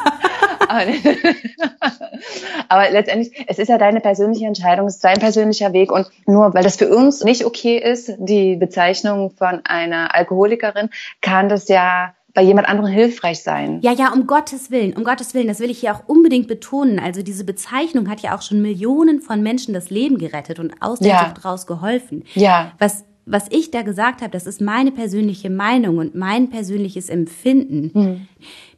aber, 0.74 0.92
aber 2.70 2.92
letztendlich, 2.92 3.46
es 3.48 3.60
ist 3.60 3.68
ja 3.68 3.78
deine 3.78 4.02
persönliche 4.02 4.46
Entscheidung, 4.46 4.88
es 4.88 4.96
ist 4.96 5.04
dein 5.04 5.20
persönlicher 5.20 5.74
Weg 5.74 5.92
und 5.92 6.08
nur 6.26 6.54
weil 6.54 6.64
das 6.64 6.78
für 6.78 6.90
uns 6.90 7.24
nicht 7.24 7.46
okay 7.46 7.78
ist, 7.78 8.14
die 8.18 8.56
Bezeichnung 8.56 9.32
von 9.32 9.62
einer 9.66 10.16
Alkoholikerin, 10.16 10.90
kann 11.22 11.50
das 11.50 11.68
ja 11.68 12.14
bei 12.34 12.42
jemand 12.42 12.68
anderem 12.68 12.92
hilfreich 12.92 13.44
sein. 13.44 13.80
Ja, 13.84 13.92
ja, 13.92 14.12
um 14.12 14.26
Gottes 14.26 14.72
Willen, 14.72 14.94
um 14.94 15.04
Gottes 15.04 15.36
Willen, 15.36 15.48
das 15.48 15.60
will 15.60 15.70
ich 15.70 15.80
hier 15.80 15.94
auch 15.94 16.08
unbedingt 16.08 16.48
betonen. 16.48 17.00
Also 17.00 17.22
diese 17.22 17.44
Bezeichnung 17.44 18.10
hat 18.10 18.22
ja 18.22 18.36
auch 18.36 18.42
schon 18.42 18.62
Millionen 18.62 19.22
von 19.22 19.44
Menschen 19.44 19.74
das 19.74 19.92
Leben 19.92 20.18
gerettet 20.18 20.60
und 20.60 20.74
aus 20.82 21.00
der 21.00 21.10
ja. 21.10 21.26
Sucht 21.28 21.46
raus 21.46 21.68
geholfen. 21.68 22.24
Ja. 22.34 22.72
Was 22.80 23.06
was 23.26 23.46
ich 23.52 23.72
da 23.72 23.84
gesagt 23.84 24.22
habe, 24.22 24.32
das 24.32 24.46
ist 24.46 24.60
meine 24.60 24.92
persönliche 24.92 25.50
Meinung 25.50 25.98
und 25.98 26.16
mein 26.16 26.50
persönliches 26.50 27.10
Empfinden. 27.10 27.92
Hm. 27.94 28.28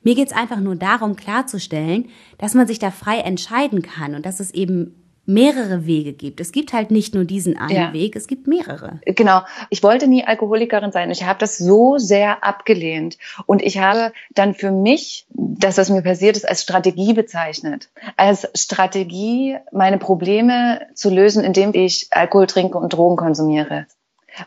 Mir 0.05 0.13
geht's 0.13 0.33
einfach 0.33 0.59
nur 0.59 0.75
darum, 0.75 1.15
klarzustellen, 1.15 2.09
dass 2.37 2.53
man 2.53 2.67
sich 2.67 2.77
da 2.77 2.91
frei 2.91 3.17
entscheiden 3.17 3.81
kann 3.81 4.13
und 4.13 4.23
dass 4.23 4.39
es 4.39 4.51
eben 4.51 5.01
mehrere 5.25 5.87
Wege 5.87 6.13
gibt. 6.13 6.39
Es 6.39 6.51
gibt 6.51 6.73
halt 6.73 6.91
nicht 6.91 7.15
nur 7.15 7.25
diesen 7.25 7.57
einen 7.57 7.75
ja. 7.75 7.93
Weg, 7.93 8.15
es 8.15 8.27
gibt 8.27 8.45
mehrere. 8.45 8.99
Genau. 9.07 9.41
Ich 9.71 9.81
wollte 9.81 10.05
nie 10.05 10.23
Alkoholikerin 10.23 10.91
sein. 10.91 11.09
Ich 11.09 11.23
habe 11.23 11.39
das 11.39 11.57
so 11.57 11.97
sehr 11.97 12.43
abgelehnt. 12.43 13.17
Und 13.47 13.63
ich 13.63 13.79
habe 13.79 14.13
dann 14.35 14.53
für 14.53 14.69
mich, 14.69 15.25
dass 15.29 15.73
das 15.73 15.89
mir 15.89 16.03
passiert 16.03 16.37
ist, 16.37 16.47
als 16.47 16.61
Strategie 16.61 17.13
bezeichnet. 17.13 17.89
Als 18.15 18.47
Strategie, 18.53 19.57
meine 19.71 19.97
Probleme 19.97 20.81
zu 20.93 21.09
lösen, 21.09 21.43
indem 21.43 21.73
ich 21.73 22.09
Alkohol 22.11 22.45
trinke 22.45 22.77
und 22.77 22.93
Drogen 22.93 23.15
konsumiere. 23.15 23.87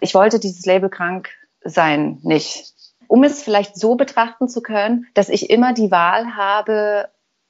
Ich 0.00 0.14
wollte 0.14 0.38
dieses 0.38 0.64
Label 0.66 0.88
krank 0.88 1.30
sein 1.64 2.18
nicht. 2.22 2.74
Um 3.08 3.24
es 3.24 3.42
vielleicht 3.42 3.76
so 3.76 3.96
betrachten 3.96 4.48
zu 4.48 4.62
können, 4.62 5.06
dass 5.14 5.28
ich 5.28 5.50
immer 5.50 5.72
die 5.72 5.90
Wahl 5.90 6.36
habe, 6.36 7.08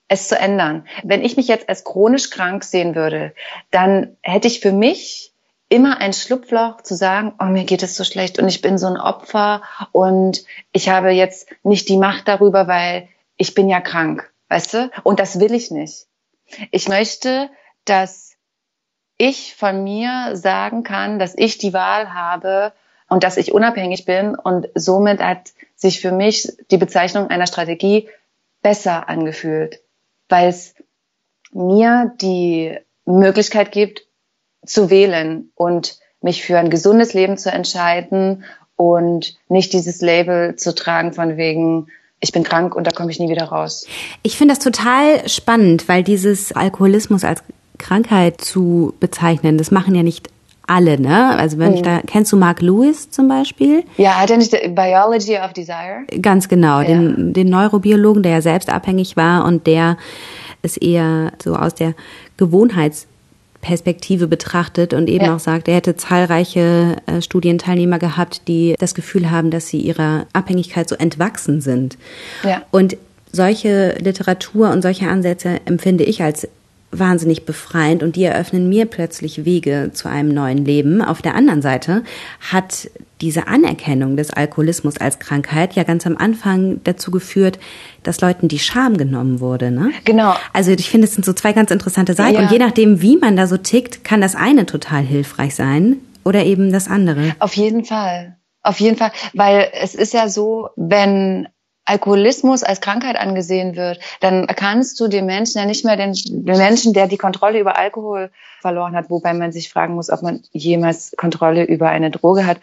es 0.08 0.28
zu 0.28 0.38
ändern. 0.38 0.86
Wenn 1.04 1.22
ich 1.22 1.36
mich 1.36 1.48
jetzt 1.48 1.68
als 1.68 1.84
chronisch 1.84 2.30
krank 2.30 2.64
sehen 2.64 2.94
würde, 2.94 3.34
dann 3.70 4.16
hätte 4.22 4.48
ich 4.48 4.60
für 4.60 4.72
mich 4.72 5.34
immer 5.68 6.00
ein 6.00 6.14
Schlupfloch 6.14 6.80
zu 6.80 6.94
sagen, 6.94 7.34
oh, 7.38 7.44
mir 7.44 7.64
geht 7.64 7.82
es 7.82 7.94
so 7.94 8.04
schlecht 8.04 8.38
und 8.38 8.48
ich 8.48 8.62
bin 8.62 8.78
so 8.78 8.86
ein 8.86 8.96
Opfer 8.96 9.62
und 9.92 10.44
ich 10.72 10.88
habe 10.88 11.10
jetzt 11.10 11.50
nicht 11.62 11.88
die 11.90 11.98
Macht 11.98 12.26
darüber, 12.26 12.66
weil 12.66 13.08
ich 13.36 13.54
bin 13.54 13.68
ja 13.68 13.80
krank, 13.80 14.32
weißt 14.48 14.74
du? 14.74 14.90
Und 15.02 15.20
das 15.20 15.40
will 15.40 15.52
ich 15.52 15.70
nicht. 15.70 16.06
Ich 16.70 16.88
möchte, 16.88 17.50
dass 17.84 18.32
ich 19.18 19.54
von 19.56 19.84
mir 19.84 20.30
sagen 20.36 20.84
kann, 20.84 21.18
dass 21.18 21.34
ich 21.36 21.58
die 21.58 21.74
Wahl 21.74 22.14
habe 22.14 22.72
und 23.08 23.24
dass 23.24 23.36
ich 23.36 23.52
unabhängig 23.52 24.04
bin 24.04 24.34
und 24.34 24.68
somit 24.74 25.20
hat 25.20 25.52
sich 25.76 26.00
für 26.00 26.12
mich 26.12 26.52
die 26.70 26.76
Bezeichnung 26.76 27.28
einer 27.30 27.46
Strategie 27.46 28.08
besser 28.62 29.08
angefühlt 29.08 29.80
weil 30.28 30.48
es 30.48 30.74
mir 31.52 32.12
die 32.20 32.76
Möglichkeit 33.06 33.72
gibt, 33.72 34.02
zu 34.66 34.90
wählen 34.90 35.50
und 35.54 35.98
mich 36.20 36.44
für 36.44 36.58
ein 36.58 36.70
gesundes 36.70 37.14
Leben 37.14 37.38
zu 37.38 37.50
entscheiden 37.50 38.44
und 38.76 39.38
nicht 39.48 39.72
dieses 39.72 40.00
Label 40.00 40.56
zu 40.56 40.74
tragen 40.74 41.12
von 41.12 41.36
wegen, 41.36 41.88
ich 42.20 42.32
bin 42.32 42.42
krank 42.42 42.74
und 42.74 42.86
da 42.86 42.90
komme 42.90 43.10
ich 43.10 43.18
nie 43.18 43.30
wieder 43.30 43.44
raus. 43.44 43.86
Ich 44.22 44.36
finde 44.36 44.54
das 44.54 44.62
total 44.62 45.26
spannend, 45.28 45.88
weil 45.88 46.02
dieses 46.02 46.52
Alkoholismus 46.52 47.24
als 47.24 47.42
Krankheit 47.78 48.40
zu 48.40 48.94
bezeichnen, 48.98 49.56
das 49.56 49.70
machen 49.70 49.94
ja 49.94 50.02
nicht 50.02 50.28
alle, 50.68 51.00
ne? 51.00 51.36
Also 51.36 51.58
wenn 51.58 51.70
mhm. 51.70 51.76
ich 51.76 51.82
da, 51.82 52.00
kennst 52.06 52.32
du 52.32 52.36
Mark 52.36 52.60
Lewis 52.62 53.10
zum 53.10 53.28
Beispiel? 53.28 53.84
Ja, 53.96 54.20
hat 54.20 54.30
er 54.30 54.36
nicht 54.36 54.52
Biology 54.74 55.36
of 55.36 55.52
Desire? 55.52 56.04
Ganz 56.20 56.48
genau, 56.48 56.80
ja. 56.80 56.88
den, 56.88 57.32
den 57.32 57.48
Neurobiologen, 57.48 58.22
der 58.22 58.32
ja 58.32 58.42
selbst 58.42 58.70
abhängig 58.70 59.16
war 59.16 59.44
und 59.44 59.66
der 59.66 59.96
es 60.62 60.76
eher 60.76 61.32
so 61.42 61.54
aus 61.56 61.74
der 61.74 61.94
Gewohnheits 62.36 63.06
Perspektive 63.60 64.28
betrachtet 64.28 64.94
und 64.94 65.08
eben 65.08 65.24
ja. 65.24 65.34
auch 65.34 65.40
sagt, 65.40 65.66
er 65.66 65.74
hätte 65.74 65.96
zahlreiche 65.96 66.96
äh, 67.06 67.20
Studienteilnehmer 67.20 67.98
gehabt, 67.98 68.46
die 68.46 68.76
das 68.78 68.94
Gefühl 68.94 69.30
haben, 69.30 69.50
dass 69.50 69.66
sie 69.66 69.78
ihrer 69.78 70.26
Abhängigkeit 70.32 70.88
so 70.88 70.94
entwachsen 70.94 71.60
sind. 71.60 71.98
Ja. 72.44 72.62
Und 72.70 72.96
solche 73.32 73.96
Literatur 73.98 74.70
und 74.70 74.82
solche 74.82 75.08
Ansätze 75.08 75.60
empfinde 75.64 76.04
ich 76.04 76.22
als 76.22 76.48
wahnsinnig 76.90 77.44
befreiend 77.44 78.02
und 78.02 78.16
die 78.16 78.24
eröffnen 78.24 78.68
mir 78.68 78.86
plötzlich 78.86 79.44
Wege 79.44 79.90
zu 79.92 80.08
einem 80.08 80.32
neuen 80.32 80.64
Leben. 80.64 81.02
Auf 81.02 81.20
der 81.20 81.34
anderen 81.34 81.60
Seite 81.60 82.02
hat 82.50 82.90
diese 83.20 83.46
Anerkennung 83.46 84.16
des 84.16 84.30
Alkoholismus 84.30 84.96
als 84.98 85.18
Krankheit 85.18 85.74
ja 85.74 85.82
ganz 85.82 86.06
am 86.06 86.16
Anfang 86.16 86.80
dazu 86.84 87.10
geführt, 87.10 87.58
dass 88.04 88.20
Leuten 88.20 88.48
die 88.48 88.58
Scham 88.58 88.96
genommen 88.96 89.40
wurde. 89.40 89.70
Ne? 89.70 89.90
Genau. 90.04 90.34
Also 90.52 90.70
ich 90.70 90.88
finde, 90.88 91.06
es 91.06 91.14
sind 91.14 91.24
so 91.24 91.32
zwei 91.32 91.52
ganz 91.52 91.70
interessante 91.70 92.14
Seiten 92.14 92.36
ja. 92.36 92.42
und 92.42 92.52
je 92.52 92.58
nachdem, 92.58 93.02
wie 93.02 93.16
man 93.16 93.36
da 93.36 93.46
so 93.46 93.56
tickt, 93.56 94.04
kann 94.04 94.20
das 94.20 94.34
eine 94.34 94.66
total 94.66 95.02
hilfreich 95.02 95.54
sein 95.54 95.96
oder 96.24 96.44
eben 96.44 96.72
das 96.72 96.88
andere. 96.88 97.34
Auf 97.38 97.54
jeden 97.54 97.84
Fall. 97.84 98.36
Auf 98.62 98.80
jeden 98.80 98.96
Fall, 98.96 99.12
weil 99.34 99.68
es 99.80 99.94
ist 99.94 100.12
ja 100.12 100.28
so, 100.28 100.68
wenn 100.76 101.48
Alkoholismus 101.88 102.62
als 102.62 102.80
Krankheit 102.80 103.16
angesehen 103.16 103.74
wird, 103.74 103.98
dann 104.20 104.46
kannst 104.46 105.00
du 105.00 105.08
dem 105.08 105.26
Menschen 105.26 105.58
ja 105.58 105.64
nicht 105.64 105.84
mehr 105.84 105.96
den, 105.96 106.12
den, 106.12 106.58
Menschen, 106.58 106.92
der 106.92 107.06
die 107.06 107.16
Kontrolle 107.16 107.58
über 107.58 107.78
Alkohol 107.78 108.30
verloren 108.60 108.94
hat, 108.94 109.08
wobei 109.08 109.32
man 109.32 109.52
sich 109.52 109.70
fragen 109.70 109.94
muss, 109.94 110.10
ob 110.10 110.22
man 110.22 110.42
jemals 110.52 111.14
Kontrolle 111.16 111.64
über 111.64 111.88
eine 111.88 112.10
Droge 112.10 112.46
hat, 112.46 112.58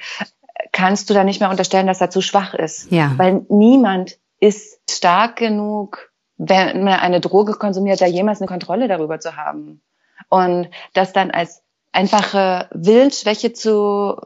kannst 0.71 1.09
du 1.09 1.13
da 1.13 1.23
nicht 1.23 1.39
mehr 1.39 1.49
unterstellen, 1.49 1.87
dass 1.87 2.01
er 2.01 2.09
zu 2.09 2.21
schwach 2.21 2.53
ist. 2.53 2.91
Ja. 2.91 3.13
Weil 3.17 3.45
niemand 3.49 4.17
ist 4.39 4.79
stark 4.89 5.37
genug, 5.37 6.11
wenn 6.37 6.83
man 6.83 6.99
eine 6.99 7.19
Droge 7.19 7.53
konsumiert, 7.53 8.01
da 8.01 8.05
jemals 8.05 8.41
eine 8.41 8.47
Kontrolle 8.47 8.87
darüber 8.87 9.19
zu 9.19 9.35
haben. 9.35 9.81
Und 10.29 10.69
das 10.93 11.13
dann 11.13 11.31
als 11.31 11.63
einfache 11.91 12.67
Willensschwäche 12.71 13.53
zu 13.53 14.17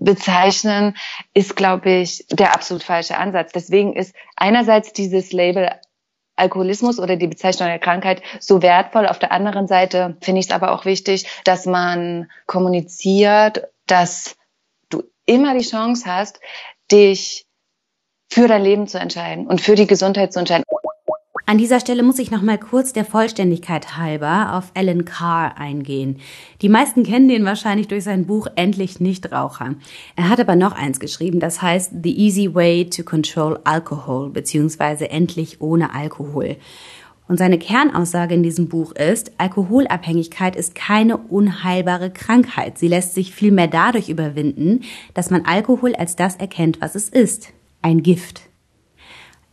bezeichnen, 0.00 0.96
ist, 1.34 1.54
glaube 1.54 1.90
ich, 1.90 2.26
der 2.30 2.54
absolut 2.54 2.82
falsche 2.82 3.16
Ansatz. 3.16 3.52
Deswegen 3.52 3.94
ist 3.94 4.14
einerseits 4.36 4.92
dieses 4.92 5.32
Label 5.32 5.70
Alkoholismus 6.36 6.98
oder 6.98 7.16
die 7.16 7.26
Bezeichnung 7.26 7.68
der 7.68 7.78
Krankheit 7.78 8.22
so 8.40 8.62
wertvoll. 8.62 9.06
Auf 9.06 9.18
der 9.18 9.30
anderen 9.30 9.68
Seite 9.68 10.16
finde 10.22 10.40
ich 10.40 10.46
es 10.46 10.52
aber 10.52 10.72
auch 10.72 10.86
wichtig, 10.86 11.28
dass 11.44 11.66
man 11.66 12.30
kommuniziert, 12.46 13.68
dass 13.86 14.36
du 14.88 15.02
immer 15.26 15.56
die 15.56 15.64
Chance 15.64 16.06
hast, 16.06 16.40
dich 16.90 17.46
für 18.32 18.48
dein 18.48 18.62
Leben 18.62 18.86
zu 18.86 18.98
entscheiden 18.98 19.46
und 19.46 19.60
für 19.60 19.74
die 19.74 19.86
Gesundheit 19.86 20.32
zu 20.32 20.38
entscheiden. 20.38 20.64
An 21.50 21.58
dieser 21.58 21.80
Stelle 21.80 22.04
muss 22.04 22.20
ich 22.20 22.30
noch 22.30 22.42
mal 22.42 22.58
kurz 22.58 22.92
der 22.92 23.04
Vollständigkeit 23.04 23.96
halber 23.96 24.56
auf 24.56 24.70
Alan 24.74 25.04
Carr 25.04 25.58
eingehen. 25.58 26.20
Die 26.62 26.68
meisten 26.68 27.02
kennen 27.02 27.26
den 27.26 27.44
wahrscheinlich 27.44 27.88
durch 27.88 28.04
sein 28.04 28.24
Buch 28.24 28.46
Endlich 28.54 29.00
Nichtraucher. 29.00 29.74
Er 30.14 30.28
hat 30.28 30.38
aber 30.38 30.54
noch 30.54 30.70
eins 30.70 31.00
geschrieben, 31.00 31.40
das 31.40 31.60
heißt 31.60 31.90
The 32.04 32.16
Easy 32.16 32.54
Way 32.54 32.90
to 32.90 33.02
Control 33.02 33.58
Alcohol 33.64 34.30
beziehungsweise 34.30 35.10
Endlich 35.10 35.60
ohne 35.60 35.92
Alkohol. 35.92 36.56
Und 37.26 37.38
seine 37.38 37.58
Kernaussage 37.58 38.36
in 38.36 38.44
diesem 38.44 38.68
Buch 38.68 38.92
ist, 38.92 39.32
Alkoholabhängigkeit 39.38 40.54
ist 40.54 40.76
keine 40.76 41.16
unheilbare 41.16 42.12
Krankheit. 42.12 42.78
Sie 42.78 42.86
lässt 42.86 43.14
sich 43.14 43.34
vielmehr 43.34 43.66
dadurch 43.66 44.08
überwinden, 44.08 44.84
dass 45.14 45.30
man 45.30 45.44
Alkohol 45.44 45.96
als 45.96 46.14
das 46.14 46.36
erkennt, 46.36 46.80
was 46.80 46.94
es 46.94 47.08
ist. 47.08 47.48
Ein 47.82 48.04
Gift. 48.04 48.49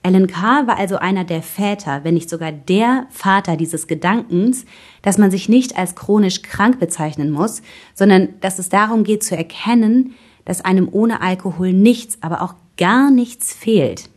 Alan 0.08 0.28
Carr 0.28 0.68
war 0.68 0.78
also 0.78 0.96
einer 0.96 1.26
der 1.26 1.42
Väter, 1.42 2.06
wenn 2.06 2.14
nicht 2.14 2.30
sogar 2.30 2.54
der 2.54 3.08
Vater 3.10 3.58
dieses 3.58 3.88
Gedankens, 3.88 4.64
dass 5.02 5.18
man 5.18 5.32
sich 5.32 5.50
nicht 5.50 5.78
als 5.78 5.96
chronisch 5.96 6.44
krank 6.44 6.80
bezeichnen 6.80 7.30
muss, 7.30 7.62
sondern 7.94 8.30
dass 8.40 8.58
es 8.58 8.70
darum 8.70 9.04
geht 9.04 9.22
zu 9.22 9.36
erkennen, 9.36 10.16
dass 10.46 10.64
einem 10.64 10.88
ohne 10.90 11.20
Alkohol 11.20 11.74
nichts, 11.74 12.20
aber 12.22 12.42
auch 12.42 12.56
gar 12.78 13.12
nichts 13.12 13.54
fehlt. 13.54 14.10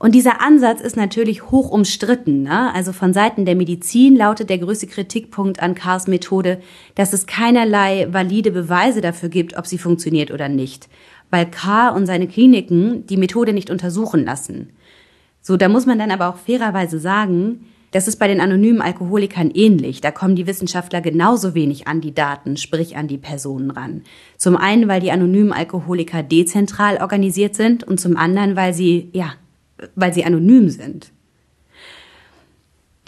Und 0.00 0.16
dieser 0.16 0.42
Ansatz 0.42 0.80
ist 0.80 0.96
natürlich 0.96 1.52
hoch 1.52 1.70
umstritten. 1.70 2.42
Ne? 2.42 2.74
Also 2.74 2.92
von 2.92 3.12
Seiten 3.12 3.44
der 3.44 3.54
Medizin 3.54 4.16
lautet 4.16 4.50
der 4.50 4.58
größte 4.58 4.88
Kritikpunkt 4.88 5.62
an 5.62 5.76
Carrs 5.76 6.08
Methode, 6.08 6.60
dass 6.96 7.12
es 7.12 7.28
keinerlei 7.28 8.08
valide 8.10 8.50
Beweise 8.50 9.00
dafür 9.00 9.28
gibt, 9.28 9.56
ob 9.56 9.68
sie 9.68 9.78
funktioniert 9.78 10.32
oder 10.32 10.48
nicht, 10.48 10.88
weil 11.30 11.48
Carr 11.48 11.94
und 11.94 12.06
seine 12.06 12.26
Kliniken 12.26 13.06
die 13.06 13.16
Methode 13.16 13.52
nicht 13.52 13.70
untersuchen 13.70 14.24
lassen. 14.24 14.72
So, 15.40 15.56
da 15.56 15.68
muss 15.68 15.86
man 15.86 15.98
dann 15.98 16.10
aber 16.10 16.28
auch 16.28 16.36
fairerweise 16.36 16.98
sagen, 16.98 17.66
das 17.92 18.06
ist 18.06 18.16
bei 18.16 18.28
den 18.28 18.40
anonymen 18.40 18.82
Alkoholikern 18.82 19.50
ähnlich. 19.50 20.00
Da 20.00 20.12
kommen 20.12 20.36
die 20.36 20.46
Wissenschaftler 20.46 21.00
genauso 21.00 21.54
wenig 21.54 21.88
an 21.88 22.00
die 22.00 22.14
Daten, 22.14 22.56
sprich 22.56 22.96
an 22.96 23.08
die 23.08 23.18
Personen 23.18 23.70
ran. 23.70 24.02
Zum 24.36 24.56
einen, 24.56 24.86
weil 24.86 25.00
die 25.00 25.10
anonymen 25.10 25.52
Alkoholiker 25.52 26.22
dezentral 26.22 26.98
organisiert 26.98 27.56
sind 27.56 27.82
und 27.82 27.98
zum 27.98 28.16
anderen, 28.16 28.54
weil 28.54 28.74
sie, 28.74 29.10
ja, 29.12 29.34
weil 29.96 30.14
sie 30.14 30.24
anonym 30.24 30.68
sind. 30.68 31.10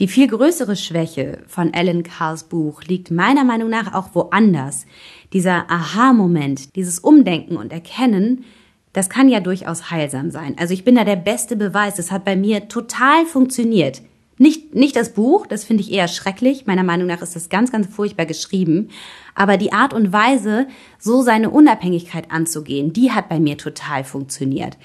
Die 0.00 0.08
viel 0.08 0.26
größere 0.26 0.74
Schwäche 0.74 1.44
von 1.46 1.72
Alan 1.74 2.02
Carrs 2.02 2.44
Buch 2.44 2.82
liegt 2.82 3.12
meiner 3.12 3.44
Meinung 3.44 3.70
nach 3.70 3.94
auch 3.94 4.14
woanders. 4.14 4.86
Dieser 5.32 5.70
Aha-Moment, 5.70 6.74
dieses 6.74 6.98
Umdenken 6.98 7.56
und 7.56 7.72
Erkennen, 7.72 8.44
das 8.92 9.08
kann 9.08 9.28
ja 9.28 9.40
durchaus 9.40 9.90
heilsam 9.90 10.30
sein. 10.30 10.56
Also 10.58 10.74
ich 10.74 10.84
bin 10.84 10.94
da 10.94 11.04
der 11.04 11.16
beste 11.16 11.56
Beweis. 11.56 11.98
Es 11.98 12.10
hat 12.10 12.24
bei 12.24 12.36
mir 12.36 12.68
total 12.68 13.24
funktioniert. 13.26 14.02
Nicht, 14.38 14.74
nicht 14.74 14.96
das 14.96 15.12
Buch, 15.12 15.46
das 15.46 15.64
finde 15.64 15.82
ich 15.82 15.92
eher 15.92 16.08
schrecklich. 16.08 16.66
Meiner 16.66 16.82
Meinung 16.82 17.06
nach 17.06 17.22
ist 17.22 17.36
das 17.36 17.48
ganz, 17.48 17.70
ganz 17.70 17.86
furchtbar 17.86 18.26
geschrieben. 18.26 18.88
Aber 19.34 19.56
die 19.56 19.72
Art 19.72 19.94
und 19.94 20.12
Weise, 20.12 20.66
so 20.98 21.22
seine 21.22 21.50
Unabhängigkeit 21.50 22.30
anzugehen, 22.30 22.92
die 22.92 23.12
hat 23.12 23.28
bei 23.28 23.38
mir 23.38 23.56
total 23.56 24.04
funktioniert. 24.04 24.76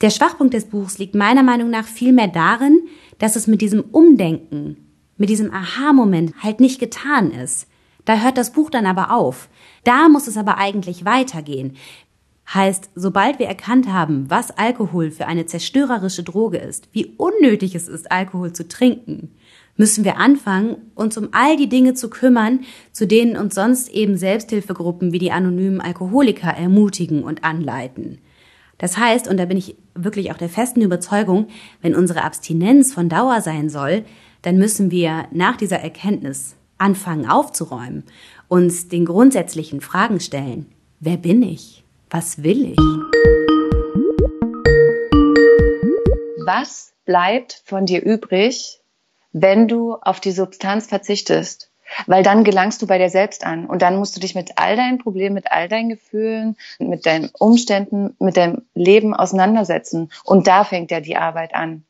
Der 0.00 0.10
Schwachpunkt 0.10 0.54
des 0.54 0.66
Buchs 0.66 0.98
liegt 0.98 1.14
meiner 1.14 1.42
Meinung 1.42 1.70
nach 1.70 1.86
vielmehr 1.86 2.28
darin, 2.28 2.82
dass 3.18 3.36
es 3.36 3.46
mit 3.46 3.60
diesem 3.62 3.80
Umdenken, 3.80 4.76
mit 5.16 5.28
diesem 5.28 5.52
Aha-Moment 5.52 6.34
halt 6.42 6.60
nicht 6.60 6.80
getan 6.80 7.30
ist. 7.30 7.68
Da 8.04 8.18
hört 8.20 8.36
das 8.36 8.52
Buch 8.52 8.68
dann 8.68 8.86
aber 8.86 9.12
auf. 9.12 9.48
Da 9.84 10.08
muss 10.08 10.26
es 10.26 10.36
aber 10.36 10.58
eigentlich 10.58 11.04
weitergehen. 11.04 11.76
Heißt, 12.54 12.90
sobald 12.94 13.38
wir 13.38 13.46
erkannt 13.46 13.88
haben, 13.88 14.28
was 14.28 14.50
Alkohol 14.50 15.10
für 15.10 15.26
eine 15.26 15.46
zerstörerische 15.46 16.22
Droge 16.22 16.58
ist, 16.58 16.88
wie 16.92 17.14
unnötig 17.16 17.74
es 17.74 17.88
ist, 17.88 18.12
Alkohol 18.12 18.52
zu 18.52 18.68
trinken, 18.68 19.30
müssen 19.76 20.04
wir 20.04 20.18
anfangen, 20.18 20.76
uns 20.94 21.16
um 21.16 21.28
all 21.32 21.56
die 21.56 21.70
Dinge 21.70 21.94
zu 21.94 22.10
kümmern, 22.10 22.60
zu 22.92 23.06
denen 23.06 23.38
uns 23.38 23.54
sonst 23.54 23.90
eben 23.90 24.18
Selbsthilfegruppen 24.18 25.12
wie 25.12 25.18
die 25.18 25.32
anonymen 25.32 25.80
Alkoholiker 25.80 26.50
ermutigen 26.50 27.24
und 27.24 27.42
anleiten. 27.42 28.18
Das 28.76 28.98
heißt, 28.98 29.28
und 29.28 29.38
da 29.38 29.46
bin 29.46 29.56
ich 29.56 29.76
wirklich 29.94 30.30
auch 30.30 30.36
der 30.36 30.48
festen 30.50 30.82
Überzeugung, 30.82 31.46
wenn 31.80 31.94
unsere 31.94 32.22
Abstinenz 32.22 32.92
von 32.92 33.08
Dauer 33.08 33.40
sein 33.40 33.70
soll, 33.70 34.04
dann 34.42 34.58
müssen 34.58 34.90
wir 34.90 35.26
nach 35.30 35.56
dieser 35.56 35.78
Erkenntnis 35.78 36.56
anfangen 36.76 37.30
aufzuräumen, 37.30 38.02
uns 38.48 38.88
den 38.88 39.06
grundsätzlichen 39.06 39.80
Fragen 39.80 40.20
stellen. 40.20 40.66
Wer 41.00 41.16
bin 41.16 41.42
ich? 41.42 41.81
Was 42.12 42.42
will 42.42 42.72
ich? 42.72 42.78
Was 46.44 46.92
bleibt 47.06 47.62
von 47.64 47.86
dir 47.86 48.02
übrig, 48.02 48.82
wenn 49.32 49.66
du 49.66 49.94
auf 49.94 50.20
die 50.20 50.32
Substanz 50.32 50.86
verzichtest? 50.88 51.70
Weil 52.06 52.22
dann 52.22 52.44
gelangst 52.44 52.82
du 52.82 52.86
bei 52.86 52.98
dir 52.98 53.08
selbst 53.08 53.46
an 53.46 53.64
und 53.64 53.80
dann 53.80 53.96
musst 53.96 54.14
du 54.14 54.20
dich 54.20 54.34
mit 54.34 54.58
all 54.58 54.76
deinen 54.76 54.98
Problemen, 54.98 55.34
mit 55.34 55.50
all 55.50 55.70
deinen 55.70 55.88
Gefühlen, 55.88 56.58
mit 56.78 57.06
deinen 57.06 57.30
Umständen, 57.38 58.14
mit 58.18 58.36
deinem 58.36 58.66
Leben 58.74 59.14
auseinandersetzen. 59.14 60.12
Und 60.22 60.46
da 60.46 60.64
fängt 60.64 60.90
ja 60.90 61.00
die 61.00 61.16
Arbeit 61.16 61.54
an. 61.54 61.86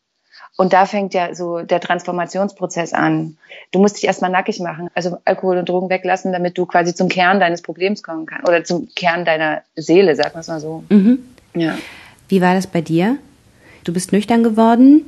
Und 0.57 0.73
da 0.73 0.87
fängt 0.87 1.15
ja 1.15 1.35
so 1.35 1.61
der 1.61 1.81
Transformationsprozess 1.81 2.93
an. 2.93 3.37
Du 3.71 3.79
musst 3.79 3.97
dich 3.97 4.05
erstmal 4.05 4.31
nackig 4.31 4.61
machen, 4.61 4.89
also 4.95 5.17
Alkohol 5.25 5.59
und 5.59 5.69
Drogen 5.69 5.89
weglassen, 5.89 6.33
damit 6.33 6.59
du 6.59 6.67
quasi 6.67 6.95
zum 6.95 7.09
Kern 7.09 7.41
deines 7.41 7.63
Problems 7.63 8.03
kommen 8.03 8.27
kannst 8.27 8.47
oder 8.49 8.63
zum 8.63 8.89
Kern 8.95 9.25
deiner 9.25 9.63
Seele, 9.77 10.15
sag 10.15 10.35
mal 10.35 10.61
so. 10.61 10.85
Mhm. 10.91 11.21
Ja. 11.55 11.77
Wie 12.29 12.41
war 12.41 12.55
das 12.55 12.67
bei 12.67 12.81
dir? 12.81 13.17
Du 13.85 13.93
bist 13.93 14.13
nüchtern 14.13 14.43
geworden. 14.43 15.05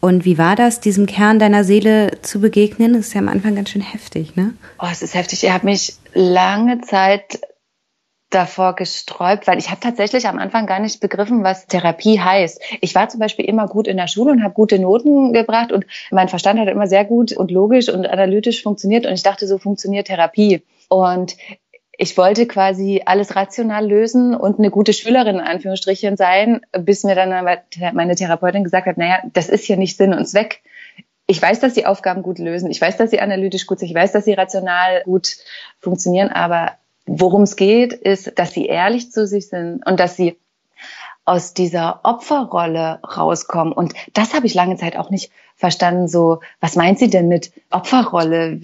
Und 0.00 0.24
wie 0.24 0.36
war 0.36 0.56
das, 0.56 0.80
diesem 0.80 1.06
Kern 1.06 1.38
deiner 1.38 1.62
Seele 1.62 2.18
zu 2.22 2.40
begegnen? 2.40 2.94
Das 2.94 3.06
ist 3.06 3.14
ja 3.14 3.20
am 3.20 3.28
Anfang 3.28 3.54
ganz 3.54 3.70
schön 3.70 3.82
heftig, 3.82 4.34
ne? 4.34 4.52
Oh, 4.80 4.88
es 4.90 5.00
ist 5.00 5.14
heftig. 5.14 5.44
Ich 5.44 5.50
habe 5.52 5.64
mich 5.64 5.94
lange 6.12 6.80
Zeit 6.80 7.40
davor 8.34 8.74
gesträubt, 8.74 9.46
weil 9.46 9.58
ich 9.58 9.70
habe 9.70 9.80
tatsächlich 9.80 10.26
am 10.26 10.38
Anfang 10.38 10.66
gar 10.66 10.80
nicht 10.80 11.00
begriffen, 11.00 11.44
was 11.44 11.66
Therapie 11.66 12.20
heißt. 12.20 12.60
Ich 12.80 12.94
war 12.94 13.08
zum 13.08 13.20
Beispiel 13.20 13.44
immer 13.44 13.68
gut 13.68 13.86
in 13.86 13.96
der 13.96 14.08
Schule 14.08 14.32
und 14.32 14.42
habe 14.42 14.54
gute 14.54 14.78
Noten 14.78 15.32
gebracht 15.32 15.72
und 15.72 15.86
mein 16.10 16.28
Verstand 16.28 16.58
hat 16.58 16.68
immer 16.68 16.86
sehr 16.86 17.04
gut 17.04 17.32
und 17.32 17.50
logisch 17.50 17.88
und 17.88 18.06
analytisch 18.06 18.62
funktioniert 18.62 19.06
und 19.06 19.12
ich 19.12 19.22
dachte, 19.22 19.46
so 19.46 19.58
funktioniert 19.58 20.06
Therapie. 20.06 20.62
Und 20.88 21.36
ich 21.96 22.16
wollte 22.16 22.46
quasi 22.46 23.02
alles 23.04 23.36
rational 23.36 23.86
lösen 23.86 24.34
und 24.34 24.58
eine 24.58 24.70
gute 24.70 24.92
Schülerin 24.92 25.36
in 25.36 25.42
Anführungsstrichen 25.42 26.16
sein, 26.16 26.62
bis 26.72 27.04
mir 27.04 27.14
dann 27.14 27.30
meine 27.94 28.14
Therapeutin 28.16 28.64
gesagt 28.64 28.86
hat, 28.86 28.98
naja, 28.98 29.20
das 29.32 29.48
ist 29.48 29.68
ja 29.68 29.76
nicht 29.76 29.96
Sinn 29.96 30.14
und 30.14 30.26
Zweck 30.26 30.62
ich 31.26 31.40
weiß, 31.40 31.60
dass 31.60 31.74
sie 31.74 31.86
Aufgaben 31.86 32.22
gut 32.22 32.38
lösen. 32.38 32.70
Ich 32.70 32.80
weiß, 32.80 32.96
dass 32.96 33.10
sie 33.10 33.20
analytisch 33.20 33.66
gut 33.66 33.78
sind. 33.78 33.88
Ich 33.88 33.94
weiß, 33.94 34.12
dass 34.12 34.24
sie 34.24 34.34
rational 34.34 35.02
gut 35.04 35.36
funktionieren. 35.78 36.28
Aber 36.28 36.72
worum 37.06 37.42
es 37.42 37.56
geht, 37.56 37.92
ist, 37.92 38.38
dass 38.38 38.52
sie 38.52 38.66
ehrlich 38.66 39.10
zu 39.10 39.26
sich 39.26 39.48
sind 39.48 39.86
und 39.86 40.00
dass 40.00 40.16
sie 40.16 40.38
aus 41.24 41.54
dieser 41.54 42.00
Opferrolle 42.02 42.98
rauskommen. 43.04 43.72
Und 43.72 43.94
das 44.12 44.34
habe 44.34 44.46
ich 44.46 44.54
lange 44.54 44.76
Zeit 44.76 44.96
auch 44.96 45.10
nicht 45.10 45.30
verstanden. 45.54 46.08
So, 46.08 46.40
was 46.60 46.74
meint 46.74 46.98
sie 46.98 47.10
denn 47.10 47.28
mit 47.28 47.52
Opferrolle? 47.70 48.58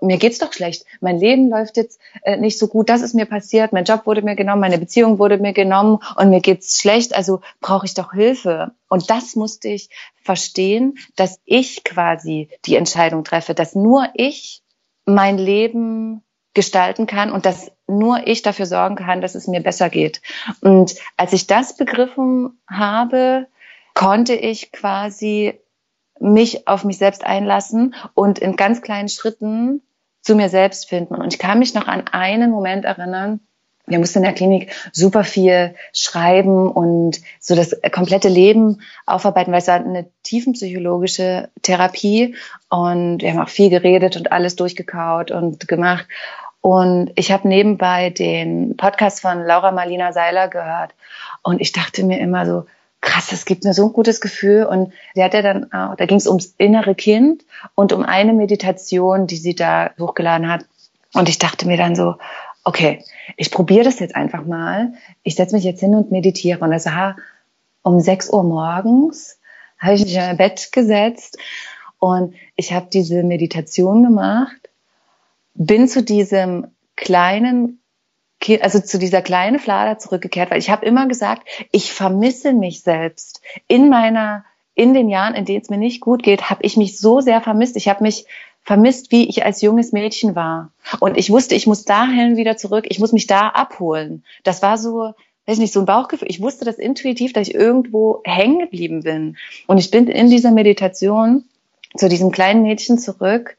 Mir 0.00 0.18
geht's 0.18 0.38
doch 0.38 0.52
schlecht. 0.52 0.84
Mein 1.00 1.18
Leben 1.18 1.50
läuft 1.50 1.76
jetzt 1.76 2.00
äh, 2.22 2.36
nicht 2.36 2.58
so 2.58 2.68
gut. 2.68 2.88
Das 2.88 3.02
ist 3.02 3.14
mir 3.14 3.26
passiert. 3.26 3.72
Mein 3.72 3.84
Job 3.84 4.06
wurde 4.06 4.22
mir 4.22 4.36
genommen. 4.36 4.60
Meine 4.60 4.78
Beziehung 4.78 5.18
wurde 5.18 5.38
mir 5.38 5.52
genommen 5.52 5.98
und 6.16 6.30
mir 6.30 6.40
geht's 6.40 6.80
schlecht. 6.80 7.16
Also 7.16 7.40
brauche 7.60 7.86
ich 7.86 7.94
doch 7.94 8.12
Hilfe. 8.12 8.70
Und 8.88 9.10
das 9.10 9.34
musste 9.34 9.68
ich 9.68 9.90
verstehen, 10.22 10.98
dass 11.16 11.40
ich 11.44 11.82
quasi 11.82 12.48
die 12.64 12.76
Entscheidung 12.76 13.24
treffe, 13.24 13.54
dass 13.54 13.74
nur 13.74 14.06
ich 14.14 14.62
mein 15.04 15.36
Leben 15.38 16.22
gestalten 16.54 17.06
kann 17.06 17.30
und 17.30 17.46
dass 17.46 17.70
nur 17.86 18.26
ich 18.26 18.42
dafür 18.42 18.66
sorgen 18.66 18.96
kann, 18.96 19.20
dass 19.20 19.34
es 19.34 19.46
mir 19.46 19.62
besser 19.62 19.90
geht. 19.90 20.20
Und 20.60 20.94
als 21.16 21.32
ich 21.32 21.46
das 21.46 21.76
begriffen 21.76 22.60
habe, 22.68 23.46
konnte 23.94 24.34
ich 24.34 24.72
quasi 24.72 25.60
mich 26.20 26.66
auf 26.66 26.84
mich 26.84 26.98
selbst 26.98 27.24
einlassen 27.24 27.94
und 28.14 28.38
in 28.38 28.56
ganz 28.56 28.82
kleinen 28.82 29.08
Schritten 29.08 29.82
zu 30.20 30.34
mir 30.34 30.48
selbst 30.48 30.88
finden. 30.88 31.14
Und 31.14 31.32
ich 31.32 31.38
kann 31.38 31.58
mich 31.58 31.74
noch 31.74 31.86
an 31.86 32.08
einen 32.08 32.50
Moment 32.50 32.84
erinnern, 32.84 33.40
wir 33.88 33.98
mussten 33.98 34.18
in 34.18 34.24
der 34.24 34.32
Klinik 34.32 34.72
super 34.92 35.24
viel 35.24 35.74
schreiben 35.92 36.70
und 36.70 37.20
so 37.40 37.54
das 37.54 37.76
komplette 37.92 38.28
Leben 38.28 38.80
aufarbeiten, 39.06 39.52
weil 39.52 39.60
es 39.60 39.68
war 39.68 39.76
eine 39.76 40.06
tiefenpsychologische 40.22 41.48
Therapie 41.62 42.34
und 42.68 43.22
wir 43.22 43.30
haben 43.30 43.40
auch 43.40 43.48
viel 43.48 43.70
geredet 43.70 44.16
und 44.16 44.32
alles 44.32 44.56
durchgekaut 44.56 45.30
und 45.30 45.68
gemacht. 45.68 46.06
Und 46.60 47.12
ich 47.14 47.30
habe 47.30 47.48
nebenbei 47.48 48.10
den 48.10 48.76
Podcast 48.76 49.20
von 49.20 49.42
Laura 49.44 49.72
Marlina 49.72 50.12
Seiler 50.12 50.48
gehört. 50.48 50.94
Und 51.42 51.60
ich 51.60 51.72
dachte 51.72 52.04
mir 52.04 52.18
immer 52.18 52.46
so, 52.46 52.66
krass, 53.00 53.28
das 53.28 53.44
gibt 53.44 53.64
mir 53.64 53.74
so 53.74 53.86
ein 53.86 53.92
gutes 53.92 54.20
Gefühl. 54.20 54.64
Und 54.64 54.92
sie 55.14 55.22
hat 55.22 55.34
ja 55.34 55.42
dann 55.42 55.72
auch, 55.72 55.94
da 55.96 56.06
ging 56.06 56.18
es 56.18 56.26
ums 56.26 56.54
innere 56.58 56.94
Kind 56.94 57.44
und 57.74 57.92
um 57.92 58.02
eine 58.02 58.32
Meditation, 58.32 59.26
die 59.26 59.36
sie 59.36 59.54
da 59.54 59.90
hochgeladen 59.98 60.50
hat. 60.50 60.64
Und 61.14 61.28
ich 61.28 61.38
dachte 61.38 61.66
mir 61.66 61.76
dann 61.76 61.94
so, 61.94 62.16
okay, 62.68 63.02
ich 63.36 63.50
probiere 63.50 63.84
das 63.84 63.98
jetzt 63.98 64.14
einfach 64.14 64.44
mal. 64.44 64.92
Ich 65.22 65.34
setze 65.34 65.54
mich 65.54 65.64
jetzt 65.64 65.80
hin 65.80 65.94
und 65.94 66.10
meditiere. 66.10 66.60
Und 66.60 66.70
das 66.70 66.86
war 66.86 67.16
um 67.82 68.00
6 68.00 68.30
Uhr 68.30 68.44
morgens, 68.44 69.38
habe 69.78 69.94
ich 69.94 70.02
mich 70.02 70.14
in 70.14 70.20
mein 70.20 70.36
Bett 70.36 70.70
gesetzt 70.72 71.38
und 71.98 72.34
ich 72.56 72.72
habe 72.72 72.88
diese 72.92 73.22
Meditation 73.22 74.02
gemacht 74.02 74.68
bin 75.58 75.88
zu 75.88 76.02
diesem 76.02 76.68
kleinen 76.96 77.80
also 78.60 78.78
zu 78.78 79.00
dieser 79.00 79.20
kleinen 79.20 79.58
Flader 79.58 79.98
zurückgekehrt, 79.98 80.52
weil 80.52 80.60
ich 80.60 80.70
habe 80.70 80.86
immer 80.86 81.08
gesagt, 81.08 81.42
ich 81.72 81.92
vermisse 81.92 82.52
mich 82.52 82.82
selbst. 82.82 83.42
In 83.66 83.88
meiner, 83.88 84.44
in 84.76 84.94
den 84.94 85.08
Jahren, 85.08 85.34
in 85.34 85.44
denen 85.44 85.60
es 85.60 85.70
mir 85.70 85.76
nicht 85.76 86.00
gut 86.00 86.22
geht, 86.22 86.48
habe 86.48 86.62
ich 86.62 86.76
mich 86.76 87.00
so 87.00 87.20
sehr 87.20 87.40
vermisst. 87.40 87.76
Ich 87.76 87.88
habe 87.88 88.04
mich 88.04 88.26
vermisst, 88.68 89.10
wie 89.12 89.26
ich 89.30 89.46
als 89.46 89.62
junges 89.62 89.92
Mädchen 89.92 90.36
war. 90.36 90.72
Und 91.00 91.16
ich 91.16 91.30
wusste, 91.30 91.54
ich 91.54 91.66
muss 91.66 91.86
dahin 91.86 92.36
wieder 92.36 92.58
zurück. 92.58 92.84
Ich 92.90 92.98
muss 92.98 93.14
mich 93.14 93.26
da 93.26 93.48
abholen. 93.48 94.24
Das 94.44 94.60
war 94.60 94.76
so, 94.76 95.14
weiß 95.46 95.56
nicht, 95.56 95.72
so 95.72 95.80
ein 95.80 95.86
Bauchgefühl. 95.86 96.28
Ich 96.30 96.42
wusste 96.42 96.66
das 96.66 96.76
intuitiv, 96.76 97.32
dass 97.32 97.48
ich 97.48 97.54
irgendwo 97.54 98.20
hängen 98.24 98.58
geblieben 98.58 99.04
bin. 99.04 99.38
Und 99.68 99.78
ich 99.78 99.90
bin 99.90 100.06
in 100.06 100.28
dieser 100.28 100.50
Meditation 100.50 101.44
zu 101.96 102.10
diesem 102.10 102.30
kleinen 102.30 102.62
Mädchen 102.62 102.98
zurück 102.98 103.56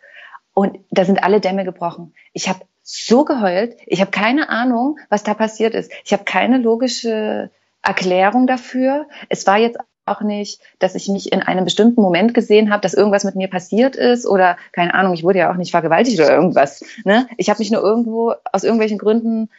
und 0.53 0.77
da 0.91 1.05
sind 1.05 1.23
alle 1.23 1.41
Dämme 1.41 1.65
gebrochen. 1.65 2.13
Ich 2.33 2.47
habe 2.47 2.59
so 2.83 3.25
geheult. 3.25 3.77
Ich 3.87 4.01
habe 4.01 4.11
keine 4.11 4.49
Ahnung, 4.49 4.99
was 5.09 5.23
da 5.23 5.33
passiert 5.33 5.73
ist. 5.73 5.91
Ich 6.05 6.13
habe 6.13 6.23
keine 6.23 6.59
logische 6.59 7.49
Erklärung 7.81 8.45
dafür. 8.45 9.07
Es 9.27 9.47
war 9.47 9.57
jetzt 9.57 9.79
auch 10.09 10.21
nicht, 10.21 10.61
dass 10.79 10.95
ich 10.95 11.07
mich 11.07 11.31
in 11.31 11.41
einem 11.41 11.65
bestimmten 11.65 12.01
Moment 12.01 12.33
gesehen 12.33 12.71
habe, 12.71 12.81
dass 12.81 12.93
irgendwas 12.93 13.23
mit 13.23 13.35
mir 13.35 13.47
passiert 13.47 13.95
ist 13.95 14.25
oder 14.25 14.57
keine 14.71 14.93
Ahnung, 14.93 15.13
ich 15.13 15.23
wurde 15.23 15.39
ja 15.39 15.51
auch 15.51 15.57
nicht 15.57 15.71
vergewaltigt 15.71 16.19
oder 16.19 16.33
irgendwas. 16.33 16.83
Ne? 17.05 17.27
Ich 17.37 17.49
habe 17.49 17.59
mich 17.59 17.71
nur 17.71 17.81
irgendwo 17.81 18.33
aus 18.51 18.63
irgendwelchen 18.63 18.97
Gründen 18.97 19.49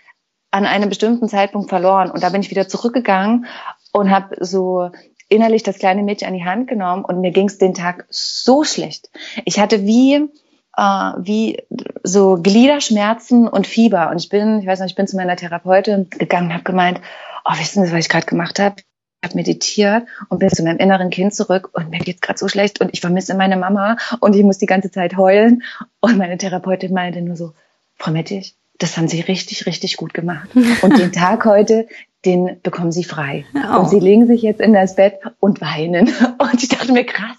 an 0.51 0.67
einem 0.67 0.89
bestimmten 0.89 1.29
Zeitpunkt 1.29 1.69
verloren 1.69 2.11
und 2.11 2.23
da 2.23 2.31
bin 2.31 2.41
ich 2.41 2.51
wieder 2.51 2.69
zurückgegangen 2.69 3.47
und 3.93 4.11
habe 4.11 4.37
so 4.41 4.91
innerlich 5.29 5.63
das 5.63 5.79
kleine 5.79 6.03
Mädchen 6.03 6.29
an 6.29 6.35
die 6.35 6.45
Hand 6.45 6.69
genommen 6.69 7.05
und 7.05 7.21
mir 7.21 7.31
ging 7.31 7.47
es 7.47 7.59
den 7.59 7.75
Tag 7.75 8.07
so 8.11 8.65
schlecht. 8.65 9.11
Ich 9.45 9.61
hatte 9.61 9.87
wie 9.87 10.29
äh, 10.77 11.13
wie 11.19 11.63
so 12.03 12.39
Gliederschmerzen 12.41 13.49
und 13.49 13.67
Fieber. 13.67 14.11
Und 14.11 14.19
ich 14.19 14.29
bin, 14.29 14.61
ich 14.61 14.67
weiß 14.67 14.81
nicht, 14.81 14.91
ich 14.91 14.97
bin 14.97 15.07
zu 15.07 15.17
meiner 15.17 15.37
Therapeutin 15.37 16.09
gegangen 16.11 16.49
und 16.49 16.55
habe 16.55 16.65
gemeint, 16.65 17.01
oh, 17.45 17.59
wissen 17.59 17.85
Sie, 17.85 17.93
was 17.93 18.01
ich 18.01 18.09
gerade 18.09 18.27
gemacht 18.27 18.59
habe? 18.59 18.77
Ich 19.23 19.29
habe 19.29 19.37
meditiert 19.37 20.05
und 20.31 20.39
bin 20.39 20.49
zu 20.49 20.63
meinem 20.63 20.79
inneren 20.79 21.11
Kind 21.11 21.35
zurück 21.35 21.71
und 21.75 21.91
mir 21.91 21.99
geht's 21.99 22.23
gerade 22.23 22.39
so 22.39 22.49
schlecht 22.49 22.81
und 22.81 22.89
ich 22.95 23.03
vermisse 23.03 23.35
meine 23.35 23.59
Mama 23.59 23.99
und 24.21 24.35
ich 24.35 24.43
muss 24.43 24.57
die 24.57 24.67
ganze 24.67 24.91
Zeit 24.91 25.17
heulen. 25.19 25.63
Und 26.01 26.17
meine 26.17 26.39
Therapeutin 26.39 26.95
meinte 26.95 27.21
nur 27.21 27.37
so, 27.37 27.53
Frau 27.97 28.13
Mettich, 28.13 28.55
das 28.79 28.97
haben 28.97 29.09
Sie 29.09 29.21
richtig, 29.21 29.67
richtig 29.67 29.99
gut 29.99 30.15
gemacht. 30.15 30.49
Und 30.81 30.99
den 30.99 31.13
Tag 31.13 31.45
heute, 31.45 31.87
den 32.25 32.61
bekommen 32.63 32.93
Sie 32.93 33.05
frei. 33.05 33.45
Oh. 33.55 33.81
Und 33.81 33.91
Sie 33.91 34.01
legen 34.01 34.27
sich 34.27 34.41
jetzt 34.41 34.61
in 34.63 34.73
das 34.73 34.97
Bett 34.97 35.21
und 35.39 35.61
weinen. 35.61 36.09
Und 36.39 36.63
ich 36.63 36.71
dachte 36.71 36.93
mir, 36.93 37.05
krass, 37.05 37.37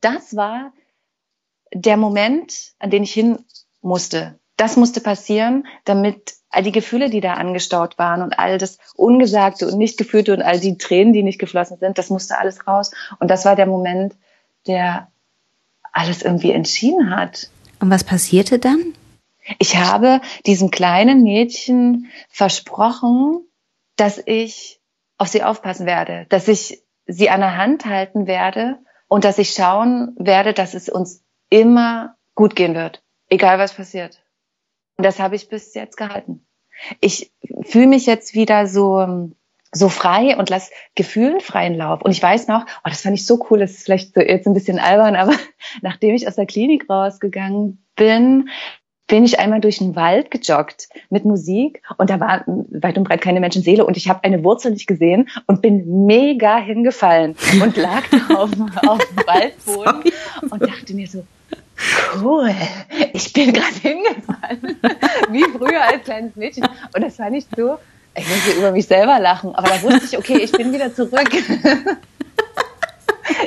das 0.00 0.34
war 0.34 0.72
der 1.72 1.96
Moment, 1.96 2.72
an 2.80 2.90
den 2.90 3.04
ich 3.04 3.12
hin 3.12 3.38
musste, 3.80 4.38
das 4.62 4.76
musste 4.76 5.00
passieren, 5.00 5.66
damit 5.84 6.34
all 6.48 6.62
die 6.62 6.70
Gefühle, 6.70 7.10
die 7.10 7.20
da 7.20 7.34
angestaut 7.34 7.98
waren 7.98 8.22
und 8.22 8.38
all 8.38 8.58
das 8.58 8.78
Ungesagte 8.94 9.66
und 9.66 9.76
Nicht-Gefühlte 9.76 10.32
und 10.32 10.40
all 10.40 10.60
die 10.60 10.78
Tränen, 10.78 11.12
die 11.12 11.24
nicht 11.24 11.40
geflossen 11.40 11.78
sind, 11.78 11.98
das 11.98 12.10
musste 12.10 12.38
alles 12.38 12.64
raus. 12.68 12.92
Und 13.18 13.28
das 13.28 13.44
war 13.44 13.56
der 13.56 13.66
Moment, 13.66 14.14
der 14.68 15.10
alles 15.90 16.22
irgendwie 16.22 16.52
entschieden 16.52 17.10
hat. 17.10 17.50
Und 17.80 17.90
was 17.90 18.04
passierte 18.04 18.60
dann? 18.60 18.94
Ich 19.58 19.76
habe 19.76 20.20
diesem 20.46 20.70
kleinen 20.70 21.24
Mädchen 21.24 22.08
versprochen, 22.28 23.40
dass 23.96 24.22
ich 24.24 24.80
auf 25.18 25.26
sie 25.26 25.42
aufpassen 25.42 25.86
werde, 25.86 26.26
dass 26.28 26.46
ich 26.46 26.84
sie 27.06 27.30
an 27.30 27.40
der 27.40 27.56
Hand 27.56 27.84
halten 27.84 28.28
werde 28.28 28.78
und 29.08 29.24
dass 29.24 29.38
ich 29.38 29.54
schauen 29.54 30.14
werde, 30.16 30.52
dass 30.52 30.74
es 30.74 30.88
uns 30.88 31.24
immer 31.50 32.14
gut 32.36 32.54
gehen 32.54 32.76
wird, 32.76 33.02
egal 33.28 33.58
was 33.58 33.74
passiert. 33.74 34.21
Und 35.02 35.06
das 35.06 35.18
habe 35.18 35.34
ich 35.34 35.48
bis 35.48 35.74
jetzt 35.74 35.96
gehalten. 35.96 36.46
Ich 37.00 37.32
fühle 37.62 37.88
mich 37.88 38.06
jetzt 38.06 38.34
wieder 38.34 38.68
so 38.68 39.32
so 39.72 39.88
frei 39.88 40.36
und 40.36 40.48
lass 40.48 40.70
Gefühlen 40.94 41.40
freien 41.40 41.74
Lauf. 41.74 42.02
Und 42.02 42.12
ich 42.12 42.22
weiß 42.22 42.46
noch, 42.46 42.64
oh, 42.84 42.88
das 42.88 43.00
fand 43.00 43.16
ich 43.16 43.26
so 43.26 43.44
cool, 43.50 43.58
das 43.58 43.72
ist 43.72 43.84
vielleicht 43.84 44.14
so 44.14 44.20
jetzt 44.20 44.46
ein 44.46 44.54
bisschen 44.54 44.78
albern, 44.78 45.16
aber 45.16 45.32
nachdem 45.82 46.14
ich 46.14 46.28
aus 46.28 46.36
der 46.36 46.46
Klinik 46.46 46.88
rausgegangen 46.88 47.84
bin, 47.96 48.48
bin 49.08 49.24
ich 49.24 49.40
einmal 49.40 49.60
durch 49.60 49.78
den 49.78 49.96
Wald 49.96 50.30
gejoggt 50.30 50.88
mit 51.10 51.24
Musik 51.24 51.82
und 51.98 52.08
da 52.08 52.20
war 52.20 52.44
weit 52.46 52.96
und 52.96 53.02
breit 53.02 53.22
keine 53.22 53.40
Menschenseele 53.40 53.84
und 53.84 53.96
ich 53.96 54.08
habe 54.08 54.22
eine 54.22 54.44
Wurzel 54.44 54.70
nicht 54.70 54.86
gesehen 54.86 55.28
und 55.48 55.62
bin 55.62 56.06
mega 56.06 56.58
hingefallen 56.58 57.34
und 57.60 57.76
lag 57.76 58.04
auf, 58.36 58.50
auf 58.86 59.04
dem 59.08 59.26
Waldboden 59.26 60.12
und 60.48 60.62
dachte 60.62 60.94
mir 60.94 61.08
so, 61.08 61.24
cool, 62.22 62.54
ich 63.12 63.32
bin 63.32 63.52
gerade 63.52 63.74
hingefallen, 63.74 64.78
wie 65.30 65.44
früher 65.44 65.82
als 65.82 66.04
kleines 66.04 66.36
Mädchen. 66.36 66.66
Und 66.94 67.02
das 67.02 67.18
war 67.18 67.30
nicht 67.30 67.48
so, 67.56 67.78
ich 68.14 68.28
muss 68.28 68.44
hier 68.44 68.56
über 68.56 68.72
mich 68.72 68.86
selber 68.86 69.18
lachen, 69.18 69.54
aber 69.54 69.68
da 69.68 69.82
wusste 69.82 70.04
ich, 70.04 70.18
okay, 70.18 70.38
ich 70.38 70.52
bin 70.52 70.72
wieder 70.72 70.94
zurück. 70.94 71.30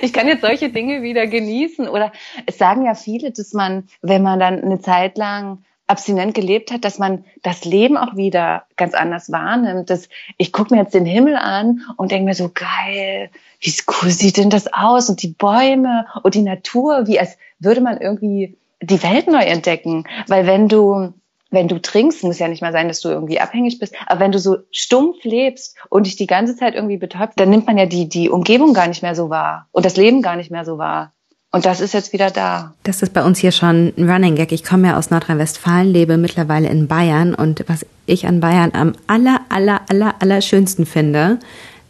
ich 0.01 0.13
kann 0.13 0.27
jetzt 0.27 0.41
solche 0.41 0.69
Dinge 0.69 1.01
wieder 1.01 1.27
genießen. 1.27 1.87
Oder 1.87 2.11
es 2.45 2.57
sagen 2.57 2.85
ja 2.85 2.95
viele, 2.95 3.31
dass 3.31 3.53
man, 3.53 3.87
wenn 4.01 4.23
man 4.23 4.39
dann 4.39 4.63
eine 4.63 4.79
Zeit 4.79 5.17
lang 5.17 5.63
abstinent 5.87 6.33
gelebt 6.33 6.71
hat, 6.71 6.83
dass 6.83 6.97
man 6.97 7.25
das 7.43 7.63
Leben 7.65 7.97
auch 7.97 8.15
wieder 8.15 8.63
ganz 8.75 8.93
anders 8.93 9.31
wahrnimmt. 9.31 9.89
Dass 9.89 10.09
ich 10.37 10.51
gucke 10.51 10.73
mir 10.73 10.81
jetzt 10.81 10.93
den 10.93 11.05
Himmel 11.05 11.35
an 11.35 11.81
und 11.97 12.11
denke 12.11 12.25
mir 12.25 12.35
so 12.35 12.49
geil, 12.53 13.29
wie 13.59 13.73
cool 13.87 14.09
sieht 14.09 14.37
denn 14.37 14.49
das 14.49 14.71
aus 14.73 15.09
und 15.09 15.21
die 15.21 15.33
Bäume 15.33 16.07
und 16.23 16.35
die 16.35 16.41
Natur, 16.41 17.07
wie 17.07 17.19
als 17.19 17.37
würde 17.59 17.81
man 17.81 17.99
irgendwie 17.99 18.57
die 18.81 19.01
Welt 19.03 19.27
neu 19.27 19.43
entdecken. 19.43 20.05
Weil 20.27 20.47
wenn 20.47 20.67
du 20.67 21.13
wenn 21.51 21.67
du 21.67 21.81
trinkst, 21.81 22.23
muss 22.23 22.39
ja 22.39 22.47
nicht 22.47 22.61
mal 22.61 22.73
sein, 22.73 22.89
dass 22.89 22.99
du 22.99 23.09
irgendwie 23.09 23.39
abhängig 23.39 23.79
bist, 23.79 23.95
aber 24.07 24.19
wenn 24.19 24.31
du 24.31 24.39
so 24.39 24.57
stumpf 24.71 25.23
lebst 25.23 25.77
und 25.89 26.05
dich 26.05 26.17
die 26.17 26.27
ganze 26.27 26.55
Zeit 26.57 26.75
irgendwie 26.75 26.97
betäubst, 26.97 27.39
dann 27.39 27.49
nimmt 27.49 27.65
man 27.65 27.77
ja 27.77 27.85
die, 27.85 28.09
die 28.09 28.29
Umgebung 28.29 28.73
gar 28.73 28.87
nicht 28.87 29.01
mehr 29.01 29.15
so 29.15 29.29
wahr 29.29 29.69
und 29.71 29.85
das 29.85 29.95
Leben 29.95 30.21
gar 30.21 30.35
nicht 30.35 30.51
mehr 30.51 30.65
so 30.65 30.77
wahr. 30.77 31.13
Und 31.55 31.65
das 31.65 31.79
ist 31.79 31.93
jetzt 31.93 32.11
wieder 32.11 32.31
da. 32.31 32.73
Das 32.83 33.01
ist 33.01 33.13
bei 33.13 33.23
uns 33.23 33.39
hier 33.39 33.53
schon 33.53 33.93
ein 33.97 34.09
Running 34.09 34.35
Gag. 34.35 34.51
Ich 34.51 34.65
komme 34.65 34.89
ja 34.89 34.97
aus 34.97 35.09
Nordrhein-Westfalen, 35.09 35.87
lebe 35.87 36.17
mittlerweile 36.17 36.67
in 36.67 36.87
Bayern 36.87 37.33
und 37.33 37.63
was 37.67 37.85
ich 38.05 38.27
an 38.27 38.41
Bayern 38.41 38.71
am 38.73 38.91
aller, 39.07 39.39
aller, 39.47 39.79
aller, 39.87 40.15
aller 40.19 40.41
schönsten 40.41 40.85
finde, 40.85 41.39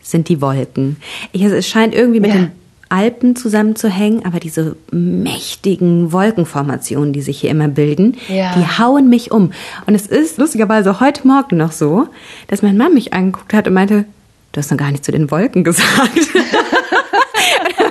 sind 0.03 0.29
die 0.29 0.39
Wolken. 0.39 0.97
Ich, 1.31 1.41
es 1.41 1.67
scheint 1.67 1.95
irgendwie 1.95 2.19
mit 2.19 2.29
ja. 2.29 2.35
dem 2.35 2.51
Alpen 2.89 3.35
zusammenzuhängen, 3.35 4.23
aber 4.23 4.39
diese 4.39 4.75
mächtigen 4.91 6.11
Wolkenformationen, 6.11 7.11
die 7.11 7.21
sich 7.21 7.39
hier 7.39 7.49
immer 7.49 7.67
bilden, 7.67 8.17
ja. 8.27 8.53
die 8.55 8.67
hauen 8.77 9.09
mich 9.09 9.31
um. 9.31 9.51
Und 9.87 9.95
es 9.95 10.05
ist 10.05 10.37
lustigerweise 10.37 10.99
heute 10.99 11.27
Morgen 11.27 11.57
noch 11.57 11.71
so, 11.71 12.07
dass 12.49 12.61
mein 12.61 12.77
Mann 12.77 12.93
mich 12.93 13.13
angeguckt 13.13 13.51
hat 13.55 13.67
und 13.67 13.73
meinte, 13.73 14.05
du 14.51 14.59
hast 14.59 14.69
noch 14.69 14.77
gar 14.77 14.91
nicht 14.91 15.03
zu 15.03 15.11
den 15.11 15.31
Wolken 15.31 15.63
gesagt. 15.63 16.19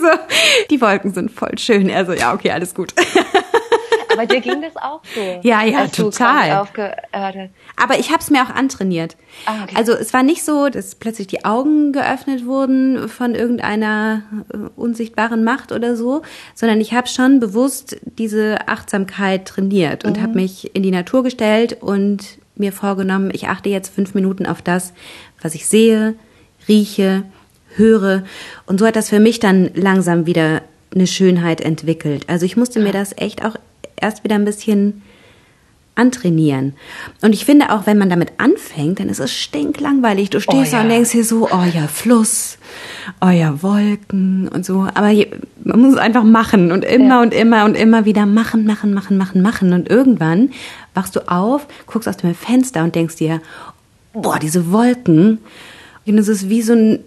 so, 0.00 0.08
die 0.70 0.80
Wolken 0.80 1.12
sind 1.12 1.30
voll 1.30 1.58
schön. 1.58 1.90
Also 1.90 2.12
ja, 2.12 2.32
okay, 2.32 2.50
alles 2.50 2.74
gut. 2.74 2.94
Aber 4.12 4.26
dir 4.26 4.40
ging 4.40 4.60
das 4.60 4.76
auch 4.76 5.00
so. 5.14 5.40
Ja, 5.42 5.62
ja, 5.64 5.86
total. 5.86 6.66
Aber 7.76 7.98
ich 7.98 8.10
habe 8.10 8.20
es 8.20 8.30
mir 8.30 8.42
auch 8.42 8.50
antrainiert. 8.50 9.16
Ah, 9.46 9.64
okay. 9.64 9.74
Also 9.76 9.92
es 9.92 10.12
war 10.12 10.22
nicht 10.22 10.44
so, 10.44 10.68
dass 10.68 10.94
plötzlich 10.94 11.28
die 11.28 11.44
Augen 11.44 11.92
geöffnet 11.92 12.44
wurden 12.44 13.08
von 13.08 13.34
irgendeiner 13.34 14.22
äh, 14.52 14.56
unsichtbaren 14.76 15.44
Macht 15.44 15.72
oder 15.72 15.96
so, 15.96 16.22
sondern 16.54 16.80
ich 16.80 16.92
habe 16.92 17.08
schon 17.08 17.40
bewusst 17.40 17.96
diese 18.04 18.68
Achtsamkeit 18.68 19.46
trainiert 19.46 20.04
und 20.04 20.18
mhm. 20.18 20.22
habe 20.22 20.34
mich 20.34 20.74
in 20.74 20.82
die 20.82 20.90
Natur 20.90 21.22
gestellt 21.22 21.78
und 21.80 22.38
mir 22.56 22.72
vorgenommen, 22.72 23.30
ich 23.32 23.48
achte 23.48 23.68
jetzt 23.68 23.94
fünf 23.94 24.14
Minuten 24.14 24.46
auf 24.46 24.60
das, 24.60 24.92
was 25.40 25.54
ich 25.54 25.66
sehe, 25.66 26.14
rieche, 26.68 27.24
höre. 27.76 28.24
Und 28.66 28.80
so 28.80 28.86
hat 28.86 28.96
das 28.96 29.08
für 29.08 29.20
mich 29.20 29.40
dann 29.40 29.70
langsam 29.74 30.26
wieder 30.26 30.62
eine 30.94 31.06
Schönheit 31.06 31.60
entwickelt. 31.60 32.24
Also 32.28 32.46
ich 32.46 32.56
musste 32.56 32.80
mir 32.80 32.92
das 32.92 33.16
echt 33.16 33.44
auch 33.44 33.56
erst 33.96 34.24
wieder 34.24 34.34
ein 34.34 34.44
bisschen 34.44 35.02
antrainieren. 35.94 36.74
Und 37.20 37.34
ich 37.34 37.44
finde 37.44 37.70
auch, 37.70 37.86
wenn 37.86 37.98
man 37.98 38.08
damit 38.08 38.32
anfängt, 38.38 39.00
dann 39.00 39.08
ist 39.08 39.20
es 39.20 39.32
stinklangweilig. 39.32 40.30
Du 40.30 40.40
stehst 40.40 40.72
oh, 40.72 40.76
ja. 40.76 40.82
und 40.82 40.88
denkst 40.88 41.10
hier 41.10 41.24
so, 41.24 41.48
oh 41.50 41.64
ja, 41.74 41.86
Fluss, 41.88 42.58
oh 43.20 43.28
ja, 43.28 43.62
Wolken 43.62 44.48
und 44.48 44.64
so. 44.64 44.88
Aber 44.94 45.12
man 45.62 45.80
muss 45.80 45.92
es 45.92 45.98
einfach 45.98 46.24
machen 46.24 46.72
und 46.72 46.84
immer 46.84 47.16
ja. 47.16 47.22
und 47.22 47.34
immer 47.34 47.64
und 47.66 47.74
immer 47.74 48.06
wieder 48.06 48.24
machen, 48.24 48.64
machen, 48.64 48.94
machen, 48.94 49.18
machen, 49.18 49.42
machen. 49.42 49.72
Und 49.72 49.90
irgendwann 49.90 50.50
wachst 50.94 51.16
du 51.16 51.28
auf, 51.28 51.66
guckst 51.86 52.08
aus 52.08 52.16
dem 52.16 52.34
Fenster 52.34 52.82
und 52.82 52.94
denkst 52.94 53.16
dir, 53.16 53.42
boah, 54.14 54.38
diese 54.38 54.72
Wolken. 54.72 55.38
Und 56.06 56.18
es 56.18 56.28
ist 56.28 56.48
wie 56.48 56.62
so 56.62 56.72
ein 56.72 57.00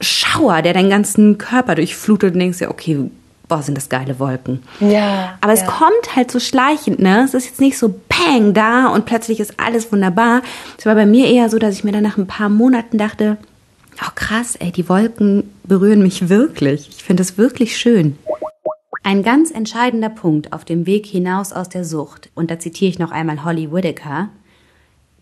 Schauer, 0.00 0.62
der 0.62 0.74
deinen 0.74 0.90
ganzen 0.90 1.38
Körper 1.38 1.74
durchflutet 1.74 2.34
und 2.34 2.40
denkst 2.40 2.58
dir, 2.58 2.70
okay, 2.70 3.10
boah, 3.48 3.62
sind 3.62 3.76
das 3.76 3.88
geile 3.88 4.18
Wolken. 4.18 4.62
Ja. 4.80 5.38
Aber 5.40 5.54
ja. 5.54 5.60
es 5.60 5.66
kommt 5.66 6.16
halt 6.16 6.30
so 6.30 6.40
schleichend, 6.40 6.98
ne? 6.98 7.24
Es 7.24 7.34
ist 7.34 7.46
jetzt 7.46 7.60
nicht 7.60 7.78
so 7.78 7.94
pang 8.08 8.54
da 8.54 8.88
und 8.88 9.06
plötzlich 9.06 9.40
ist 9.40 9.54
alles 9.58 9.90
wunderbar. 9.92 10.42
Es 10.78 10.86
war 10.86 10.94
bei 10.94 11.06
mir 11.06 11.28
eher 11.28 11.48
so, 11.48 11.58
dass 11.58 11.74
ich 11.74 11.84
mir 11.84 11.92
dann 11.92 12.02
nach 12.02 12.18
ein 12.18 12.26
paar 12.26 12.48
Monaten 12.48 12.98
dachte, 12.98 13.36
oh 14.02 14.10
krass, 14.14 14.56
ey, 14.56 14.72
die 14.72 14.88
Wolken 14.88 15.50
berühren 15.64 16.02
mich 16.02 16.28
wirklich. 16.28 16.88
Ich 16.88 17.04
finde 17.04 17.22
es 17.22 17.38
wirklich 17.38 17.76
schön. 17.76 18.18
Ein 19.02 19.22
ganz 19.22 19.52
entscheidender 19.52 20.08
Punkt 20.08 20.52
auf 20.52 20.64
dem 20.64 20.84
Weg 20.84 21.06
hinaus 21.06 21.52
aus 21.52 21.68
der 21.68 21.84
Sucht, 21.84 22.28
und 22.34 22.50
da 22.50 22.58
zitiere 22.58 22.90
ich 22.90 22.98
noch 22.98 23.12
einmal 23.12 23.44
Holly 23.44 23.70
Whittaker, 23.72 24.30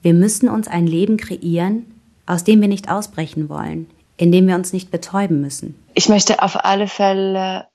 wir 0.00 0.14
müssen 0.14 0.48
uns 0.48 0.68
ein 0.68 0.86
Leben 0.86 1.18
kreieren, 1.18 1.84
aus 2.26 2.44
dem 2.44 2.62
wir 2.62 2.68
nicht 2.68 2.90
ausbrechen 2.90 3.50
wollen, 3.50 3.86
in 4.16 4.32
dem 4.32 4.46
wir 4.46 4.54
uns 4.54 4.72
nicht 4.72 4.90
betäuben 4.90 5.40
müssen. 5.40 5.74
Ich 5.94 6.08
möchte 6.08 6.42
auf 6.42 6.64
alle 6.64 6.86
Fälle 6.88 7.66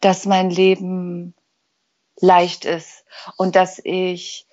dass 0.00 0.26
mein 0.26 0.50
Leben 0.50 1.34
leicht 2.20 2.64
ist 2.64 3.04
und 3.36 3.56
dass 3.56 3.80
ich 3.82 4.46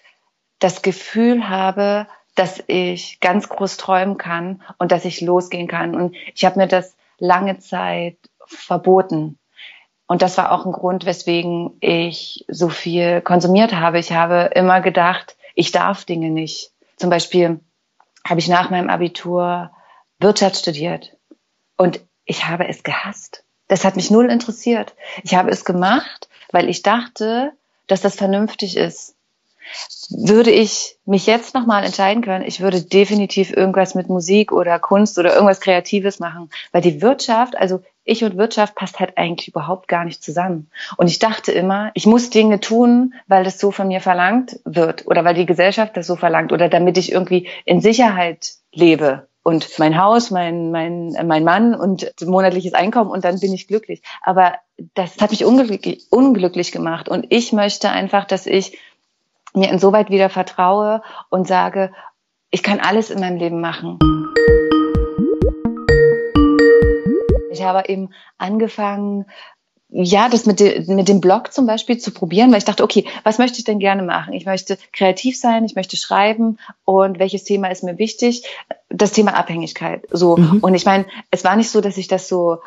das 0.59 0.81
Gefühl 0.81 1.49
habe, 1.49 2.07
dass 2.35 2.63
ich 2.67 3.19
ganz 3.19 3.49
groß 3.49 3.77
träumen 3.77 4.17
kann 4.17 4.61
und 4.77 4.91
dass 4.91 5.05
ich 5.05 5.21
losgehen 5.21 5.67
kann. 5.67 5.95
Und 5.95 6.15
ich 6.33 6.45
habe 6.45 6.59
mir 6.59 6.67
das 6.67 6.95
lange 7.19 7.59
Zeit 7.59 8.17
verboten. 8.45 9.37
Und 10.07 10.21
das 10.21 10.37
war 10.37 10.51
auch 10.51 10.65
ein 10.65 10.71
Grund, 10.71 11.05
weswegen 11.05 11.77
ich 11.79 12.45
so 12.47 12.69
viel 12.69 13.21
konsumiert 13.21 13.73
habe. 13.73 13.99
Ich 13.99 14.11
habe 14.11 14.51
immer 14.55 14.81
gedacht, 14.81 15.37
ich 15.55 15.71
darf 15.71 16.05
Dinge 16.05 16.29
nicht. 16.29 16.71
Zum 16.97 17.09
Beispiel 17.09 17.59
habe 18.27 18.39
ich 18.39 18.47
nach 18.47 18.69
meinem 18.69 18.89
Abitur 18.89 19.71
Wirtschaft 20.19 20.57
studiert 20.57 21.15
und 21.77 22.01
ich 22.25 22.47
habe 22.47 22.67
es 22.67 22.83
gehasst. 22.83 23.43
Das 23.67 23.85
hat 23.85 23.95
mich 23.95 24.11
null 24.11 24.29
interessiert. 24.29 24.93
Ich 25.23 25.35
habe 25.35 25.49
es 25.49 25.65
gemacht, 25.65 26.29
weil 26.51 26.69
ich 26.69 26.83
dachte, 26.83 27.53
dass 27.87 28.01
das 28.01 28.15
vernünftig 28.15 28.77
ist. 28.77 29.15
Würde 30.09 30.51
ich 30.51 30.97
mich 31.05 31.25
jetzt 31.25 31.55
nochmal 31.55 31.85
entscheiden 31.85 32.21
können, 32.21 32.43
ich 32.43 32.59
würde 32.59 32.81
definitiv 32.81 33.51
irgendwas 33.51 33.95
mit 33.95 34.09
Musik 34.09 34.51
oder 34.51 34.77
Kunst 34.77 35.17
oder 35.17 35.33
irgendwas 35.33 35.61
Kreatives 35.61 36.19
machen, 36.19 36.49
weil 36.73 36.81
die 36.81 37.01
Wirtschaft, 37.01 37.55
also 37.55 37.81
ich 38.03 38.23
und 38.25 38.37
Wirtschaft 38.37 38.75
passt 38.75 38.99
halt 38.99 39.17
eigentlich 39.17 39.47
überhaupt 39.47 39.87
gar 39.87 40.03
nicht 40.03 40.21
zusammen. 40.21 40.69
Und 40.97 41.07
ich 41.07 41.19
dachte 41.19 41.53
immer, 41.53 41.91
ich 41.93 42.05
muss 42.05 42.29
Dinge 42.29 42.59
tun, 42.59 43.13
weil 43.27 43.45
das 43.45 43.57
so 43.57 43.71
von 43.71 43.87
mir 43.87 44.01
verlangt 44.01 44.59
wird 44.65 45.07
oder 45.07 45.23
weil 45.23 45.35
die 45.35 45.45
Gesellschaft 45.45 45.95
das 45.95 46.07
so 46.07 46.17
verlangt 46.17 46.51
oder 46.51 46.67
damit 46.67 46.97
ich 46.97 47.13
irgendwie 47.13 47.47
in 47.63 47.79
Sicherheit 47.79 48.55
lebe 48.73 49.27
und 49.43 49.77
mein 49.77 50.01
Haus, 50.01 50.31
mein, 50.31 50.71
mein, 50.71 51.15
mein 51.25 51.43
Mann 51.43 51.75
und 51.75 52.13
monatliches 52.25 52.73
Einkommen 52.73 53.11
und 53.11 53.25
dann 53.25 53.39
bin 53.39 53.53
ich 53.53 53.67
glücklich. 53.67 54.01
Aber 54.21 54.53
das 54.95 55.17
hat 55.17 55.31
mich 55.31 55.45
unglücklich, 55.45 56.07
unglücklich 56.09 56.71
gemacht 56.71 57.09
und 57.09 57.27
ich 57.29 57.53
möchte 57.53 57.89
einfach, 57.89 58.25
dass 58.25 58.45
ich 58.45 58.77
mir 59.53 59.69
insoweit 59.69 60.09
wieder 60.09 60.29
vertraue 60.29 61.03
und 61.29 61.47
sage, 61.47 61.91
ich 62.49 62.63
kann 62.63 62.79
alles 62.79 63.09
in 63.09 63.19
meinem 63.19 63.37
Leben 63.37 63.61
machen. 63.61 63.99
Ich 67.51 67.63
habe 67.63 67.87
eben 67.87 68.09
angefangen, 68.37 69.25
ja, 69.95 70.27
das 70.27 70.47
mit, 70.47 70.59
de, 70.59 70.91
mit 70.91 71.07
dem 71.07 71.21
Blog 71.21 71.53
zum 71.53 71.67
Beispiel 71.67 71.99
zu 71.99 72.11
probieren, 72.11 72.49
weil 72.49 72.57
ich 72.57 72.65
dachte, 72.65 72.83
okay, 72.83 73.05
was 73.23 73.37
möchte 73.37 73.59
ich 73.59 73.63
denn 73.63 73.77
gerne 73.77 74.01
machen? 74.01 74.33
Ich 74.33 74.45
möchte 74.45 74.77
kreativ 74.91 75.39
sein, 75.39 75.65
ich 75.65 75.75
möchte 75.75 75.97
schreiben 75.97 76.57
und 76.83 77.19
welches 77.19 77.43
Thema 77.43 77.67
ist 77.67 77.83
mir 77.83 77.99
wichtig? 77.99 78.43
Das 78.95 79.11
Thema 79.11 79.35
Abhängigkeit. 79.35 80.07
So. 80.11 80.37
Mhm. 80.37 80.59
Und 80.59 80.75
ich 80.75 80.85
meine, 80.85 81.05
es 81.31 81.43
war 81.43 81.55
nicht 81.55 81.71
so, 81.71 81.81
dass 81.81 81.97
ich 81.97 82.07
das 82.07 82.27
so 82.27 82.59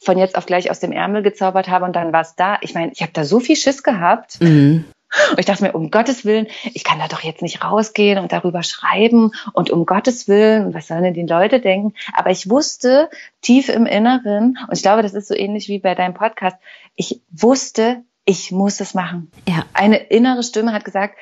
von 0.00 0.16
jetzt 0.16 0.36
auf 0.36 0.46
gleich 0.46 0.70
aus 0.70 0.80
dem 0.80 0.92
Ärmel 0.92 1.22
gezaubert 1.22 1.68
habe 1.68 1.84
und 1.84 1.94
dann 1.94 2.12
war 2.12 2.22
es 2.22 2.34
da. 2.36 2.56
Ich 2.62 2.74
meine, 2.74 2.90
ich 2.92 3.02
habe 3.02 3.12
da 3.12 3.24
so 3.24 3.38
viel 3.38 3.56
Schiss 3.56 3.82
gehabt. 3.82 4.40
Mhm. 4.40 4.86
Und 5.30 5.38
ich 5.38 5.46
dachte 5.46 5.62
mir, 5.62 5.74
um 5.74 5.90
Gottes 5.90 6.24
Willen, 6.24 6.48
ich 6.74 6.84
kann 6.84 6.98
da 6.98 7.08
doch 7.08 7.20
jetzt 7.20 7.40
nicht 7.42 7.64
rausgehen 7.64 8.18
und 8.18 8.32
darüber 8.32 8.62
schreiben 8.62 9.32
und 9.54 9.70
um 9.70 9.86
Gottes 9.86 10.28
Willen, 10.28 10.74
was 10.74 10.88
sollen 10.88 11.02
denn 11.02 11.14
die 11.14 11.26
Leute 11.26 11.60
denken? 11.60 11.94
Aber 12.12 12.30
ich 12.30 12.50
wusste 12.50 13.08
tief 13.40 13.68
im 13.68 13.86
Inneren, 13.86 14.58
und 14.68 14.74
ich 14.74 14.82
glaube, 14.82 15.02
das 15.02 15.14
ist 15.14 15.28
so 15.28 15.34
ähnlich 15.34 15.68
wie 15.68 15.78
bei 15.78 15.94
deinem 15.94 16.14
Podcast, 16.14 16.56
ich 16.94 17.22
wusste, 17.30 18.02
ich 18.26 18.52
muss 18.52 18.80
es 18.80 18.92
machen. 18.92 19.30
Ja. 19.48 19.64
Eine 19.72 19.96
innere 19.96 20.42
Stimme 20.42 20.72
hat 20.72 20.84
gesagt, 20.84 21.16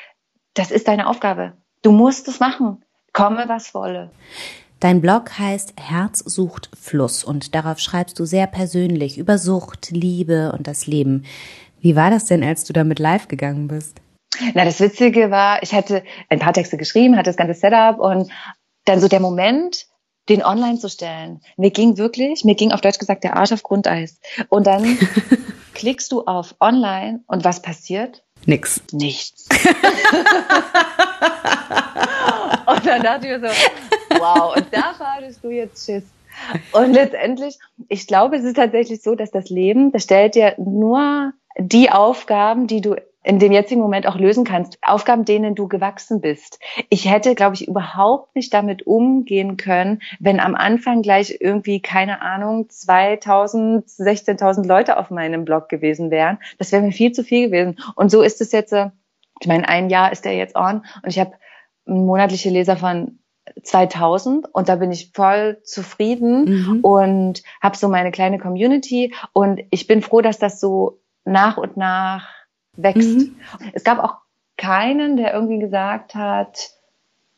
das 0.54 0.72
ist 0.72 0.88
deine 0.88 1.06
Aufgabe. 1.06 1.52
Du 1.82 1.92
musst 1.92 2.26
es 2.26 2.40
machen. 2.40 2.82
Komme, 3.16 3.48
was 3.48 3.72
wolle. 3.72 4.10
Dein 4.78 5.00
Blog 5.00 5.38
heißt 5.38 5.72
Herz 5.80 6.18
sucht 6.18 6.68
Fluss 6.78 7.24
und 7.24 7.54
darauf 7.54 7.78
schreibst 7.78 8.18
du 8.18 8.26
sehr 8.26 8.46
persönlich 8.46 9.16
über 9.16 9.38
Sucht, 9.38 9.90
Liebe 9.90 10.52
und 10.52 10.66
das 10.66 10.86
Leben. 10.86 11.24
Wie 11.80 11.96
war 11.96 12.10
das 12.10 12.26
denn, 12.26 12.44
als 12.44 12.64
du 12.64 12.74
damit 12.74 12.98
live 12.98 13.26
gegangen 13.26 13.68
bist? 13.68 14.02
Na, 14.52 14.66
das 14.66 14.80
Witzige 14.80 15.30
war, 15.30 15.62
ich 15.62 15.72
hatte 15.72 16.04
ein 16.28 16.40
paar 16.40 16.52
Texte 16.52 16.76
geschrieben, 16.76 17.16
hatte 17.16 17.30
das 17.30 17.38
ganze 17.38 17.58
Setup 17.58 17.98
und 17.98 18.30
dann 18.84 19.00
so 19.00 19.08
der 19.08 19.20
Moment, 19.20 19.86
den 20.28 20.44
online 20.44 20.78
zu 20.78 20.90
stellen. 20.90 21.40
Mir 21.56 21.70
ging 21.70 21.96
wirklich, 21.96 22.44
mir 22.44 22.54
ging 22.54 22.70
auf 22.70 22.82
Deutsch 22.82 22.98
gesagt 22.98 23.24
der 23.24 23.38
Arsch 23.38 23.52
auf 23.52 23.62
Grundeis. 23.62 24.20
Und 24.50 24.66
dann 24.66 24.98
klickst 25.72 26.12
du 26.12 26.24
auf 26.24 26.54
online 26.60 27.20
und 27.28 27.44
was 27.44 27.62
passiert? 27.62 28.24
Nix. 28.44 28.82
Nichts. 28.92 29.48
und 32.86 32.92
dann 32.92 33.02
dachte 33.02 33.26
ich 33.26 33.40
mir 33.40 33.48
so, 33.48 33.54
wow, 34.18 34.56
und 34.56 34.66
da 34.70 34.94
hattest 34.98 35.42
du 35.42 35.50
jetzt 35.50 35.84
Schiss. 35.84 36.04
Und 36.72 36.92
letztendlich, 36.92 37.58
ich 37.88 38.06
glaube, 38.06 38.36
es 38.36 38.44
ist 38.44 38.56
tatsächlich 38.56 39.02
so, 39.02 39.14
dass 39.14 39.30
das 39.30 39.48
Leben, 39.48 39.92
das 39.92 40.02
stellt 40.02 40.34
dir 40.34 40.54
nur 40.58 41.32
die 41.58 41.90
Aufgaben, 41.90 42.66
die 42.66 42.80
du 42.80 42.96
in 43.26 43.40
dem 43.40 43.50
jetzigen 43.50 43.80
Moment 43.80 44.06
auch 44.06 44.16
lösen 44.16 44.44
kannst, 44.44 44.78
Aufgaben, 44.82 45.24
denen 45.24 45.56
du 45.56 45.66
gewachsen 45.66 46.20
bist. 46.20 46.60
Ich 46.90 47.10
hätte, 47.10 47.34
glaube 47.34 47.56
ich, 47.56 47.66
überhaupt 47.66 48.36
nicht 48.36 48.54
damit 48.54 48.86
umgehen 48.86 49.56
können, 49.56 50.00
wenn 50.20 50.38
am 50.38 50.54
Anfang 50.54 51.02
gleich 51.02 51.38
irgendwie, 51.40 51.80
keine 51.82 52.22
Ahnung, 52.22 52.68
2000, 52.68 53.88
16.000 53.88 54.64
Leute 54.68 54.96
auf 54.96 55.10
meinem 55.10 55.44
Blog 55.44 55.68
gewesen 55.68 56.12
wären. 56.12 56.38
Das 56.58 56.70
wäre 56.70 56.82
mir 56.82 56.92
viel 56.92 57.10
zu 57.10 57.24
viel 57.24 57.46
gewesen. 57.46 57.80
Und 57.96 58.12
so 58.12 58.22
ist 58.22 58.40
es 58.40 58.52
jetzt, 58.52 58.72
äh, 58.72 58.90
ich 59.40 59.48
meine, 59.48 59.68
ein 59.68 59.90
Jahr 59.90 60.12
ist 60.12 60.24
der 60.24 60.36
jetzt 60.36 60.54
on 60.54 60.84
und 61.02 61.08
ich 61.08 61.18
habe 61.18 61.32
monatliche 61.86 62.50
Leser 62.50 62.76
von 62.76 63.18
2000 63.62 64.52
und 64.52 64.68
da 64.68 64.76
bin 64.76 64.90
ich 64.90 65.12
voll 65.14 65.58
zufrieden 65.62 66.44
mhm. 66.44 66.80
und 66.80 67.42
habe 67.62 67.76
so 67.76 67.88
meine 67.88 68.10
kleine 68.10 68.38
Community 68.38 69.14
und 69.32 69.60
ich 69.70 69.86
bin 69.86 70.02
froh, 70.02 70.20
dass 70.20 70.38
das 70.38 70.60
so 70.60 70.98
nach 71.24 71.56
und 71.56 71.76
nach 71.76 72.28
wächst. 72.76 73.18
Mhm. 73.18 73.36
Es 73.72 73.84
gab 73.84 74.02
auch 74.02 74.16
keinen, 74.56 75.16
der 75.16 75.32
irgendwie 75.32 75.58
gesagt 75.58 76.14
hat, 76.14 76.70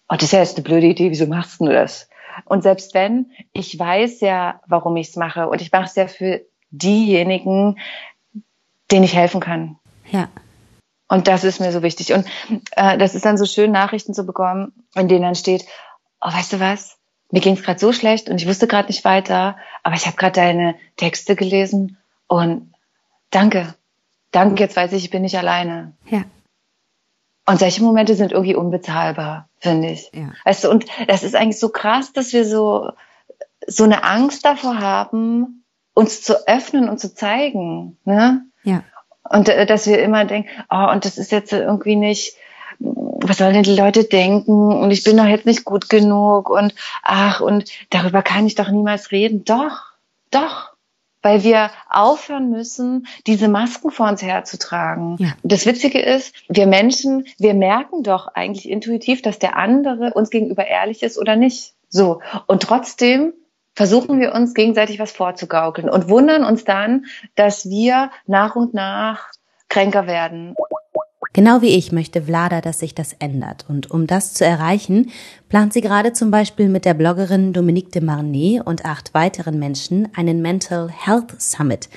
oh, 0.09 0.14
das 0.14 0.24
ist 0.24 0.32
ja 0.32 0.38
jetzt 0.40 0.57
eine 0.57 0.64
blöde 0.64 0.86
Idee, 0.86 1.11
wieso 1.11 1.26
machst 1.26 1.61
du 1.61 1.66
das? 1.66 2.09
Und 2.44 2.62
selbst 2.62 2.94
wenn, 2.94 3.32
ich 3.53 3.78
weiß 3.78 4.20
ja, 4.20 4.61
warum 4.66 4.96
ich 4.96 5.09
es 5.09 5.16
mache 5.16 5.49
und 5.49 5.61
ich 5.61 5.72
mache 5.72 5.84
es 5.84 5.96
ja 5.96 6.07
für 6.07 6.42
diejenigen, 6.70 7.78
denen 8.90 9.05
ich 9.05 9.14
helfen 9.14 9.40
kann. 9.40 9.76
Ja. 10.11 10.28
Und 11.09 11.26
das 11.26 11.44
ist 11.44 11.61
mir 11.61 11.72
so 11.72 11.82
wichtig. 11.82 12.12
Und 12.12 12.26
äh, 12.72 12.98
das 12.98 13.14
ist 13.14 13.24
dann 13.24 13.38
so 13.38 13.46
schön, 13.46 13.72
Nachrichten 13.72 14.14
zu 14.14 14.24
bekommen, 14.24 14.72
in 14.94 15.09
denen 15.09 15.22
dann 15.22 15.34
steht, 15.34 15.64
oh, 16.20 16.28
weißt 16.32 16.52
du 16.52 16.61
was, 16.61 16.98
mir 17.30 17.40
ging 17.40 17.54
es 17.54 17.62
gerade 17.62 17.78
so 17.78 17.92
schlecht 17.92 18.28
und 18.28 18.40
ich 18.40 18.48
wusste 18.48 18.66
gerade 18.66 18.88
nicht 18.88 19.04
weiter, 19.04 19.56
aber 19.82 19.96
ich 19.96 20.06
habe 20.06 20.16
gerade 20.16 20.32
deine 20.32 20.74
Texte 20.96 21.36
gelesen 21.36 21.98
und 22.26 22.72
danke. 23.30 23.74
Danke, 24.30 24.62
jetzt 24.62 24.76
weiß 24.76 24.92
ich, 24.92 25.04
ich 25.04 25.11
bin 25.11 25.22
nicht 25.22 25.38
alleine. 25.38 25.94
Ja. 26.06 26.24
Und 27.46 27.59
solche 27.59 27.82
Momente 27.82 28.14
sind 28.14 28.32
irgendwie 28.32 28.54
unbezahlbar, 28.54 29.48
finde 29.59 29.90
ich. 29.90 30.11
Ja. 30.12 30.32
Weißt 30.44 30.64
du, 30.64 30.70
und 30.70 30.84
das 31.06 31.22
ist 31.22 31.34
eigentlich 31.34 31.59
so 31.59 31.70
krass, 31.70 32.12
dass 32.12 32.32
wir 32.34 32.44
so, 32.44 32.90
so 33.66 33.84
eine 33.84 34.04
Angst 34.04 34.44
davor 34.44 34.78
haben, 34.78 35.64
uns 35.94 36.22
zu 36.22 36.46
öffnen 36.46 36.90
und 36.90 37.00
zu 37.00 37.14
zeigen. 37.14 37.96
Ne? 38.04 38.44
Ja. 38.64 38.82
Und 39.30 39.48
äh, 39.48 39.66
dass 39.66 39.86
wir 39.86 40.00
immer 40.00 40.24
denken, 40.24 40.48
oh, 40.70 40.90
und 40.90 41.04
das 41.04 41.18
ist 41.18 41.32
jetzt 41.32 41.52
irgendwie 41.52 41.96
nicht, 41.96 42.34
was 42.78 43.38
sollen 43.38 43.54
denn 43.54 43.62
die 43.62 43.76
Leute 43.76 44.04
denken? 44.04 44.72
Und 44.72 44.90
ich 44.90 45.04
bin 45.04 45.16
doch 45.16 45.26
jetzt 45.26 45.46
nicht 45.46 45.64
gut 45.64 45.88
genug 45.88 46.50
und 46.50 46.74
ach, 47.02 47.40
und 47.40 47.70
darüber 47.90 48.22
kann 48.22 48.46
ich 48.46 48.54
doch 48.54 48.70
niemals 48.70 49.10
reden. 49.10 49.44
Doch, 49.44 49.82
doch 50.30 50.72
weil 51.22 51.42
wir 51.42 51.70
aufhören 51.88 52.50
müssen, 52.50 53.06
diese 53.26 53.48
Masken 53.48 53.90
vor 53.90 54.08
uns 54.08 54.22
herzutragen. 54.22 55.16
Ja. 55.18 55.32
Das 55.42 55.66
Witzige 55.66 56.00
ist, 56.00 56.34
wir 56.48 56.66
Menschen, 56.66 57.26
wir 57.38 57.54
merken 57.54 58.02
doch 58.02 58.28
eigentlich 58.28 58.68
intuitiv, 58.68 59.22
dass 59.22 59.38
der 59.38 59.56
andere 59.56 60.14
uns 60.14 60.30
gegenüber 60.30 60.66
ehrlich 60.66 61.02
ist 61.02 61.18
oder 61.18 61.36
nicht. 61.36 61.74
So. 61.88 62.20
Und 62.46 62.62
trotzdem 62.62 63.32
versuchen 63.78 64.18
wir 64.18 64.34
uns 64.34 64.54
gegenseitig 64.54 64.98
was 64.98 65.12
vorzugaukeln 65.12 65.88
und 65.88 66.08
wundern 66.08 66.42
uns 66.42 66.64
dann, 66.64 67.04
dass 67.36 67.70
wir 67.70 68.10
nach 68.26 68.56
und 68.56 68.74
nach 68.74 69.28
kränker 69.68 70.08
werden. 70.08 70.56
Genau 71.32 71.62
wie 71.62 71.76
ich 71.76 71.92
möchte 71.92 72.22
Vlada, 72.22 72.60
dass 72.60 72.80
sich 72.80 72.96
das 72.96 73.12
ändert. 73.20 73.66
Und 73.68 73.88
um 73.88 74.08
das 74.08 74.34
zu 74.34 74.44
erreichen, 74.44 75.12
plant 75.48 75.72
sie 75.72 75.80
gerade 75.80 76.12
zum 76.12 76.32
Beispiel 76.32 76.68
mit 76.68 76.84
der 76.84 76.94
Bloggerin 76.94 77.52
Dominique 77.52 77.92
de 77.92 78.02
Marnay 78.02 78.60
und 78.64 78.84
acht 78.84 79.14
weiteren 79.14 79.60
Menschen 79.60 80.08
einen 80.16 80.42
Mental 80.42 80.90
Health 80.90 81.40
Summit, 81.40 81.88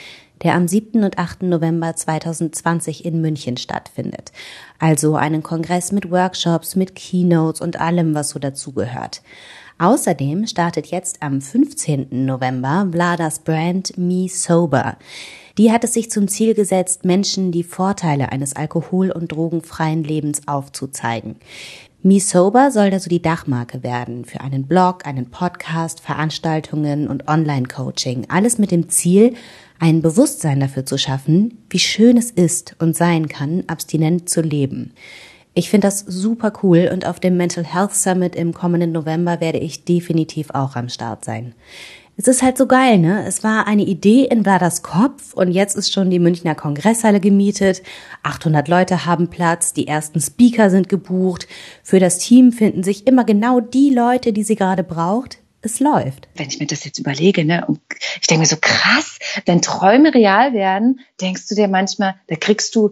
der 0.43 0.53
am 0.53 0.67
7. 0.67 1.03
und 1.03 1.17
8. 1.17 1.41
November 1.41 1.95
2020 1.95 3.05
in 3.05 3.21
München 3.21 3.57
stattfindet. 3.57 4.31
Also 4.77 5.15
einen 5.15 5.41
Kongress 5.41 5.91
mit 5.91 6.11
Workshops, 6.11 6.75
mit 6.75 6.93
Keynotes 6.93 7.59
und 7.59 7.81
allem, 7.81 8.13
was 8.13 8.29
so 8.29 8.37
dazugehört. 8.37 9.23
Außerdem 9.81 10.45
startet 10.45 10.91
jetzt 10.91 11.23
am 11.23 11.41
15. 11.41 12.09
November 12.11 12.87
Vladas 12.91 13.39
Brand 13.39 13.97
Me 13.97 14.27
Sober. 14.29 14.95
Die 15.57 15.71
hat 15.71 15.83
es 15.83 15.93
sich 15.93 16.11
zum 16.11 16.27
Ziel 16.27 16.53
gesetzt, 16.53 17.03
Menschen 17.03 17.51
die 17.51 17.63
Vorteile 17.63 18.31
eines 18.31 18.55
alkohol- 18.55 19.09
und 19.09 19.31
drogenfreien 19.31 20.03
Lebens 20.03 20.47
aufzuzeigen. 20.47 21.37
Me 22.03 22.19
Sober 22.19 22.69
soll 22.69 22.91
also 22.93 23.09
die 23.09 23.23
Dachmarke 23.23 23.81
werden 23.81 24.23
für 24.23 24.41
einen 24.41 24.67
Blog, 24.67 25.07
einen 25.07 25.31
Podcast, 25.31 25.99
Veranstaltungen 25.99 27.07
und 27.07 27.27
Online-Coaching. 27.27 28.27
Alles 28.29 28.59
mit 28.59 28.69
dem 28.69 28.87
Ziel, 28.87 29.33
ein 29.79 30.03
Bewusstsein 30.03 30.59
dafür 30.59 30.85
zu 30.85 30.99
schaffen, 30.99 31.57
wie 31.71 31.79
schön 31.79 32.17
es 32.17 32.29
ist 32.29 32.75
und 32.77 32.95
sein 32.95 33.29
kann, 33.29 33.63
abstinent 33.65 34.29
zu 34.29 34.41
leben. 34.41 34.93
Ich 35.53 35.69
finde 35.69 35.87
das 35.87 35.99
super 35.99 36.53
cool 36.63 36.89
und 36.93 37.05
auf 37.05 37.19
dem 37.19 37.35
Mental 37.35 37.65
Health 37.65 37.93
Summit 37.93 38.35
im 38.35 38.53
kommenden 38.53 38.93
November 38.93 39.41
werde 39.41 39.57
ich 39.57 39.83
definitiv 39.83 40.51
auch 40.51 40.77
am 40.77 40.87
Start 40.87 41.25
sein. 41.25 41.53
Es 42.15 42.27
ist 42.27 42.41
halt 42.41 42.57
so 42.57 42.67
geil, 42.67 42.99
ne? 42.99 43.25
Es 43.25 43.43
war 43.43 43.67
eine 43.67 43.83
Idee 43.83 44.25
in 44.25 44.45
Wladers 44.45 44.81
Kopf 44.83 45.33
und 45.33 45.51
jetzt 45.51 45.75
ist 45.75 45.91
schon 45.91 46.09
die 46.09 46.19
Münchner 46.19 46.55
Kongresshalle 46.55 47.19
gemietet. 47.19 47.81
800 48.23 48.67
Leute 48.67 49.05
haben 49.05 49.29
Platz, 49.29 49.73
die 49.73 49.87
ersten 49.87 50.21
Speaker 50.21 50.69
sind 50.69 50.87
gebucht. 50.87 51.47
Für 51.83 51.99
das 51.99 52.19
Team 52.19 52.51
finden 52.51 52.83
sich 52.83 53.07
immer 53.07 53.25
genau 53.25 53.59
die 53.59 53.89
Leute, 53.89 54.33
die 54.33 54.43
sie 54.43 54.55
gerade 54.55 54.83
braucht. 54.83 55.39
Es 55.61 55.79
läuft. 55.79 56.27
Wenn 56.35 56.47
ich 56.47 56.59
mir 56.59 56.67
das 56.67 56.85
jetzt 56.85 56.99
überlege, 56.99 57.43
ne, 57.43 57.65
und 57.67 57.79
ich 58.19 58.27
denke 58.27 58.41
mir 58.41 58.47
so 58.47 58.57
krass, 58.59 59.19
wenn 59.45 59.61
Träume 59.61 60.13
real 60.13 60.53
werden, 60.53 61.01
denkst 61.19 61.47
du 61.47 61.55
dir 61.55 61.67
manchmal, 61.67 62.15
da 62.27 62.35
kriegst 62.35 62.75
du 62.75 62.91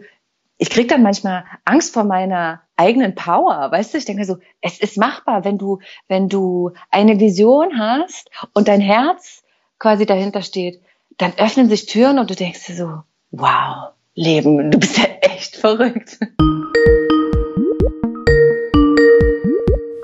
ich 0.62 0.70
krieg 0.70 0.90
dann 0.90 1.02
manchmal 1.02 1.46
Angst 1.64 1.94
vor 1.94 2.04
meiner 2.04 2.62
eigenen 2.76 3.16
Power, 3.16 3.72
weißt 3.72 3.94
du? 3.94 3.98
Ich 3.98 4.04
denke 4.04 4.26
so, 4.26 4.38
es 4.60 4.80
ist 4.80 4.98
machbar, 4.98 5.46
wenn 5.46 5.58
du, 5.58 5.80
wenn 6.10 6.28
du 6.28 6.72
eine 6.92 7.20
Vision 7.20 7.80
hast 7.80 8.30
und 8.54 8.68
dein 8.68 8.82
Herz 8.82 9.42
quasi 9.80 10.06
dahinter 10.06 10.42
steht, 10.42 10.82
dann 11.18 11.34
öffnen 11.38 11.70
sich 11.70 11.86
Türen 11.86 12.20
und 12.20 12.30
du 12.30 12.36
denkst 12.36 12.66
dir 12.68 12.76
so, 12.76 13.04
wow, 13.32 13.92
Leben, 14.16 14.70
du 14.70 14.78
bist 14.78 14.98
ja 14.98 15.06
echt 15.22 15.56
verrückt. 15.56 16.20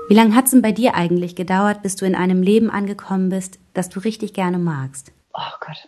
Wie 0.08 0.14
lange 0.14 0.34
hat's 0.34 0.52
denn 0.52 0.62
bei 0.62 0.72
dir 0.72 0.94
eigentlich 0.94 1.36
gedauert, 1.36 1.82
bis 1.82 1.96
du 1.96 2.06
in 2.06 2.14
einem 2.14 2.42
Leben 2.42 2.70
angekommen 2.70 3.28
bist, 3.28 3.58
das 3.74 3.90
du 3.90 4.00
richtig 4.00 4.32
gerne 4.32 4.58
magst? 4.58 5.12
Oh 5.34 5.56
Gott 5.60 5.86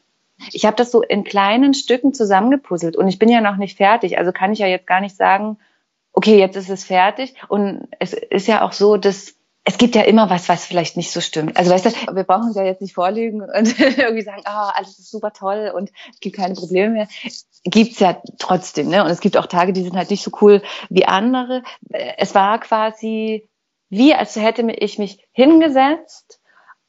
ich 0.53 0.64
habe 0.64 0.76
das 0.76 0.91
so 0.91 1.03
in 1.03 1.24
kleinen 1.24 1.74
Stücken 1.74 2.14
zusammengepuzzelt 2.14 2.97
und 2.97 3.09
ich 3.09 3.18
bin 3.18 3.28
ja 3.28 3.41
noch 3.41 3.57
nicht 3.57 3.76
fertig. 3.76 4.18
Also 4.18 4.32
kann 4.32 4.53
ich 4.53 4.59
ja 4.61 4.66
jetzt 4.66 4.86
gar 4.86 5.01
nicht 5.01 5.16
sagen, 5.16 5.59
okay, 6.12 6.39
jetzt 6.39 6.57
ist 6.57 6.70
es 6.70 6.84
fertig. 6.84 7.34
Und 7.49 7.89
es 7.99 8.12
ist 8.12 8.49
ja 8.49 8.62
auch 8.62 8.72
so, 8.72 8.97
dass 8.97 9.34
es 9.64 9.76
gibt 9.76 9.95
ja 9.95 10.03
immer 10.03 10.30
was, 10.30 10.49
was 10.49 10.64
vielleicht 10.64 10.97
nicht 10.97 11.11
so 11.11 11.20
stimmt. 11.20 11.57
Also 11.59 11.70
weißt 11.70 11.84
du, 11.84 11.91
wir 12.14 12.24
brauchen 12.24 12.49
uns 12.49 12.57
ja 12.57 12.64
jetzt 12.64 12.80
nicht 12.80 12.95
vorlügen 12.95 13.43
und 13.43 13.78
irgendwie 13.99 14.22
sagen, 14.22 14.43
ah, 14.45 14.68
oh, 14.68 14.72
alles 14.74 14.99
ist 14.99 15.11
super 15.11 15.32
toll 15.32 15.72
und 15.74 15.91
es 16.12 16.20
gibt 16.20 16.36
keine 16.36 16.55
Probleme 16.55 16.91
mehr. 16.91 17.09
Gibt's 17.64 17.99
ja 17.99 18.20
trotzdem, 18.39 18.89
ne? 18.89 19.05
Und 19.05 19.11
es 19.11 19.20
gibt 19.20 19.36
auch 19.36 19.47
Tage, 19.47 19.72
die 19.72 19.82
sind 19.82 19.97
halt 19.97 20.11
nicht 20.11 20.22
so 20.22 20.30
cool 20.41 20.62
wie 20.89 21.05
andere. 21.05 21.62
Es 22.16 22.34
war 22.34 22.59
quasi 22.61 23.49
wie, 23.91 24.14
als 24.14 24.36
hätte 24.36 24.62
ich 24.70 24.99
mich 24.99 25.28
hingesetzt 25.32 26.41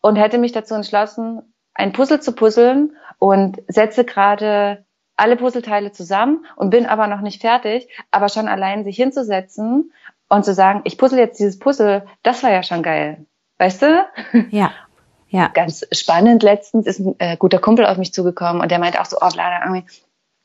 und 0.02 0.16
hätte 0.16 0.38
mich 0.38 0.54
dazu 0.54 0.74
entschlossen, 0.74 1.54
ein 1.74 1.92
Puzzle 1.94 2.22
zu 2.22 2.34
puzzeln 2.34 2.96
und 3.20 3.62
setze 3.68 4.06
gerade 4.06 4.86
alle 5.16 5.36
Puzzleteile 5.36 5.92
zusammen 5.92 6.46
und 6.56 6.70
bin 6.70 6.86
aber 6.86 7.08
noch 7.08 7.22
nicht 7.22 7.42
fertig, 7.42 7.90
aber 8.10 8.30
schon 8.30 8.48
allein 8.48 8.84
sich 8.86 8.96
hinzusetzen 8.96 9.92
und 10.30 10.46
zu 10.46 10.54
sagen, 10.54 10.82
ich 10.86 10.98
puzzle 10.98 11.20
jetzt 11.20 11.40
dieses 11.40 11.60
Puzzle, 11.60 12.06
das 12.24 12.42
war 12.42 12.52
ja 12.52 12.64
schon 12.64 12.84
geil. 12.84 13.26
Weißt 13.58 13.82
du? 13.82 14.08
Ja. 14.52 14.72
Ja. 15.28 15.50
Ganz 15.50 15.86
spannend. 15.92 16.42
Letztens 16.42 16.88
ist 16.88 17.00
ein 17.00 17.16
äh, 17.20 17.38
guter 17.38 17.60
Kumpel 17.60 17.86
auf 17.86 17.98
mich 17.98 18.14
zugekommen 18.14 18.62
und 18.62 18.72
der 18.72 18.80
meinte 18.80 19.00
auch 19.02 19.06
so, 19.06 19.18
oh, 19.22 19.30
Vlada, 19.30 19.62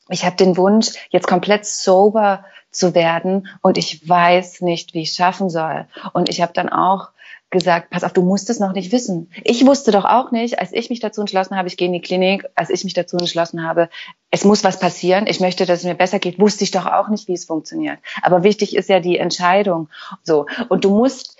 ich 0.09 0.25
habe 0.25 0.35
den 0.35 0.57
Wunsch, 0.57 0.91
jetzt 1.09 1.27
komplett 1.27 1.65
sober 1.65 2.45
zu 2.69 2.93
werden 2.93 3.47
und 3.61 3.77
ich 3.77 4.07
weiß 4.07 4.61
nicht, 4.61 4.93
wie 4.93 5.01
ich 5.01 5.09
es 5.09 5.15
schaffen 5.15 5.49
soll. 5.49 5.87
Und 6.13 6.29
ich 6.29 6.41
habe 6.41 6.53
dann 6.53 6.69
auch 6.69 7.09
gesagt, 7.51 7.89
pass 7.89 8.03
auf, 8.03 8.13
du 8.13 8.21
musst 8.21 8.49
es 8.49 8.59
noch 8.59 8.73
nicht 8.73 8.91
wissen. 8.91 9.31
Ich 9.43 9.65
wusste 9.65 9.91
doch 9.91 10.05
auch 10.05 10.31
nicht, 10.31 10.59
als 10.59 10.73
ich 10.73 10.89
mich 10.89 10.99
dazu 10.99 11.21
entschlossen 11.21 11.55
habe, 11.55 11.67
ich 11.67 11.77
gehe 11.77 11.87
in 11.87 11.93
die 11.93 12.01
Klinik, 12.01 12.45
als 12.55 12.69
ich 12.69 12.83
mich 12.83 12.93
dazu 12.93 13.17
entschlossen 13.17 13.63
habe, 13.63 13.89
es 14.31 14.43
muss 14.43 14.63
was 14.63 14.79
passieren, 14.79 15.27
ich 15.27 15.39
möchte, 15.39 15.65
dass 15.65 15.79
es 15.79 15.85
mir 15.85 15.95
besser 15.95 16.19
geht, 16.19 16.39
wusste 16.39 16.63
ich 16.63 16.71
doch 16.71 16.85
auch 16.85 17.07
nicht, 17.07 17.27
wie 17.27 17.33
es 17.33 17.45
funktioniert. 17.45 17.99
Aber 18.21 18.43
wichtig 18.43 18.75
ist 18.75 18.89
ja 18.89 18.99
die 18.99 19.17
Entscheidung. 19.17 19.89
So. 20.23 20.47
Und 20.69 20.83
du 20.85 20.89
musst 20.89 21.37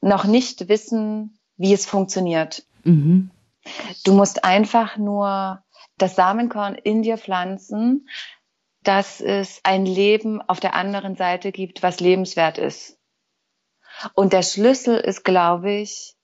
noch 0.00 0.24
nicht 0.24 0.68
wissen, 0.68 1.38
wie 1.56 1.72
es 1.72 1.86
funktioniert. 1.86 2.64
Mhm. 2.84 3.30
Du 4.04 4.12
musst 4.12 4.44
einfach 4.44 4.96
nur 4.96 5.62
das 5.96 6.14
Samenkorn 6.14 6.74
in 6.74 7.02
dir 7.02 7.18
pflanzen, 7.18 8.08
dass 8.84 9.20
es 9.20 9.60
ein 9.64 9.84
Leben 9.84 10.40
auf 10.40 10.60
der 10.60 10.74
anderen 10.74 11.16
Seite 11.16 11.52
gibt, 11.52 11.82
was 11.82 12.00
lebenswert 12.00 12.58
ist. 12.58 12.97
Und 14.14 14.32
der 14.32 14.42
Schlüssel 14.42 14.96
ist, 14.96 15.24
glaube 15.24 15.72
ich, 15.72 16.14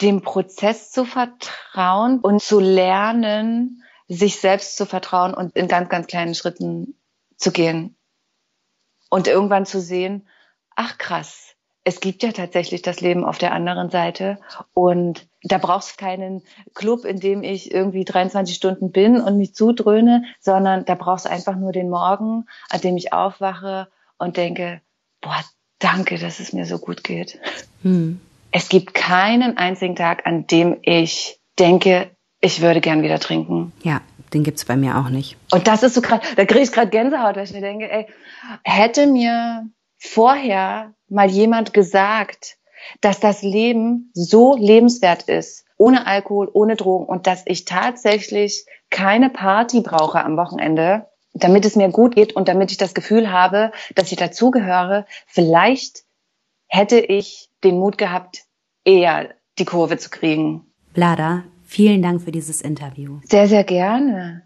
dem 0.00 0.22
Prozess 0.22 0.90
zu 0.90 1.04
vertrauen 1.04 2.20
und 2.20 2.40
zu 2.40 2.60
lernen, 2.60 3.82
sich 4.06 4.40
selbst 4.40 4.76
zu 4.76 4.86
vertrauen 4.86 5.34
und 5.34 5.54
in 5.56 5.68
ganz, 5.68 5.88
ganz 5.88 6.06
kleinen 6.06 6.34
Schritten 6.34 6.98
zu 7.36 7.50
gehen. 7.50 7.96
Und 9.10 9.26
irgendwann 9.26 9.66
zu 9.66 9.80
sehen, 9.80 10.28
ach 10.76 10.98
krass, 10.98 11.56
es 11.84 12.00
gibt 12.00 12.22
ja 12.22 12.32
tatsächlich 12.32 12.82
das 12.82 13.00
Leben 13.00 13.24
auf 13.24 13.38
der 13.38 13.52
anderen 13.52 13.88
Seite 13.88 14.38
und 14.74 15.26
da 15.42 15.56
brauchst 15.56 15.92
du 15.92 16.04
keinen 16.04 16.42
Club, 16.74 17.06
in 17.06 17.18
dem 17.18 17.42
ich 17.42 17.72
irgendwie 17.72 18.04
23 18.04 18.54
Stunden 18.54 18.92
bin 18.92 19.20
und 19.20 19.38
mich 19.38 19.54
zudröhne, 19.54 20.24
sondern 20.38 20.84
da 20.84 20.94
brauchst 20.94 21.24
du 21.24 21.30
einfach 21.30 21.56
nur 21.56 21.72
den 21.72 21.88
Morgen, 21.88 22.44
an 22.68 22.80
dem 22.82 22.98
ich 22.98 23.14
aufwache 23.14 23.88
und 24.18 24.36
denke, 24.36 24.82
boah, 25.22 25.42
danke, 25.78 26.18
dass 26.18 26.40
es 26.40 26.52
mir 26.52 26.66
so 26.66 26.78
gut 26.78 27.04
geht. 27.04 27.38
Hm. 27.82 28.20
Es 28.50 28.68
gibt 28.68 28.94
keinen 28.94 29.56
einzigen 29.56 29.96
Tag, 29.96 30.26
an 30.26 30.46
dem 30.46 30.78
ich 30.82 31.38
denke, 31.58 32.10
ich 32.40 32.60
würde 32.60 32.80
gern 32.80 33.02
wieder 33.02 33.18
trinken. 33.18 33.72
Ja, 33.82 34.00
den 34.32 34.44
gibt's 34.44 34.64
bei 34.64 34.76
mir 34.76 34.98
auch 34.98 35.08
nicht. 35.08 35.36
Und 35.50 35.66
das 35.66 35.82
ist 35.82 35.94
so 35.94 36.00
gerade, 36.00 36.26
da 36.36 36.44
kriege 36.44 36.62
ich 36.62 36.72
gerade 36.72 36.90
Gänsehaut, 36.90 37.36
weil 37.36 37.44
ich 37.44 37.52
mir 37.52 37.60
denke, 37.60 37.90
ey, 37.90 38.06
hätte 38.64 39.06
mir 39.06 39.68
vorher 39.98 40.94
mal 41.08 41.28
jemand 41.28 41.72
gesagt, 41.72 42.56
dass 43.00 43.20
das 43.20 43.42
Leben 43.42 44.10
so 44.14 44.56
lebenswert 44.56 45.24
ist 45.24 45.64
ohne 45.78 46.06
Alkohol, 46.06 46.50
ohne 46.52 46.76
Drogen 46.76 47.06
und 47.06 47.26
dass 47.26 47.42
ich 47.46 47.64
tatsächlich 47.64 48.66
keine 48.90 49.30
Party 49.30 49.80
brauche 49.80 50.22
am 50.22 50.36
Wochenende, 50.36 51.06
damit 51.38 51.64
es 51.64 51.76
mir 51.76 51.88
gut 51.88 52.14
geht 52.14 52.34
und 52.34 52.48
damit 52.48 52.70
ich 52.70 52.76
das 52.76 52.94
Gefühl 52.94 53.30
habe, 53.30 53.72
dass 53.94 54.12
ich 54.12 54.18
dazugehöre. 54.18 55.06
Vielleicht 55.26 56.04
hätte 56.68 56.98
ich 56.98 57.50
den 57.64 57.78
Mut 57.78 57.98
gehabt, 57.98 58.44
eher 58.84 59.30
die 59.58 59.64
Kurve 59.64 59.98
zu 59.98 60.10
kriegen. 60.10 60.66
Blada, 60.94 61.44
vielen 61.64 62.02
Dank 62.02 62.22
für 62.22 62.32
dieses 62.32 62.60
Interview. 62.60 63.20
Sehr, 63.24 63.48
sehr 63.48 63.64
gerne. 63.64 64.42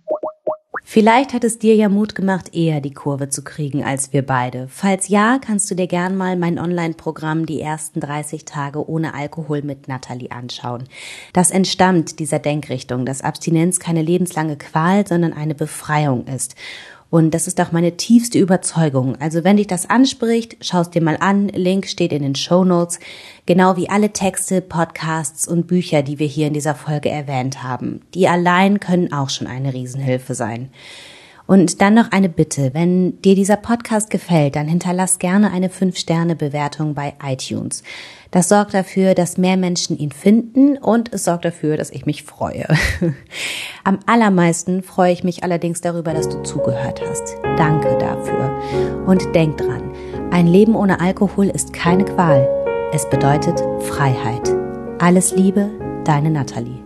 Vielleicht 0.92 1.32
hat 1.32 1.42
es 1.42 1.58
dir 1.58 1.74
ja 1.74 1.88
Mut 1.88 2.14
gemacht, 2.14 2.54
eher 2.54 2.82
die 2.82 2.92
Kurve 2.92 3.30
zu 3.30 3.42
kriegen 3.42 3.82
als 3.82 4.12
wir 4.12 4.26
beide. 4.26 4.68
Falls 4.68 5.08
ja, 5.08 5.38
kannst 5.38 5.70
du 5.70 5.74
dir 5.74 5.86
gern 5.86 6.18
mal 6.18 6.36
mein 6.36 6.58
Online-Programm 6.58 7.46
Die 7.46 7.62
ersten 7.62 7.98
30 7.98 8.44
Tage 8.44 8.86
ohne 8.86 9.14
Alkohol 9.14 9.62
mit 9.62 9.88
Natalie 9.88 10.30
anschauen. 10.30 10.84
Das 11.32 11.50
entstammt 11.50 12.18
dieser 12.18 12.40
Denkrichtung, 12.40 13.06
dass 13.06 13.22
Abstinenz 13.22 13.80
keine 13.80 14.02
lebenslange 14.02 14.58
Qual, 14.58 15.06
sondern 15.06 15.32
eine 15.32 15.54
Befreiung 15.54 16.26
ist. 16.26 16.56
Und 17.12 17.34
das 17.34 17.46
ist 17.46 17.60
auch 17.60 17.72
meine 17.72 17.98
tiefste 17.98 18.38
Überzeugung. 18.38 19.20
Also 19.20 19.44
wenn 19.44 19.58
dich 19.58 19.66
das 19.66 19.90
anspricht, 19.90 20.56
schaust 20.64 20.94
dir 20.94 21.02
mal 21.02 21.18
an. 21.20 21.48
Link 21.48 21.86
steht 21.86 22.10
in 22.10 22.22
den 22.22 22.34
Show 22.34 22.64
Notes. 22.64 23.00
Genau 23.44 23.76
wie 23.76 23.90
alle 23.90 24.14
Texte, 24.14 24.62
Podcasts 24.62 25.46
und 25.46 25.66
Bücher, 25.66 26.02
die 26.02 26.18
wir 26.18 26.26
hier 26.26 26.46
in 26.46 26.54
dieser 26.54 26.74
Folge 26.74 27.10
erwähnt 27.10 27.62
haben. 27.62 28.00
Die 28.14 28.28
allein 28.28 28.80
können 28.80 29.12
auch 29.12 29.28
schon 29.28 29.46
eine 29.46 29.74
Riesenhilfe 29.74 30.34
sein. 30.34 30.70
Und 31.46 31.82
dann 31.82 31.92
noch 31.92 32.12
eine 32.12 32.30
Bitte. 32.30 32.70
Wenn 32.72 33.20
dir 33.20 33.34
dieser 33.34 33.58
Podcast 33.58 34.08
gefällt, 34.08 34.56
dann 34.56 34.66
hinterlass 34.66 35.18
gerne 35.18 35.50
eine 35.50 35.68
5-Sterne-Bewertung 35.68 36.94
bei 36.94 37.12
iTunes. 37.22 37.82
Das 38.32 38.48
sorgt 38.48 38.72
dafür, 38.72 39.14
dass 39.14 39.36
mehr 39.36 39.58
Menschen 39.58 39.96
ihn 39.96 40.10
finden 40.10 40.78
und 40.78 41.12
es 41.12 41.24
sorgt 41.24 41.44
dafür, 41.44 41.76
dass 41.76 41.90
ich 41.90 42.06
mich 42.06 42.24
freue. 42.24 42.66
Am 43.84 43.98
allermeisten 44.06 44.82
freue 44.82 45.12
ich 45.12 45.22
mich 45.22 45.44
allerdings 45.44 45.82
darüber, 45.82 46.14
dass 46.14 46.30
du 46.30 46.42
zugehört 46.42 47.02
hast. 47.06 47.36
Danke 47.58 47.96
dafür. 47.98 48.50
Und 49.06 49.34
denk 49.34 49.58
dran, 49.58 49.92
ein 50.30 50.46
Leben 50.46 50.74
ohne 50.74 51.00
Alkohol 51.00 51.48
ist 51.48 51.74
keine 51.74 52.06
Qual. 52.06 52.48
Es 52.94 53.08
bedeutet 53.10 53.62
Freiheit. 53.80 54.50
Alles 54.98 55.36
Liebe, 55.36 55.70
deine 56.04 56.30
Nathalie. 56.30 56.82